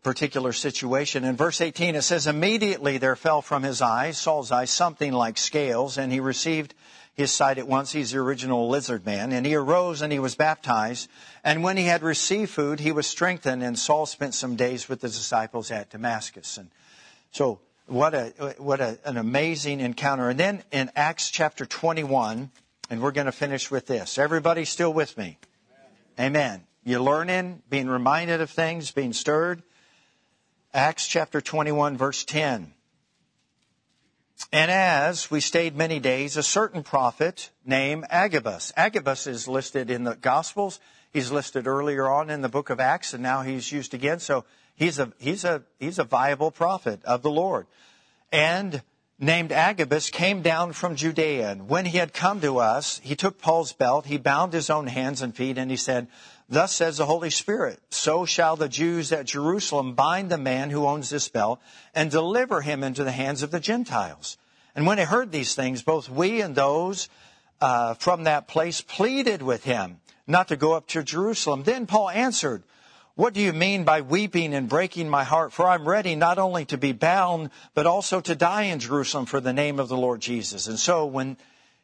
particular 0.02 0.52
situation. 0.52 1.24
In 1.24 1.36
verse 1.36 1.60
18, 1.60 1.94
it 1.94 2.02
says, 2.02 2.26
Immediately 2.26 2.98
there 2.98 3.16
fell 3.16 3.42
from 3.42 3.62
his 3.62 3.82
eyes, 3.82 4.16
Saul's 4.16 4.52
eyes, 4.52 4.70
something 4.70 5.12
like 5.12 5.38
scales, 5.38 5.98
and 5.98 6.12
he 6.12 6.20
received 6.20 6.74
his 7.14 7.32
sight 7.32 7.58
at 7.58 7.66
once. 7.66 7.92
He's 7.92 8.12
the 8.12 8.18
original 8.18 8.68
lizard 8.68 9.04
man. 9.04 9.32
And 9.32 9.44
he 9.44 9.56
arose 9.56 10.02
and 10.02 10.12
he 10.12 10.20
was 10.20 10.36
baptized. 10.36 11.10
And 11.42 11.64
when 11.64 11.76
he 11.76 11.84
had 11.84 12.02
received 12.02 12.50
food, 12.50 12.78
he 12.78 12.92
was 12.92 13.06
strengthened, 13.06 13.62
and 13.62 13.78
Saul 13.78 14.06
spent 14.06 14.34
some 14.34 14.54
days 14.54 14.88
with 14.88 15.00
the 15.00 15.08
disciples 15.08 15.70
at 15.70 15.90
Damascus. 15.90 16.58
And 16.58 16.70
so 17.32 17.60
what 17.88 18.14
a 18.14 18.54
what 18.58 18.80
a, 18.80 18.98
an 19.04 19.16
amazing 19.16 19.80
encounter. 19.80 20.28
And 20.28 20.38
then 20.38 20.62
in 20.70 20.90
Acts 20.94 21.30
chapter 21.30 21.66
21, 21.66 22.50
and 22.90 23.02
we're 23.02 23.12
going 23.12 23.26
to 23.26 23.32
finish 23.32 23.70
with 23.70 23.86
this. 23.86 24.18
Everybody 24.18 24.64
still 24.64 24.92
with 24.92 25.16
me? 25.16 25.38
Amen. 26.18 26.36
Amen. 26.36 26.66
You 26.84 27.02
learning, 27.02 27.62
being 27.68 27.88
reminded 27.88 28.40
of 28.40 28.50
things, 28.50 28.90
being 28.90 29.12
stirred. 29.12 29.62
Acts 30.72 31.06
chapter 31.06 31.40
21 31.40 31.96
verse 31.96 32.24
10. 32.24 32.72
And 34.52 34.70
as 34.70 35.30
we 35.30 35.40
stayed 35.40 35.76
many 35.76 35.98
days, 35.98 36.36
a 36.36 36.42
certain 36.42 36.82
prophet 36.82 37.50
named 37.64 38.04
Agabus. 38.08 38.72
Agabus 38.76 39.26
is 39.26 39.48
listed 39.48 39.90
in 39.90 40.04
the 40.04 40.14
Gospels. 40.14 40.78
He's 41.10 41.32
listed 41.32 41.66
earlier 41.66 42.08
on 42.08 42.30
in 42.30 42.42
the 42.42 42.48
book 42.48 42.70
of 42.70 42.80
Acts, 42.80 43.14
and 43.14 43.22
now 43.22 43.42
he's 43.42 43.72
used 43.72 43.94
again. 43.94 44.20
So 44.20 44.44
He's 44.78 45.00
a, 45.00 45.12
he's 45.18 45.44
a, 45.44 45.62
he's 45.80 45.98
a 45.98 46.04
viable 46.04 46.52
prophet 46.52 47.04
of 47.04 47.22
the 47.22 47.30
Lord. 47.30 47.66
And 48.30 48.80
named 49.18 49.50
Agabus 49.50 50.10
came 50.10 50.40
down 50.40 50.72
from 50.72 50.94
Judea. 50.94 51.50
And 51.50 51.68
when 51.68 51.84
he 51.84 51.98
had 51.98 52.14
come 52.14 52.40
to 52.42 52.58
us, 52.58 53.00
he 53.02 53.16
took 53.16 53.40
Paul's 53.40 53.72
belt, 53.72 54.06
he 54.06 54.18
bound 54.18 54.52
his 54.52 54.70
own 54.70 54.86
hands 54.86 55.20
and 55.20 55.34
feet, 55.34 55.58
and 55.58 55.68
he 55.68 55.76
said, 55.76 56.06
Thus 56.48 56.72
says 56.72 56.96
the 56.96 57.06
Holy 57.06 57.30
Spirit, 57.30 57.80
so 57.90 58.24
shall 58.24 58.54
the 58.54 58.68
Jews 58.68 59.10
at 59.10 59.26
Jerusalem 59.26 59.94
bind 59.94 60.30
the 60.30 60.38
man 60.38 60.70
who 60.70 60.86
owns 60.86 61.10
this 61.10 61.28
belt 61.28 61.60
and 61.92 62.08
deliver 62.08 62.60
him 62.60 62.84
into 62.84 63.02
the 63.02 63.10
hands 63.10 63.42
of 63.42 63.50
the 63.50 63.60
Gentiles. 63.60 64.38
And 64.76 64.86
when 64.86 64.98
he 64.98 65.04
heard 65.04 65.32
these 65.32 65.56
things, 65.56 65.82
both 65.82 66.08
we 66.08 66.40
and 66.40 66.54
those 66.54 67.08
uh, 67.60 67.94
from 67.94 68.24
that 68.24 68.46
place 68.46 68.80
pleaded 68.80 69.42
with 69.42 69.64
him 69.64 69.98
not 70.28 70.48
to 70.48 70.56
go 70.56 70.74
up 70.74 70.86
to 70.88 71.02
Jerusalem. 71.02 71.64
Then 71.64 71.86
Paul 71.86 72.10
answered, 72.10 72.62
what 73.18 73.34
do 73.34 73.40
you 73.40 73.52
mean 73.52 73.82
by 73.82 74.02
weeping 74.02 74.54
and 74.54 74.68
breaking 74.68 75.08
my 75.08 75.24
heart? 75.24 75.52
For 75.52 75.66
I'm 75.66 75.88
ready 75.88 76.14
not 76.14 76.38
only 76.38 76.64
to 76.66 76.78
be 76.78 76.92
bound, 76.92 77.50
but 77.74 77.84
also 77.84 78.20
to 78.20 78.36
die 78.36 78.70
in 78.70 78.78
Jerusalem 78.78 79.26
for 79.26 79.40
the 79.40 79.52
name 79.52 79.80
of 79.80 79.88
the 79.88 79.96
Lord 79.96 80.20
Jesus. 80.20 80.68
And 80.68 80.78
so 80.78 81.04
when 81.04 81.36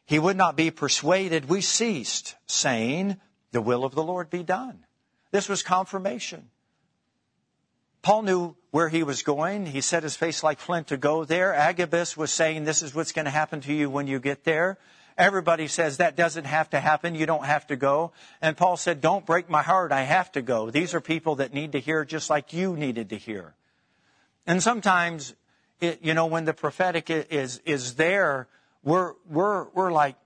he 0.05 0.17
would 0.17 0.37
not 0.37 0.55
be 0.55 0.71
persuaded, 0.71 1.49
we 1.49 1.59
ceased, 1.59 2.35
saying, 2.47 3.17
The 3.51 3.59
will 3.59 3.83
of 3.83 3.93
the 3.95 4.01
Lord 4.01 4.29
be 4.29 4.43
done. 4.43 4.85
This 5.31 5.49
was 5.49 5.61
confirmation. 5.61 6.51
Paul 8.01 8.21
knew 8.21 8.55
where 8.71 8.87
he 8.87 9.03
was 9.03 9.21
going. 9.21 9.65
He 9.65 9.81
set 9.81 10.03
his 10.03 10.15
face 10.15 10.41
like 10.41 10.59
flint 10.59 10.87
to 10.87 10.95
go 10.95 11.25
there. 11.25 11.53
Agabus 11.53 12.15
was 12.15 12.31
saying, 12.31 12.63
This 12.63 12.81
is 12.81 12.95
what's 12.95 13.11
going 13.11 13.25
to 13.25 13.29
happen 13.29 13.59
to 13.59 13.73
you 13.73 13.89
when 13.89 14.07
you 14.07 14.21
get 14.21 14.45
there. 14.45 14.77
Everybody 15.17 15.67
says 15.67 15.97
that 15.97 16.17
doesn't 16.17 16.43
have 16.43 16.69
to 16.71 16.79
happen. 16.79 17.15
You 17.15 17.25
don't 17.25 17.45
have 17.45 17.67
to 17.67 17.77
go. 17.77 18.11
And 18.41 18.57
Paul 18.57 18.75
said, 18.75 18.99
don't 18.99 19.25
break 19.25 19.49
my 19.49 19.61
heart. 19.61 19.93
I 19.93 20.01
have 20.01 20.31
to 20.33 20.41
go. 20.41 20.69
These 20.69 20.93
are 20.93 20.99
people 20.99 21.35
that 21.35 21.53
need 21.53 21.71
to 21.71 21.79
hear 21.79 22.03
just 22.03 22.29
like 22.29 22.51
you 22.51 22.75
needed 22.75 23.09
to 23.09 23.17
hear. 23.17 23.53
And 24.45 24.61
sometimes, 24.61 25.33
it, 25.79 25.99
you 26.03 26.13
know, 26.13 26.25
when 26.25 26.43
the 26.43 26.53
prophetic 26.53 27.09
is, 27.09 27.61
is 27.65 27.95
there, 27.95 28.47
we're, 28.83 29.13
we're, 29.29 29.69
we're 29.69 29.91
like, 29.91 30.17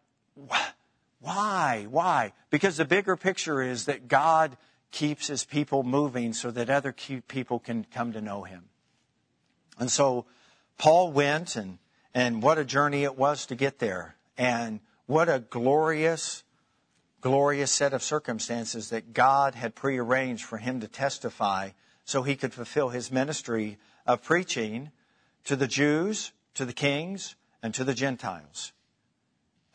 why? 1.21 1.85
Why? 1.89 2.33
Because 2.49 2.77
the 2.77 2.85
bigger 2.85 3.15
picture 3.15 3.61
is 3.61 3.85
that 3.85 4.07
God 4.07 4.57
keeps 4.91 5.27
his 5.27 5.45
people 5.45 5.83
moving 5.83 6.33
so 6.33 6.49
that 6.49 6.69
other 6.69 6.91
people 7.27 7.59
can 7.59 7.85
come 7.93 8.13
to 8.13 8.21
know 8.21 8.41
him. 8.41 8.65
And 9.77 9.91
so 9.91 10.25
Paul 10.79 11.11
went 11.11 11.55
and, 11.55 11.77
and 12.13 12.41
what 12.41 12.57
a 12.57 12.65
journey 12.65 13.03
it 13.03 13.17
was 13.17 13.45
to 13.47 13.55
get 13.55 13.77
there. 13.77 14.15
And 14.39 14.79
what 15.05 15.27
a 15.27 15.39
glorious, 15.39 16.43
glorious 17.19 17.73
set 17.73 17.93
of 17.93 18.01
circumstances 18.01 18.89
that 18.89 19.11
God 19.11 19.53
had 19.53 19.75
prearranged 19.75 20.45
for 20.45 20.57
him 20.57 20.79
to 20.79 20.87
testify 20.87 21.71
so 22.05 22.23
he 22.23 22.37
could 22.37 22.53
fulfill 22.53 22.87
his 22.87 23.11
ministry 23.11 23.77
of 24.07 24.23
preaching 24.23 24.91
to 25.43 25.57
the 25.57 25.67
Jews, 25.67 26.31
to 26.53 26.63
the 26.63 26.73
kings, 26.73 27.35
and 27.61 27.73
to 27.73 27.83
the 27.83 27.93
Gentiles. 27.93 28.71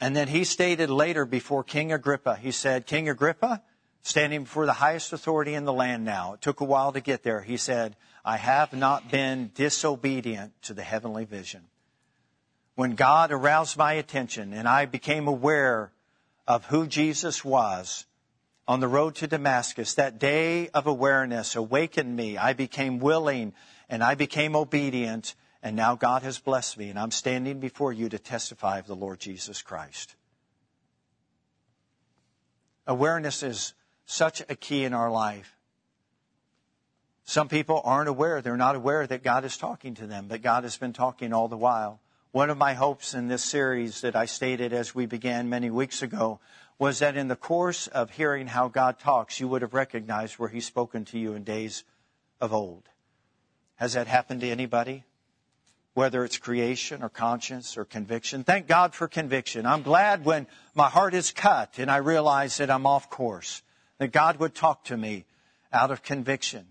And 0.00 0.16
then 0.16 0.28
he 0.28 0.44
stated 0.44 0.88
later 0.88 1.26
before 1.26 1.62
King 1.62 1.92
Agrippa, 1.92 2.36
he 2.36 2.50
said, 2.50 2.86
King 2.86 3.10
Agrippa, 3.10 3.62
standing 4.00 4.44
before 4.44 4.64
the 4.64 4.72
highest 4.72 5.12
authority 5.12 5.52
in 5.52 5.66
the 5.66 5.74
land 5.74 6.06
now, 6.06 6.32
it 6.32 6.40
took 6.40 6.60
a 6.60 6.64
while 6.64 6.92
to 6.92 7.00
get 7.00 7.22
there. 7.22 7.42
He 7.42 7.58
said, 7.58 7.96
I 8.24 8.38
have 8.38 8.72
not 8.72 9.10
been 9.10 9.50
disobedient 9.54 10.54
to 10.62 10.72
the 10.72 10.82
heavenly 10.82 11.26
vision. 11.26 11.68
When 12.75 12.95
God 12.95 13.31
aroused 13.31 13.77
my 13.77 13.95
attention 13.95 14.53
and 14.53 14.68
I 14.68 14.87
became 14.87 15.29
aware 15.29 15.93
of 16.47 16.66
who 16.66 16.87
Jesus 16.87 17.45
was 17.45 18.07
on 18.66 18.81
the 18.81 18.89
road 18.89 19.14
to 19.16 19.27
Damascus, 19.27 19.95
that 19.95 20.18
day 20.18 20.68
of 20.68 20.87
awareness 20.87 21.55
awakened 21.57 22.14
me. 22.14 22.37
I 22.37 22.53
became 22.53 22.99
willing 22.99 23.53
and 23.89 24.03
I 24.03 24.14
became 24.14 24.57
obedient 24.57 25.35
and 25.64 25.77
now 25.77 25.95
God 25.95 26.22
has 26.25 26.39
blessed 26.39 26.77
me, 26.77 26.91
and 26.91 26.99
I'm 26.99 27.11
standing 27.11 27.59
before 27.59 27.91
you 27.91 28.11
to 28.11 28.18
testify 28.18 28.81
of 28.81 28.87
the 28.87 28.95
Lord 28.95 29.18
Jesus 29.18 29.62
Christ. 29.62 30.14
Awareness 32.87 33.43
is 33.43 33.72
such 34.05 34.43
a 34.51 34.57
key 34.57 34.85
in 34.85 34.93
our 34.93 35.11
life. 35.11 35.57
Some 37.25 37.49
people 37.49 37.81
aren't 37.83 38.11
aware. 38.11 38.43
They're 38.43 38.59
not 38.59 38.77
aware 38.77 39.07
that 39.07 39.22
God 39.22 39.47
is 39.47 39.57
talking 39.57 39.95
to 39.95 40.07
them, 40.07 40.27
but 40.29 40.43
God 40.43 40.64
has 40.64 40.77
been 40.77 40.93
talking 40.93 41.33
all 41.33 41.49
the 41.49 41.57
while. 41.57 41.99
One 42.35 42.51
of 42.51 42.59
my 42.59 42.74
hopes 42.74 43.14
in 43.14 43.28
this 43.28 43.45
series 43.45 44.01
that 44.01 44.16
I 44.16 44.24
stated 44.24 44.72
as 44.72 44.93
we 44.93 45.07
began 45.07 45.49
many 45.49 45.70
weeks 45.70 46.03
ago 46.03 46.41
was 46.80 46.99
that 46.99 47.16
in 47.16 47.28
the 47.28 47.37
course 47.37 47.87
of 47.87 48.11
hearing 48.11 48.49
how 48.49 48.66
God 48.66 48.99
talks, 48.99 49.39
you 49.39 49.47
would 49.47 49.62
have 49.62 49.72
recognized 49.72 50.35
where 50.35 50.49
He's 50.49 50.66
spoken 50.66 51.05
to 51.05 51.18
you 51.20 51.35
in 51.35 51.45
days 51.45 51.85
of 52.41 52.53
old. 52.53 52.89
Has 53.76 53.93
that 53.93 54.09
happened 54.09 54.41
to 54.41 54.49
anybody? 54.49 55.05
whether 55.93 56.24
it's 56.24 56.39
creation 56.39 57.05
or 57.05 57.09
conscience 57.09 57.76
or 57.76 57.85
conviction. 57.85 58.43
Thank 58.43 58.66
God 58.66 58.97
for 58.97 59.07
conviction. 59.07 59.64
I'm 59.64 59.82
glad 59.82 60.24
when 60.24 60.49
my 60.74 60.89
heart 60.89 61.14
is 61.14 61.30
cut 61.30 61.78
and 61.78 61.89
I 61.89 61.99
realize 61.99 62.57
that 62.57 62.68
I'm 62.68 62.85
off 62.85 63.09
course, 63.11 63.62
that 63.99 64.11
God 64.11 64.41
would 64.41 64.57
talk 64.57 64.82
to 64.87 64.97
me 64.97 65.24
out 65.72 65.93
of 65.93 66.03
conviction. 66.03 66.66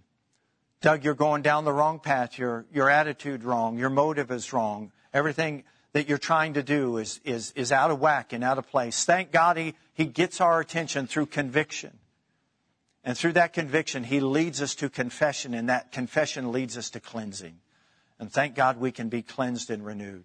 Doug, 0.82 1.06
you're 1.06 1.14
going 1.14 1.42
down 1.42 1.64
the 1.64 1.72
wrong 1.72 2.00
path. 2.00 2.38
Your, 2.38 2.66
your 2.74 2.90
attitude 2.90 3.46
wrong. 3.46 3.78
Your 3.78 3.90
motive 3.90 4.30
is 4.30 4.52
wrong. 4.52 4.92
Everything 5.14 5.64
that 5.94 6.10
you're 6.10 6.18
trying 6.18 6.56
to 6.56 6.64
do 6.64 6.98
is, 6.98 7.22
is, 7.24 7.52
is 7.56 7.72
out 7.72 7.92
of 7.92 8.00
whack 8.00 8.34
and 8.34 8.44
out 8.44 8.58
of 8.58 8.68
place. 8.68 9.06
Thank 9.06 9.32
God 9.32 9.58
he, 9.58 9.76
he 9.94 10.06
gets 10.06 10.42
our 10.42 10.60
attention 10.60 11.08
through 11.08 11.28
conviction. 11.28 12.00
And 13.04 13.18
through 13.18 13.34
that 13.34 13.54
conviction, 13.54 14.04
he 14.04 14.20
leads 14.20 14.62
us 14.62 14.76
to 14.76 14.90
confession, 14.90 15.54
and 15.54 15.70
that 15.70 15.92
confession 15.92 16.52
leads 16.52 16.78
us 16.78 16.90
to 16.92 17.00
cleansing. 17.00 17.60
And 18.20 18.32
thank 18.32 18.56
God 18.56 18.78
we 18.80 18.92
can 18.92 19.10
be 19.10 19.22
cleansed 19.22 19.70
and 19.70 19.86
renewed. 19.86 20.24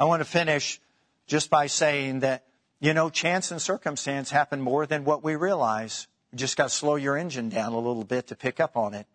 I 0.00 0.04
want 0.04 0.20
to 0.20 0.24
finish 0.24 0.80
just 1.26 1.48
by 1.48 1.68
saying 1.68 2.20
that, 2.20 2.44
you 2.80 2.92
know, 2.92 3.10
chance 3.10 3.50
and 3.50 3.62
circumstance 3.62 4.30
happen 4.30 4.60
more 4.60 4.86
than 4.86 5.04
what 5.04 5.22
we 5.22 5.36
realize. 5.36 6.08
You 6.32 6.38
just 6.38 6.56
got 6.56 6.64
to 6.64 6.74
slow 6.74 6.96
your 6.96 7.16
engine 7.16 7.48
down 7.48 7.72
a 7.72 7.78
little 7.78 8.04
bit 8.04 8.28
to 8.28 8.36
pick 8.36 8.60
up 8.60 8.76
on 8.76 8.94
it. 8.94 9.06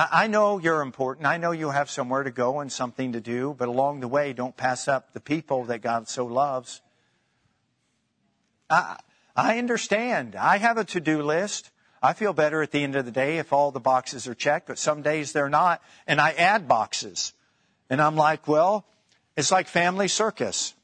I 0.00 0.26
know 0.28 0.58
you're 0.58 0.82
important. 0.82 1.26
I 1.26 1.38
know 1.38 1.50
you 1.50 1.70
have 1.70 1.90
somewhere 1.90 2.22
to 2.22 2.30
go 2.30 2.60
and 2.60 2.70
something 2.70 3.12
to 3.12 3.20
do, 3.20 3.54
but 3.58 3.68
along 3.68 4.00
the 4.00 4.08
way, 4.08 4.32
don't 4.32 4.56
pass 4.56 4.86
up 4.86 5.12
the 5.12 5.20
people 5.20 5.64
that 5.64 5.80
God 5.80 6.08
so 6.08 6.26
loves. 6.26 6.80
I, 8.70 8.98
I 9.34 9.58
understand. 9.58 10.36
I 10.36 10.58
have 10.58 10.78
a 10.78 10.84
to-do 10.84 11.22
list. 11.22 11.70
I 12.00 12.12
feel 12.12 12.32
better 12.32 12.62
at 12.62 12.70
the 12.70 12.84
end 12.84 12.94
of 12.94 13.06
the 13.06 13.10
day 13.10 13.38
if 13.38 13.52
all 13.52 13.72
the 13.72 13.80
boxes 13.80 14.28
are 14.28 14.34
checked, 14.34 14.68
but 14.68 14.78
some 14.78 15.02
days 15.02 15.32
they're 15.32 15.48
not, 15.48 15.82
and 16.06 16.20
I 16.20 16.30
add 16.30 16.68
boxes. 16.68 17.32
And 17.90 18.00
I'm 18.00 18.14
like, 18.14 18.46
well, 18.46 18.86
it's 19.36 19.50
like 19.50 19.66
family 19.66 20.06
circus. 20.06 20.74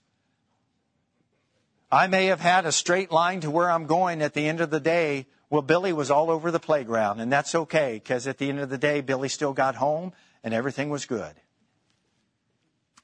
I 1.92 2.08
may 2.08 2.26
have 2.26 2.40
had 2.40 2.66
a 2.66 2.72
straight 2.72 3.12
line 3.12 3.42
to 3.42 3.50
where 3.50 3.70
I'm 3.70 3.86
going 3.86 4.22
at 4.22 4.34
the 4.34 4.48
end 4.48 4.60
of 4.60 4.70
the 4.70 4.80
day. 4.80 5.26
Well, 5.54 5.62
Billy 5.62 5.92
was 5.92 6.10
all 6.10 6.32
over 6.32 6.50
the 6.50 6.58
playground, 6.58 7.20
and 7.20 7.32
that's 7.32 7.54
okay, 7.54 8.00
because 8.02 8.26
at 8.26 8.38
the 8.38 8.48
end 8.48 8.58
of 8.58 8.70
the 8.70 8.76
day, 8.76 9.02
Billy 9.02 9.28
still 9.28 9.52
got 9.52 9.76
home, 9.76 10.12
and 10.42 10.52
everything 10.52 10.90
was 10.90 11.06
good. 11.06 11.32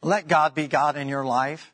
Let 0.02 0.26
God 0.26 0.52
be 0.52 0.66
God 0.66 0.96
in 0.96 1.06
your 1.06 1.24
life. 1.24 1.72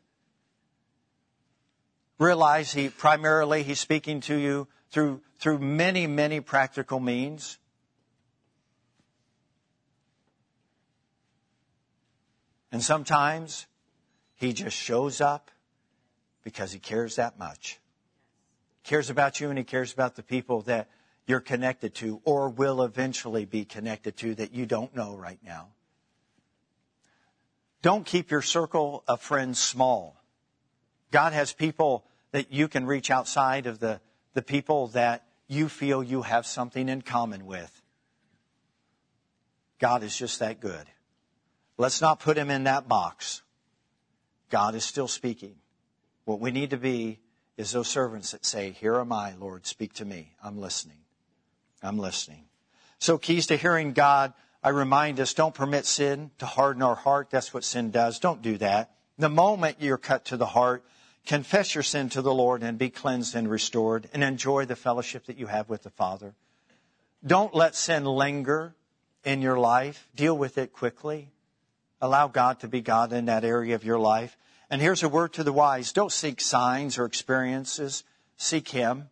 Realize 2.18 2.74
He 2.74 2.90
primarily 2.90 3.62
He's 3.62 3.80
speaking 3.80 4.20
to 4.28 4.36
you 4.36 4.68
through, 4.90 5.22
through 5.38 5.60
many, 5.60 6.06
many 6.06 6.40
practical 6.40 7.00
means. 7.00 7.56
And 12.70 12.82
sometimes 12.82 13.66
he 14.34 14.52
just 14.52 14.76
shows 14.76 15.22
up 15.22 15.50
because 16.44 16.70
he 16.70 16.78
cares 16.78 17.16
that 17.16 17.38
much. 17.38 17.80
Cares 18.86 19.10
about 19.10 19.40
you 19.40 19.50
and 19.50 19.58
he 19.58 19.64
cares 19.64 19.92
about 19.92 20.14
the 20.14 20.22
people 20.22 20.62
that 20.62 20.88
you're 21.26 21.40
connected 21.40 21.94
to 21.96 22.20
or 22.24 22.48
will 22.48 22.82
eventually 22.82 23.44
be 23.44 23.64
connected 23.64 24.16
to 24.18 24.34
that 24.36 24.54
you 24.54 24.64
don't 24.64 24.94
know 24.94 25.16
right 25.16 25.40
now. 25.44 25.68
Don't 27.82 28.06
keep 28.06 28.30
your 28.30 28.42
circle 28.42 29.02
of 29.08 29.20
friends 29.20 29.58
small. 29.58 30.16
God 31.10 31.32
has 31.32 31.52
people 31.52 32.04
that 32.30 32.52
you 32.52 32.68
can 32.68 32.86
reach 32.86 33.10
outside 33.10 33.66
of 33.66 33.80
the 33.80 34.00
the 34.34 34.42
people 34.42 34.88
that 34.88 35.24
you 35.48 35.68
feel 35.68 36.02
you 36.02 36.22
have 36.22 36.46
something 36.46 36.88
in 36.88 37.00
common 37.00 37.46
with. 37.46 37.82
God 39.80 40.02
is 40.02 40.16
just 40.16 40.40
that 40.40 40.60
good. 40.60 40.86
Let's 41.78 42.02
not 42.02 42.20
put 42.20 42.36
him 42.36 42.50
in 42.50 42.64
that 42.64 42.86
box. 42.86 43.42
God 44.50 44.74
is 44.74 44.84
still 44.84 45.08
speaking. 45.08 45.56
What 46.24 46.38
we 46.38 46.50
need 46.50 46.70
to 46.70 46.76
be 46.76 47.18
is 47.56 47.72
those 47.72 47.88
servants 47.88 48.32
that 48.32 48.44
say, 48.44 48.70
Here 48.70 48.96
am 48.96 49.12
I, 49.12 49.34
Lord, 49.34 49.66
speak 49.66 49.94
to 49.94 50.04
me. 50.04 50.34
I'm 50.42 50.58
listening. 50.58 50.98
I'm 51.82 51.98
listening. 51.98 52.44
So, 52.98 53.18
keys 53.18 53.46
to 53.48 53.56
hearing 53.56 53.92
God, 53.92 54.32
I 54.62 54.70
remind 54.70 55.20
us 55.20 55.34
don't 55.34 55.54
permit 55.54 55.86
sin 55.86 56.30
to 56.38 56.46
harden 56.46 56.82
our 56.82 56.94
heart. 56.94 57.30
That's 57.30 57.54
what 57.54 57.64
sin 57.64 57.90
does. 57.90 58.18
Don't 58.18 58.42
do 58.42 58.58
that. 58.58 58.92
The 59.18 59.28
moment 59.28 59.76
you're 59.80 59.98
cut 59.98 60.26
to 60.26 60.36
the 60.36 60.46
heart, 60.46 60.84
confess 61.24 61.74
your 61.74 61.82
sin 61.82 62.08
to 62.10 62.22
the 62.22 62.34
Lord 62.34 62.62
and 62.62 62.78
be 62.78 62.90
cleansed 62.90 63.34
and 63.34 63.50
restored 63.50 64.08
and 64.12 64.22
enjoy 64.22 64.64
the 64.64 64.76
fellowship 64.76 65.26
that 65.26 65.38
you 65.38 65.46
have 65.46 65.68
with 65.68 65.82
the 65.82 65.90
Father. 65.90 66.34
Don't 67.24 67.54
let 67.54 67.74
sin 67.74 68.04
linger 68.04 68.74
in 69.24 69.42
your 69.42 69.58
life. 69.58 70.08
Deal 70.14 70.36
with 70.36 70.58
it 70.58 70.72
quickly. 70.72 71.30
Allow 72.00 72.28
God 72.28 72.60
to 72.60 72.68
be 72.68 72.80
God 72.80 73.12
in 73.12 73.26
that 73.26 73.44
area 73.44 73.74
of 73.74 73.84
your 73.84 73.98
life. 73.98 74.36
And 74.70 74.82
here's 74.82 75.02
a 75.02 75.08
word 75.08 75.32
to 75.34 75.44
the 75.44 75.52
wise. 75.52 75.92
Don't 75.92 76.12
seek 76.12 76.40
signs 76.40 76.98
or 76.98 77.04
experiences. 77.04 78.04
Seek 78.36 78.68
Him. 78.68 79.08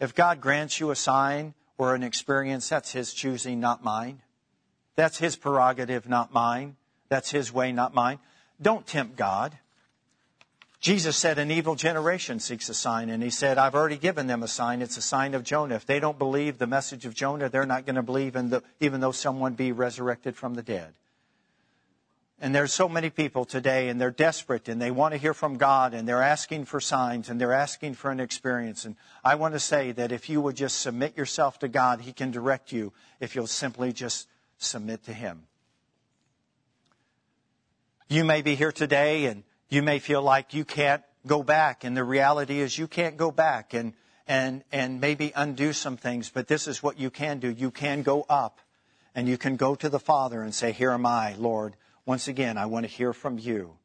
If 0.00 0.14
God 0.14 0.40
grants 0.40 0.80
you 0.80 0.90
a 0.90 0.96
sign 0.96 1.54
or 1.78 1.94
an 1.94 2.02
experience, 2.02 2.68
that's 2.68 2.92
His 2.92 3.12
choosing, 3.12 3.60
not 3.60 3.84
mine. 3.84 4.22
That's 4.94 5.18
His 5.18 5.36
prerogative, 5.36 6.08
not 6.08 6.32
mine. 6.32 6.76
That's 7.08 7.30
His 7.30 7.52
way, 7.52 7.72
not 7.72 7.94
mine. 7.94 8.18
Don't 8.60 8.86
tempt 8.86 9.16
God. 9.16 9.58
Jesus 10.80 11.16
said, 11.16 11.38
An 11.38 11.50
evil 11.50 11.74
generation 11.74 12.38
seeks 12.38 12.68
a 12.68 12.74
sign. 12.74 13.10
And 13.10 13.22
he 13.22 13.30
said, 13.30 13.58
I've 13.58 13.74
already 13.74 13.96
given 13.96 14.26
them 14.26 14.42
a 14.42 14.48
sign. 14.48 14.82
It's 14.82 14.96
a 14.96 15.02
sign 15.02 15.34
of 15.34 15.42
Jonah. 15.42 15.74
If 15.74 15.86
they 15.86 16.00
don't 16.00 16.18
believe 16.18 16.58
the 16.58 16.66
message 16.66 17.06
of 17.06 17.14
Jonah, 17.14 17.48
they're 17.48 17.66
not 17.66 17.86
going 17.86 17.96
to 17.96 18.02
believe, 18.02 18.36
in 18.36 18.50
the, 18.50 18.62
even 18.80 19.00
though 19.00 19.12
someone 19.12 19.54
be 19.54 19.72
resurrected 19.72 20.36
from 20.36 20.54
the 20.54 20.62
dead. 20.62 20.94
And 22.38 22.54
there's 22.54 22.72
so 22.72 22.86
many 22.86 23.08
people 23.08 23.46
today, 23.46 23.88
and 23.88 23.98
they're 23.98 24.10
desperate, 24.10 24.68
and 24.68 24.80
they 24.80 24.90
want 24.90 25.12
to 25.14 25.18
hear 25.18 25.32
from 25.32 25.56
God, 25.56 25.94
and 25.94 26.06
they're 26.06 26.22
asking 26.22 26.66
for 26.66 26.80
signs, 26.80 27.30
and 27.30 27.40
they're 27.40 27.52
asking 27.52 27.94
for 27.94 28.10
an 28.10 28.20
experience. 28.20 28.84
And 28.84 28.94
I 29.24 29.36
want 29.36 29.54
to 29.54 29.60
say 29.60 29.92
that 29.92 30.12
if 30.12 30.28
you 30.28 30.42
would 30.42 30.54
just 30.54 30.80
submit 30.80 31.16
yourself 31.16 31.58
to 31.60 31.68
God, 31.68 32.02
He 32.02 32.12
can 32.12 32.30
direct 32.30 32.72
you 32.72 32.92
if 33.20 33.34
you'll 33.34 33.46
simply 33.46 33.90
just 33.94 34.28
submit 34.58 35.04
to 35.04 35.14
Him. 35.14 35.44
You 38.08 38.22
may 38.22 38.42
be 38.42 38.54
here 38.54 38.72
today, 38.72 39.24
and 39.24 39.42
you 39.70 39.82
may 39.82 39.98
feel 39.98 40.20
like 40.20 40.52
you 40.52 40.66
can't 40.66 41.02
go 41.26 41.42
back, 41.42 41.84
and 41.84 41.96
the 41.96 42.04
reality 42.04 42.60
is 42.60 42.76
you 42.76 42.86
can't 42.86 43.16
go 43.16 43.30
back 43.30 43.72
and, 43.72 43.94
and, 44.28 44.62
and 44.70 45.00
maybe 45.00 45.32
undo 45.34 45.72
some 45.72 45.96
things, 45.96 46.28
but 46.28 46.48
this 46.48 46.68
is 46.68 46.82
what 46.82 47.00
you 47.00 47.08
can 47.08 47.38
do. 47.38 47.48
You 47.48 47.70
can 47.70 48.02
go 48.02 48.26
up, 48.28 48.60
and 49.14 49.26
you 49.26 49.38
can 49.38 49.56
go 49.56 49.74
to 49.74 49.88
the 49.88 49.98
Father 49.98 50.42
and 50.42 50.54
say, 50.54 50.72
Here 50.72 50.90
am 50.90 51.06
I, 51.06 51.34
Lord. 51.38 51.76
Once 52.06 52.28
again, 52.28 52.56
I 52.56 52.66
want 52.66 52.86
to 52.86 52.90
hear 52.90 53.12
from 53.12 53.38
you. 53.38 53.76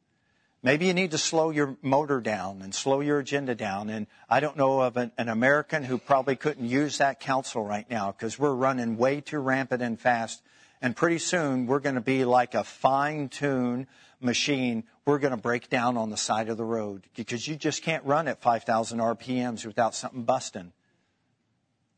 Maybe 0.62 0.86
you 0.86 0.94
need 0.94 1.10
to 1.10 1.18
slow 1.18 1.50
your 1.50 1.76
motor 1.82 2.20
down 2.20 2.62
and 2.62 2.72
slow 2.72 3.00
your 3.00 3.18
agenda 3.18 3.56
down. 3.56 3.90
And 3.90 4.06
I 4.30 4.38
don't 4.38 4.56
know 4.56 4.80
of 4.80 4.96
an, 4.96 5.10
an 5.18 5.28
American 5.28 5.82
who 5.82 5.98
probably 5.98 6.36
couldn't 6.36 6.68
use 6.68 6.98
that 6.98 7.18
counsel 7.18 7.64
right 7.64 7.88
now 7.90 8.12
because 8.12 8.38
we're 8.38 8.54
running 8.54 8.96
way 8.96 9.20
too 9.20 9.40
rampant 9.40 9.82
and 9.82 10.00
fast 10.00 10.40
And 10.82 10.96
pretty 10.96 11.18
soon 11.18 11.66
we're 11.66 11.78
going 11.78 11.94
to 11.94 12.00
be 12.00 12.24
like 12.24 12.54
a 12.54 12.64
fine 12.64 13.28
tuned 13.28 13.86
machine. 14.20 14.82
We're 15.06 15.20
going 15.20 15.30
to 15.30 15.40
break 15.40 15.70
down 15.70 15.96
on 15.96 16.10
the 16.10 16.16
side 16.16 16.48
of 16.48 16.56
the 16.56 16.64
road 16.64 17.06
because 17.14 17.46
you 17.46 17.54
just 17.54 17.82
can't 17.82 18.04
run 18.04 18.26
at 18.26 18.42
5,000 18.42 18.98
RPMs 18.98 19.64
without 19.64 19.94
something 19.94 20.24
busting. 20.24 20.72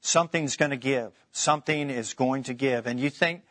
Something's 0.03 0.57
going 0.57 0.71
to 0.71 0.77
give. 0.77 1.13
Something 1.33 1.89
is 1.89 2.13
going 2.13 2.43
to 2.45 2.53
give. 2.53 2.87
And 2.87 3.01
you 3.01 3.09
think 3.09 3.43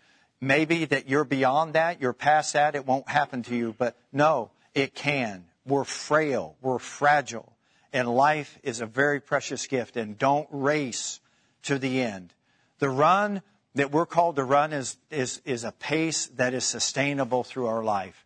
maybe 0.47 0.85
that 0.85 1.09
you're 1.09 1.23
beyond 1.23 1.73
that, 1.73 2.01
you're 2.01 2.13
past 2.13 2.53
that, 2.53 2.75
it 2.75 2.85
won't 2.85 3.07
happen 3.07 3.43
to 3.43 3.55
you. 3.55 3.75
But 3.77 3.97
no, 4.11 4.51
it 4.73 4.93
can. 4.93 5.45
We're 5.65 5.83
frail. 5.83 6.55
We're 6.61 6.79
fragile. 6.79 7.53
And 7.91 8.07
life 8.07 8.57
is 8.63 8.81
a 8.81 8.85
very 8.85 9.19
precious 9.19 9.67
gift. 9.67 9.97
And 9.97 10.17
don't 10.17 10.47
race 10.51 11.19
to 11.63 11.79
the 11.79 12.01
end. 12.01 12.33
The 12.79 12.89
run 12.89 13.41
that 13.75 13.91
we're 13.91 14.05
called 14.05 14.35
to 14.35 14.43
run 14.43 14.73
is, 14.73 14.97
is, 15.09 15.41
is 15.45 15.63
a 15.63 15.71
pace 15.71 16.27
that 16.35 16.53
is 16.53 16.63
sustainable 16.63 17.43
through 17.43 17.67
our 17.67 17.83
life. 17.83 18.25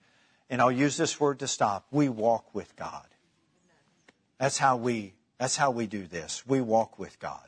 And 0.49 0.61
I'll 0.61 0.71
use 0.71 0.97
this 0.97 1.19
word 1.19 1.39
to 1.39 1.47
stop. 1.47 1.85
We 1.91 2.09
walk 2.09 2.55
with 2.55 2.75
God. 2.75 3.05
That's 4.39 4.57
how 4.57 4.77
we, 4.77 5.13
that's 5.37 5.57
how 5.57 5.71
we 5.71 5.87
do 5.87 6.05
this. 6.05 6.43
We 6.47 6.61
walk 6.61 6.97
with 6.99 7.19
God. 7.19 7.47